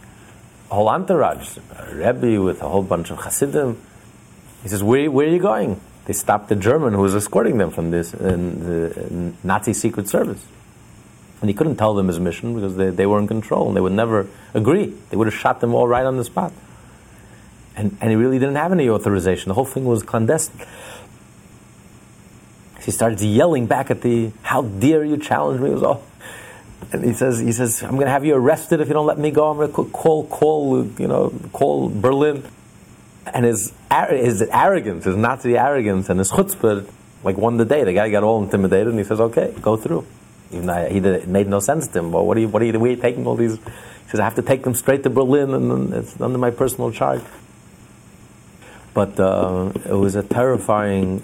a 0.70 0.74
whole 0.74 0.88
entourage, 0.88 1.58
a 1.76 1.94
Rebbe 1.94 2.42
with 2.42 2.62
a 2.62 2.68
whole 2.68 2.82
bunch 2.82 3.10
of 3.10 3.18
Hasidim. 3.18 3.80
He 4.62 4.68
says, 4.68 4.82
where, 4.82 5.08
where 5.10 5.28
are 5.28 5.30
you 5.30 5.38
going? 5.38 5.80
They 6.06 6.14
stopped 6.14 6.48
the 6.48 6.56
German 6.56 6.94
who 6.94 7.02
was 7.02 7.14
escorting 7.14 7.58
them 7.58 7.70
from 7.70 7.90
this 7.90 8.14
uh, 8.14 8.18
the 8.18 9.34
Nazi 9.44 9.74
secret 9.74 10.08
service. 10.08 10.42
And 11.40 11.48
he 11.48 11.54
couldn't 11.54 11.76
tell 11.76 11.94
them 11.94 12.08
his 12.08 12.18
mission 12.18 12.54
because 12.54 12.76
they, 12.76 12.90
they 12.90 13.06
were 13.06 13.18
in 13.18 13.28
control 13.28 13.68
and 13.68 13.76
they 13.76 13.80
would 13.80 13.92
never 13.92 14.26
agree. 14.54 14.94
They 15.10 15.16
would 15.16 15.28
have 15.28 15.34
shot 15.34 15.60
them 15.60 15.74
all 15.74 15.86
right 15.86 16.04
on 16.04 16.16
the 16.16 16.24
spot. 16.24 16.52
And, 17.76 17.96
and 18.00 18.10
he 18.10 18.16
really 18.16 18.40
didn't 18.40 18.56
have 18.56 18.72
any 18.72 18.88
authorization. 18.88 19.48
The 19.48 19.54
whole 19.54 19.64
thing 19.64 19.84
was 19.84 20.02
clandestine. 20.02 20.66
He 22.80 22.90
starts 22.90 23.22
yelling 23.22 23.66
back 23.66 23.90
at 23.90 24.00
the, 24.00 24.32
how 24.42 24.62
dare 24.62 25.04
you 25.04 25.16
challenge 25.16 25.60
me? 25.60 25.70
It 25.70 25.74
was 25.74 25.82
all, 25.82 26.02
and 26.92 27.04
he 27.04 27.12
says, 27.12 27.38
he 27.38 27.52
says, 27.52 27.82
I'm 27.82 27.96
going 27.96 28.06
to 28.06 28.10
have 28.10 28.24
you 28.24 28.34
arrested 28.34 28.80
if 28.80 28.88
you 28.88 28.94
don't 28.94 29.06
let 29.06 29.18
me 29.18 29.30
go. 29.30 29.50
I'm 29.50 29.56
going 29.58 29.72
to 29.72 29.92
call, 29.92 30.26
call, 30.26 30.86
you 30.86 31.06
know, 31.06 31.32
call 31.52 31.88
Berlin. 31.88 32.44
And 33.26 33.44
his, 33.44 33.74
his 34.10 34.42
arrogance, 34.42 35.04
his 35.04 35.16
Nazi 35.16 35.56
arrogance 35.56 36.08
and 36.08 36.18
his 36.18 36.32
chutzpah, 36.32 36.88
like 37.22 37.36
won 37.36 37.58
the 37.58 37.66
day. 37.66 37.84
The 37.84 37.92
guy 37.92 38.08
got 38.08 38.22
all 38.22 38.42
intimidated 38.42 38.88
and 38.88 38.98
he 38.98 39.04
says, 39.04 39.20
okay, 39.20 39.54
go 39.60 39.76
through. 39.76 40.06
Even 40.52 40.66
though 40.66 40.88
he 40.88 41.00
did, 41.00 41.14
it 41.22 41.28
made 41.28 41.46
no 41.46 41.60
sense 41.60 41.88
to 41.88 41.98
him. 41.98 42.12
Well, 42.12 42.24
what 42.24 42.36
are 42.36 42.40
you, 42.40 42.48
what 42.48 42.62
are 42.62 42.64
you, 42.64 42.72
where 42.78 42.90
are 42.90 42.94
you 42.94 43.00
taking 43.00 43.26
all 43.26 43.36
these? 43.36 43.56
He 43.56 44.10
says, 44.10 44.20
I 44.20 44.24
have 44.24 44.36
to 44.36 44.42
take 44.42 44.62
them 44.62 44.74
straight 44.74 45.02
to 45.02 45.10
Berlin 45.10 45.52
and 45.52 45.92
it's 45.92 46.20
under 46.20 46.38
my 46.38 46.50
personal 46.50 46.90
charge. 46.90 47.22
But 48.94 49.20
uh, 49.20 49.72
it 49.84 49.92
was 49.94 50.14
a 50.14 50.22
terrifying 50.22 51.22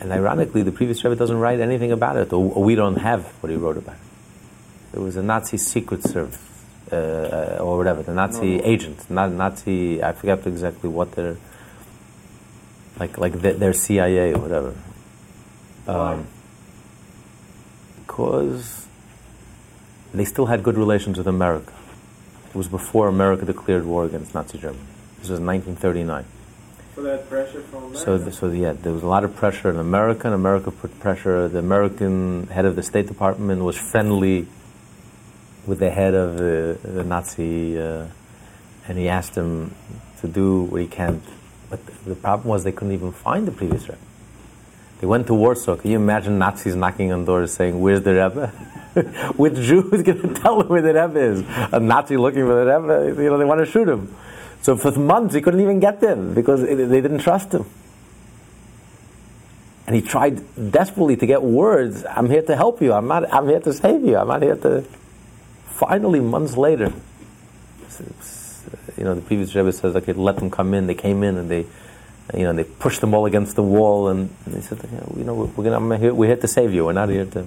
and 0.00 0.10
ironically, 0.12 0.62
the 0.62 0.72
previous 0.72 1.04
Rebbe 1.04 1.14
doesn't 1.16 1.36
write 1.38 1.60
anything 1.60 1.92
about 1.92 2.16
it, 2.16 2.32
or, 2.32 2.52
or 2.54 2.64
we 2.64 2.74
don't 2.74 2.96
have 2.96 3.24
what 3.40 3.50
he 3.50 3.56
wrote 3.56 3.76
about 3.76 3.94
it. 3.94 4.96
It 4.96 5.00
was 5.00 5.16
a 5.16 5.22
Nazi 5.22 5.56
secret 5.58 6.02
service. 6.02 6.38
uh, 6.90 6.96
uh, 6.96 7.62
or 7.62 7.78
whatever, 7.78 8.02
the 8.02 8.12
Nazi 8.12 8.58
No. 8.58 8.64
agents, 8.64 9.08
not 9.08 9.30
Nazi. 9.32 10.02
I 10.02 10.12
forget 10.12 10.46
exactly 10.46 10.90
what 10.90 11.12
they're 11.12 11.36
like, 12.98 13.16
like 13.16 13.32
their, 13.40 13.54
their 13.54 13.72
CIA 13.72 14.34
or 14.34 14.40
whatever. 14.40 14.74
Um, 15.86 16.26
because 18.12 18.86
they 20.12 20.26
still 20.26 20.44
had 20.44 20.62
good 20.62 20.76
relations 20.76 21.16
with 21.16 21.26
America. 21.26 21.72
It 22.50 22.54
was 22.54 22.68
before 22.68 23.08
America 23.08 23.46
declared 23.46 23.86
war 23.86 24.04
against 24.04 24.34
Nazi 24.34 24.58
Germany. 24.58 24.84
This 25.20 25.30
was 25.30 25.40
1939. 25.40 26.26
For 26.94 27.00
that 27.00 27.26
pressure 27.30 27.62
from 27.62 27.84
America. 27.84 28.30
So, 28.30 28.30
so 28.30 28.50
yeah, 28.50 28.74
there 28.74 28.92
was 28.92 29.02
a 29.02 29.06
lot 29.06 29.24
of 29.24 29.34
pressure 29.34 29.70
in 29.70 29.78
America, 29.78 30.26
and 30.26 30.34
America 30.34 30.70
put 30.70 31.00
pressure. 31.00 31.48
The 31.48 31.60
American 31.60 32.48
head 32.48 32.66
of 32.66 32.76
the 32.76 32.82
State 32.82 33.06
Department 33.06 33.62
was 33.62 33.78
friendly 33.78 34.46
with 35.66 35.78
the 35.78 35.90
head 35.90 36.12
of 36.12 36.36
the, 36.36 36.78
the 36.84 37.04
Nazi, 37.04 37.78
uh, 37.78 38.08
and 38.88 38.98
he 38.98 39.08
asked 39.08 39.34
him 39.34 39.74
to 40.20 40.28
do 40.28 40.64
what 40.64 40.82
he 40.82 40.86
can. 40.86 41.22
But 41.70 41.80
the, 42.04 42.14
problem 42.14 42.48
was 42.48 42.64
they 42.64 42.72
couldn't 42.72 42.92
even 42.92 43.12
find 43.12 43.48
the 43.48 43.52
previous 43.52 43.88
Rebbe. 43.88 43.96
They 45.02 45.08
went 45.08 45.26
to 45.26 45.34
Warsaw. 45.34 45.78
Can 45.78 45.90
you 45.90 45.96
imagine 45.96 46.38
Nazis 46.38 46.76
knocking 46.76 47.10
on 47.10 47.24
doors 47.24 47.52
saying, 47.52 47.80
"Where's 47.80 48.02
the 48.02 48.14
Rebbe?" 48.14 48.46
Which 49.36 49.54
Jew 49.54 49.90
is 49.90 50.04
going 50.04 50.22
to 50.22 50.32
tell 50.32 50.58
them 50.58 50.68
where 50.68 50.80
the 50.80 50.94
Rebbe 50.94 51.18
is? 51.18 51.44
A 51.72 51.80
Nazi 51.80 52.16
looking 52.16 52.44
for 52.44 52.64
the 52.64 52.64
Rebbe, 52.64 53.20
you 53.20 53.28
know, 53.28 53.36
they 53.36 53.44
want 53.44 53.58
to 53.58 53.66
shoot 53.66 53.88
him. 53.88 54.14
So 54.60 54.76
for 54.76 54.92
months 54.92 55.34
he 55.34 55.40
couldn't 55.40 55.58
even 55.60 55.80
get 55.80 56.00
them 56.00 56.34
because 56.34 56.62
they 56.62 56.76
didn't 56.76 57.18
trust 57.18 57.52
him. 57.52 57.66
And 59.88 59.96
he 59.96 60.02
tried 60.02 60.40
desperately 60.70 61.16
to 61.16 61.26
get 61.26 61.42
words. 61.42 62.04
I'm 62.08 62.30
here 62.30 62.42
to 62.42 62.54
help 62.54 62.80
you. 62.80 62.92
I'm 62.92 63.08
not. 63.08 63.34
I'm 63.34 63.48
here 63.48 63.58
to 63.58 63.72
save 63.72 64.04
you. 64.04 64.16
I'm 64.16 64.28
not 64.28 64.40
here 64.40 64.54
to. 64.54 64.84
Finally, 65.64 66.20
months 66.20 66.56
later, 66.56 66.92
you 68.96 69.02
know, 69.02 69.16
the 69.16 69.22
previous 69.22 69.52
Rebbe 69.52 69.72
says, 69.72 69.96
"Okay, 69.96 70.12
let 70.12 70.36
them 70.36 70.48
come 70.48 70.74
in." 70.74 70.86
They 70.86 70.94
came 70.94 71.24
in 71.24 71.38
and 71.38 71.50
they, 71.50 71.66
you 72.34 72.44
know, 72.44 72.52
they 72.52 72.64
pushed 72.64 73.00
them 73.00 73.14
all 73.14 73.26
against 73.26 73.56
the 73.56 73.62
wall, 73.62 74.08
and 74.08 74.30
they 74.46 74.60
said, 74.60 74.78
you 75.16 75.24
know, 75.24 75.50
we're 75.56 75.70
gonna, 75.70 75.98
here, 75.98 76.14
we're 76.14 76.28
here 76.28 76.36
to 76.36 76.48
save 76.48 76.72
you. 76.72 76.86
We're 76.86 76.92
not 76.92 77.08
here 77.08 77.26
to. 77.26 77.46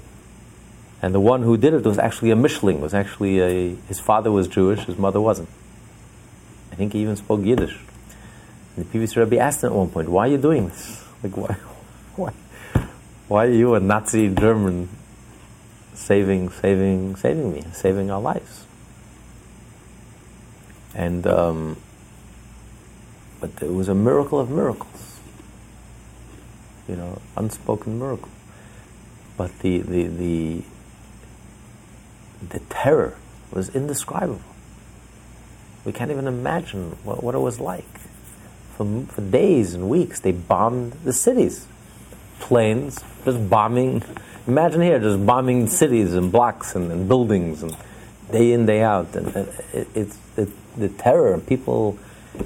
And 1.01 1.13
the 1.13 1.19
one 1.19 1.43
who 1.43 1.57
did 1.57 1.73
it 1.73 1.83
was 1.83 1.97
actually 1.97 2.31
a 2.31 2.35
Mischling. 2.35 2.79
Was 2.79 2.93
actually 2.93 3.39
a. 3.39 3.75
His 3.87 3.99
father 3.99 4.31
was 4.31 4.47
Jewish. 4.47 4.85
His 4.85 4.97
mother 4.97 5.21
wasn't. 5.21 5.49
I 6.71 6.75
think 6.75 6.93
he 6.93 7.01
even 7.01 7.15
spoke 7.15 7.43
Yiddish. 7.43 7.77
And 8.75 8.85
the 8.85 8.89
previous 8.89 9.15
Rebbe 9.15 9.37
asked 9.37 9.63
him 9.63 9.71
at 9.71 9.75
one 9.75 9.89
point, 9.89 10.09
"Why 10.09 10.27
are 10.27 10.31
you 10.31 10.37
doing 10.37 10.67
this? 10.67 11.03
Like, 11.23 11.37
why, 11.37 11.53
why, 12.15 12.33
why 13.27 13.45
are 13.45 13.51
you 13.51 13.75
a 13.75 13.79
Nazi 13.79 14.33
German 14.33 14.89
saving, 15.93 16.49
saving, 16.49 17.15
saving 17.17 17.53
me, 17.53 17.63
saving 17.71 18.09
our 18.09 18.21
lives?" 18.21 18.65
And 20.93 21.27
um, 21.27 21.77
but 23.53 23.63
it 23.63 23.73
was 23.73 23.89
a 23.89 23.95
miracle 23.95 24.39
of 24.39 24.49
miracles. 24.49 25.19
You 26.87 26.95
know, 26.95 27.21
unspoken 27.35 27.99
miracle. 27.99 28.29
But 29.37 29.57
the 29.59 29.79
the 29.79 30.07
the 30.07 30.63
the 32.49 32.59
terror 32.69 33.17
was 33.51 33.75
indescribable. 33.75 34.41
We 35.83 35.91
can't 35.91 36.11
even 36.11 36.27
imagine 36.27 36.97
what, 37.03 37.23
what 37.23 37.35
it 37.35 37.39
was 37.39 37.59
like. 37.59 37.85
For, 38.75 39.05
for 39.07 39.21
days 39.21 39.73
and 39.73 39.89
weeks, 39.89 40.19
they 40.19 40.31
bombed 40.31 40.93
the 41.03 41.13
cities. 41.13 41.67
Planes, 42.39 43.03
just 43.23 43.49
bombing. 43.49 44.03
Imagine 44.47 44.81
here, 44.81 44.99
just 44.99 45.25
bombing 45.25 45.67
cities 45.67 46.13
and 46.13 46.31
blocks 46.31 46.75
and, 46.75 46.91
and 46.91 47.07
buildings, 47.07 47.63
and 47.63 47.75
day 48.31 48.51
in, 48.51 48.65
day 48.65 48.81
out. 48.81 49.15
And, 49.15 49.27
and 49.35 49.47
it, 49.73 49.87
it's 49.95 50.17
it, 50.35 50.49
the 50.75 50.89
terror. 50.89 51.37
People, 51.39 51.97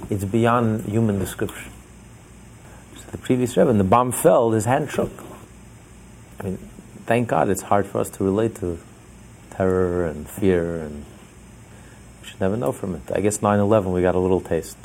it's 0.10 0.26
beyond 0.26 0.86
human 0.86 1.20
description. 1.20 1.72
So 2.96 3.12
the 3.12 3.18
previous 3.18 3.56
Rebbe, 3.58 3.74
the 3.74 3.84
bomb 3.84 4.12
fell, 4.12 4.52
his 4.52 4.66
hand 4.66 4.90
shook. 4.90 5.12
I 6.40 6.44
mean, 6.44 6.58
thank 7.06 7.28
God 7.28 7.50
it's 7.50 7.64
hard 7.64 7.86
for 7.86 8.00
us 8.00 8.10
to 8.12 8.24
relate 8.24 8.56
to 8.56 8.80
terror 9.52 10.06
and 10.06 10.30
fear 10.30 10.80
and 10.80 11.06
we 12.22 12.28
should 12.28 12.40
never 12.40 12.56
know 12.56 12.72
from 12.72 12.96
it. 12.96 13.02
I 13.14 13.20
guess 13.20 13.42
9 13.42 13.60
11, 13.60 13.92
we 13.92 14.02
got 14.02 14.16
a 14.16 14.20
little 14.20 14.42
taste 14.42 14.78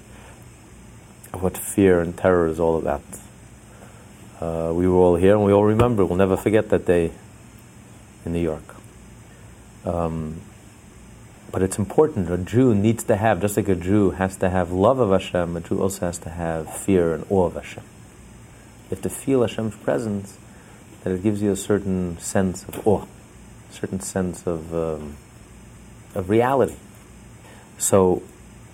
of 1.32 1.42
what 1.42 1.56
fear 1.56 2.00
and 2.00 2.16
terror 2.16 2.48
is 2.48 2.58
all 2.58 2.78
about. 2.78 3.02
Uh, 4.40 4.72
we 4.74 4.88
were 4.88 4.96
all 4.96 5.16
here 5.16 5.34
and 5.36 5.44
we 5.44 5.52
all 5.52 5.64
remember. 5.64 6.04
We'll 6.04 6.18
never 6.18 6.36
forget 6.36 6.70
that 6.70 6.86
day 6.86 7.12
in 8.24 8.32
New 8.32 8.40
York. 8.42 8.74
Um, 9.84 10.40
but 11.54 11.62
it's 11.62 11.78
important. 11.78 12.28
A 12.28 12.36
Jew 12.36 12.74
needs 12.74 13.04
to 13.04 13.14
have, 13.14 13.40
just 13.40 13.56
like 13.56 13.68
a 13.68 13.76
Jew 13.76 14.10
has 14.10 14.36
to 14.38 14.50
have 14.50 14.72
love 14.72 14.98
of 14.98 15.12
Hashem, 15.12 15.56
a 15.56 15.60
Jew 15.60 15.80
also 15.80 16.06
has 16.06 16.18
to 16.18 16.30
have 16.30 16.68
fear 16.76 17.14
and 17.14 17.24
awe 17.30 17.46
of 17.46 17.54
Hashem. 17.54 17.84
You 17.84 18.96
have 18.96 19.02
to 19.02 19.08
feel 19.08 19.42
Hashem's 19.42 19.76
presence, 19.76 20.36
that 21.04 21.12
it 21.12 21.22
gives 21.22 21.42
you 21.42 21.52
a 21.52 21.56
certain 21.56 22.18
sense 22.18 22.64
of 22.64 22.84
awe, 22.84 23.04
a 23.70 23.72
certain 23.72 24.00
sense 24.00 24.44
of, 24.48 24.74
um, 24.74 25.16
of 26.16 26.28
reality. 26.28 26.74
So 27.78 28.24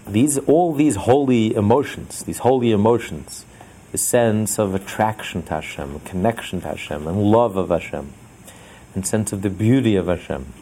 these 0.06 0.38
all 0.38 0.72
these 0.72 0.96
holy 0.96 1.54
emotions, 1.54 2.22
these 2.22 2.38
holy 2.38 2.72
emotions, 2.72 3.44
the 3.92 3.98
sense 3.98 4.58
of 4.58 4.74
attraction 4.74 5.42
to 5.42 5.54
Hashem, 5.56 6.00
connection 6.06 6.62
to 6.62 6.68
Hashem, 6.68 7.06
and 7.06 7.24
love 7.24 7.58
of 7.58 7.68
Hashem, 7.68 8.14
and 8.94 9.06
sense 9.06 9.34
of 9.34 9.42
the 9.42 9.50
beauty 9.50 9.96
of 9.96 10.06
Hashem, 10.06 10.54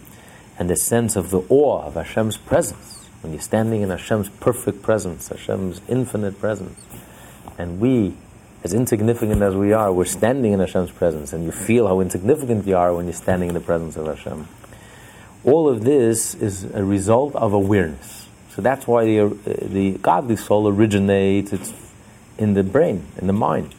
and 0.59 0.69
the 0.69 0.77
sense 0.77 1.17
of 1.17 1.31
the 1.31 1.41
awe 1.49 1.85
of 1.85 1.95
Hashem's 1.95 2.37
presence. 2.37 3.07
When 3.23 3.33
you're 3.33 3.43
standing 3.43 3.83
in 3.83 3.91
Hashem's 3.91 4.29
perfect 4.29 4.83
presence, 4.83 5.29
Hashem's 5.29 5.81
infinite 5.89 6.39
presence, 6.39 6.81
and 7.57 7.81
we, 7.81 8.15
as 8.63 8.75
insignificant 8.75 9.43
as 9.43 9.55
we 9.55 9.73
are, 9.73 9.93
we're 9.93 10.05
standing 10.05 10.53
in 10.53 10.61
Hashem's 10.61 10.91
presence, 10.91 11.33
and 11.33 11.45
you 11.45 11.53
feel 11.53 11.87
how 11.87 12.01
insignificant 12.01 12.67
you 12.67 12.77
are 12.77 12.95
when 12.95 13.07
you're 13.07 13.13
standing 13.13 13.49
in 13.49 13.55
the 13.55 13.61
presence 13.61 13.97
of 13.97 14.07
Hashem. 14.07 14.47
All 15.45 15.69
of 15.69 15.85
this 15.85 16.35
is 16.35 16.65
a 16.65 16.85
result 16.85 17.35
of 17.35 17.53
awareness. 17.53 18.27
So 18.51 18.63
that's 18.63 18.87
why 18.87 19.05
the, 19.05 19.21
uh, 19.21 19.31
the 19.45 19.99
godly 19.99 20.37
soul 20.37 20.69
originates 20.69 21.53
it's 21.53 21.73
in 22.37 22.55
the 22.55 22.65
brain, 22.65 23.07
in 23.17 23.27
the 23.27 23.33
mind. 23.33 23.75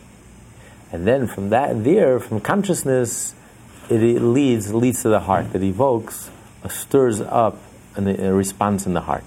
And 0.91 1.05
then 1.05 1.27
from 1.27 1.49
that, 1.49 1.83
there, 1.83 2.19
from 2.19 2.39
consciousness, 2.39 3.35
it, 3.89 4.01
it 4.01 4.21
leads, 4.21 4.73
leads 4.73 5.01
to 5.03 5.09
the 5.09 5.19
heart. 5.19 5.51
that 5.53 5.63
evokes, 5.63 6.29
stirs 6.67 7.21
up 7.21 7.57
a 7.95 8.33
response 8.33 8.85
in 8.85 8.93
the 8.93 9.01
heart. 9.01 9.23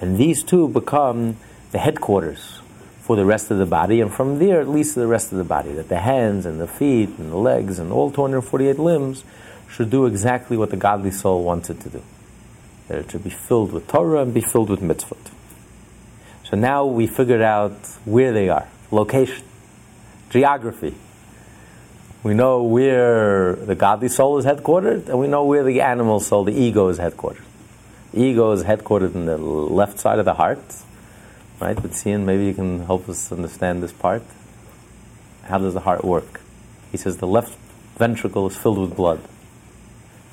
And 0.00 0.16
these 0.16 0.42
two 0.42 0.68
become 0.68 1.36
the 1.72 1.78
headquarters 1.78 2.60
for 3.00 3.16
the 3.16 3.24
rest 3.24 3.50
of 3.50 3.58
the 3.58 3.66
body, 3.66 4.00
and 4.00 4.12
from 4.12 4.38
there 4.38 4.60
at 4.60 4.68
least 4.68 4.94
the 4.94 5.06
rest 5.06 5.32
of 5.32 5.38
the 5.38 5.44
body. 5.44 5.72
That 5.72 5.88
the 5.88 6.00
hands 6.00 6.46
and 6.46 6.60
the 6.60 6.66
feet 6.66 7.10
and 7.18 7.30
the 7.30 7.36
legs 7.36 7.78
and 7.78 7.92
all 7.92 8.10
248 8.10 8.78
limbs 8.78 9.24
should 9.68 9.90
do 9.90 10.06
exactly 10.06 10.56
what 10.56 10.70
the 10.70 10.76
godly 10.76 11.10
soul 11.10 11.44
wants 11.44 11.70
it 11.70 11.80
to 11.80 11.90
do. 11.90 12.02
That 12.88 12.98
it 12.98 13.10
should 13.10 13.24
be 13.24 13.30
filled 13.30 13.72
with 13.72 13.88
Torah 13.88 14.22
and 14.22 14.34
be 14.34 14.40
filled 14.40 14.70
with 14.70 14.80
mitzvot. 14.80 15.30
So 16.44 16.56
now 16.56 16.84
we 16.84 17.06
figured 17.06 17.42
out 17.42 17.86
where 18.04 18.32
they 18.32 18.48
are 18.48 18.68
location, 18.90 19.44
geography. 20.30 20.94
We 22.22 22.34
know 22.34 22.62
where 22.62 23.54
the 23.54 23.74
godly 23.74 24.08
soul 24.08 24.36
is 24.36 24.44
headquartered, 24.44 25.08
and 25.08 25.18
we 25.18 25.26
know 25.26 25.44
where 25.44 25.64
the 25.64 25.80
animal 25.80 26.20
soul, 26.20 26.44
the 26.44 26.52
ego, 26.52 26.88
is 26.88 26.98
headquartered. 26.98 27.44
The 28.12 28.20
ego 28.20 28.52
is 28.52 28.64
headquartered 28.64 29.14
in 29.14 29.24
the 29.24 29.38
left 29.38 29.98
side 29.98 30.18
of 30.18 30.26
the 30.26 30.34
heart, 30.34 30.60
right? 31.60 31.80
But 31.80 31.94
Cian, 31.94 32.26
maybe 32.26 32.44
you 32.44 32.52
can 32.52 32.80
help 32.80 33.08
us 33.08 33.32
understand 33.32 33.82
this 33.82 33.92
part. 33.92 34.22
How 35.44 35.58
does 35.58 35.72
the 35.72 35.80
heart 35.80 36.04
work? 36.04 36.42
He 36.92 36.98
says 36.98 37.16
the 37.16 37.26
left 37.26 37.56
ventricle 37.96 38.46
is 38.48 38.56
filled 38.56 38.78
with 38.78 38.94
blood, 38.94 39.20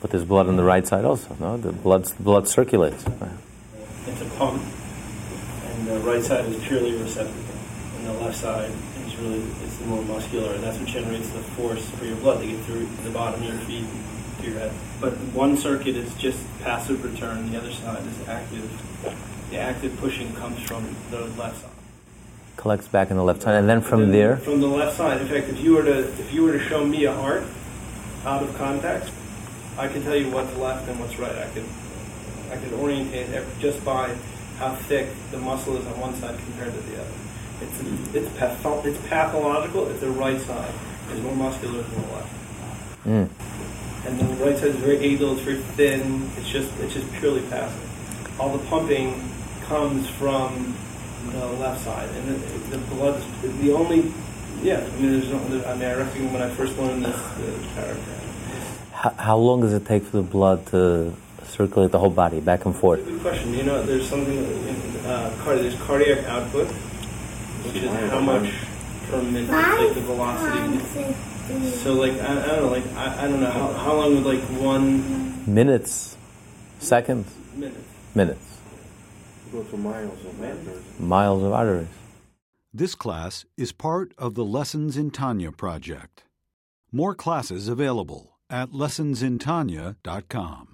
but 0.01 0.11
there's 0.11 0.25
blood 0.25 0.47
on 0.47 0.57
the 0.57 0.63
right 0.63 0.85
side 0.85 1.05
also. 1.05 1.37
No, 1.39 1.55
the 1.55 1.71
blood 1.71 2.11
blood 2.19 2.49
circulates. 2.49 3.05
It's 4.07 4.21
a 4.21 4.25
pump, 4.37 4.61
and 5.63 5.87
the 5.87 5.99
right 5.99 6.23
side 6.23 6.45
is 6.45 6.61
purely 6.65 6.97
receptacle, 6.97 7.33
and 7.33 7.46
the 8.07 8.13
left 8.13 8.37
side 8.37 8.71
is 9.05 9.15
really 9.17 9.43
it's 9.63 9.77
the 9.77 9.85
more 9.85 10.01
muscular, 10.03 10.53
and 10.53 10.63
that's 10.63 10.77
what 10.77 10.87
generates 10.87 11.29
the 11.29 11.39
force 11.39 11.89
for 11.91 12.05
your 12.05 12.17
blood 12.17 12.41
to 12.41 12.47
get 12.47 12.59
through 12.65 12.87
the 13.03 13.09
bottom 13.09 13.41
of 13.41 13.47
your 13.47 13.57
feet 13.65 13.85
to 14.41 14.49
your 14.49 14.59
head. 14.59 14.71
But 14.99 15.13
one 15.33 15.57
circuit 15.57 15.95
is 15.95 16.13
just 16.15 16.39
passive 16.61 17.03
return, 17.03 17.51
the 17.51 17.57
other 17.57 17.71
side 17.71 18.05
is 18.05 18.27
active. 18.27 18.69
The 19.49 19.57
active 19.57 19.97
pushing 19.97 20.33
comes 20.35 20.59
from 20.63 20.95
the 21.09 21.25
left 21.37 21.61
side. 21.61 21.71
Collects 22.57 22.87
back 22.87 23.11
in 23.11 23.17
the 23.17 23.23
left 23.23 23.43
side, 23.43 23.55
and 23.55 23.69
then 23.69 23.81
from 23.81 24.03
And 24.03 24.13
there, 24.13 24.37
from 24.37 24.61
the 24.61 24.67
left 24.67 24.97
side. 24.97 25.21
In 25.21 25.27
fact, 25.27 25.47
if 25.49 25.59
you 25.59 25.75
were 25.75 25.83
to 25.83 25.99
if 25.99 26.33
you 26.33 26.43
were 26.43 26.53
to 26.53 26.59
show 26.59 26.85
me 26.85 27.05
a 27.05 27.13
heart 27.13 27.43
out 28.25 28.43
of 28.43 28.55
context, 28.57 29.13
I 29.77 29.87
can 29.87 30.01
tell 30.01 30.15
you 30.15 30.31
what's 30.31 30.53
left 30.57 30.89
and 30.89 30.99
what's 30.99 31.17
right. 31.19 31.35
I 31.35 31.49
can 31.51 31.65
I 32.51 32.57
can 32.57 32.73
orientate 32.73 33.29
it 33.29 33.45
just 33.59 33.83
by 33.85 34.15
how 34.57 34.75
thick 34.75 35.09
the 35.31 35.37
muscle 35.37 35.77
is 35.77 35.85
on 35.85 35.99
one 35.99 36.15
side 36.15 36.37
compared 36.39 36.73
to 36.73 36.79
the 36.79 36.99
other. 36.99 37.11
It's 37.61 38.15
it's 38.15 38.29
patho- 38.37 38.85
it's 38.85 38.99
pathological 39.07 39.87
if 39.89 39.99
the 39.99 40.11
right 40.11 40.39
side 40.41 40.73
is 41.13 41.21
more 41.21 41.35
muscular 41.35 41.81
than 41.81 42.01
the 42.01 42.07
left. 42.13 42.33
Mm. 43.05 43.29
And 44.05 44.19
the 44.19 44.45
right 44.45 44.57
side 44.57 44.69
is 44.69 44.75
very 44.75 44.97
agile, 45.13 45.33
it's 45.33 45.41
very 45.41 45.57
thin. 45.57 46.29
It's 46.37 46.49
just 46.49 46.71
it's 46.79 46.93
just 46.93 47.11
purely 47.13 47.41
passive. 47.49 48.39
all 48.39 48.55
the 48.57 48.63
pumping 48.65 49.29
comes 49.67 50.07
from 50.09 50.75
the 51.31 51.45
left 51.45 51.83
side, 51.83 52.09
and 52.09 52.27
the, 52.29 52.77
the 52.77 52.95
blood. 52.95 53.21
Is 53.43 53.57
the 53.59 53.73
only, 53.73 54.11
yeah. 54.61 54.77
I 54.77 54.99
mean, 54.99 55.19
there's 55.19 55.29
no. 55.29 55.37
I 55.65 55.73
mean, 55.75 55.85
I 55.85 55.95
reckon 55.95 56.31
when 56.33 56.41
I 56.41 56.49
first 56.49 56.77
learned 56.77 57.05
this 57.05 57.19
the 57.37 57.67
paragraph. 57.75 58.91
How, 58.93 59.09
how 59.11 59.37
long 59.37 59.61
does 59.61 59.73
it 59.73 59.85
take 59.85 60.03
for 60.03 60.17
the 60.17 60.23
blood 60.23 60.65
to 60.67 61.13
circulate 61.43 61.91
the 61.91 61.99
whole 61.99 62.09
body 62.09 62.39
back 62.39 62.65
and 62.65 62.75
forth? 62.75 63.03
Good 63.05 63.21
question. 63.21 63.53
You 63.53 63.63
know, 63.63 63.83
there's 63.83 64.07
something 64.07 64.37
in 64.37 65.05
uh, 65.05 65.33
there's 65.45 65.75
cardiac 65.81 66.25
output, 66.25 66.67
which 67.73 67.83
is 67.83 68.09
how 68.11 68.19
much 68.19 68.51
per 69.09 69.21
minute, 69.21 69.49
like 69.49 69.93
the 69.93 70.01
velocity. 70.01 71.13
So, 71.69 71.93
like, 71.93 72.13
I, 72.13 72.43
I 72.43 72.47
don't 72.47 72.61
know, 72.63 72.69
like, 72.71 72.87
I, 72.95 73.23
I 73.23 73.27
don't 73.27 73.39
know 73.39 73.49
how, 73.49 73.71
how 73.73 73.93
long 73.95 74.15
would 74.15 74.25
like 74.25 74.41
one 74.61 75.53
Minutes, 75.53 76.17
seconds, 76.79 77.33
minute. 77.55 77.77
minutes, 78.13 78.59
Go 79.51 79.63
to 79.63 79.77
miles 79.77 80.25
of 80.25 80.41
arteries. 80.41 80.99
miles 80.99 81.43
of 81.43 81.53
arteries. 81.53 81.87
This 82.73 82.95
class 82.95 83.45
is 83.55 83.71
part 83.71 84.13
of 84.17 84.35
the 84.35 84.43
Lessons 84.43 84.97
in 84.97 85.09
Tanya 85.09 85.53
project. 85.53 86.23
More 86.91 87.15
classes 87.15 87.69
available 87.69 88.37
at 88.49 88.71
lessonsintanya.com. 88.71 90.67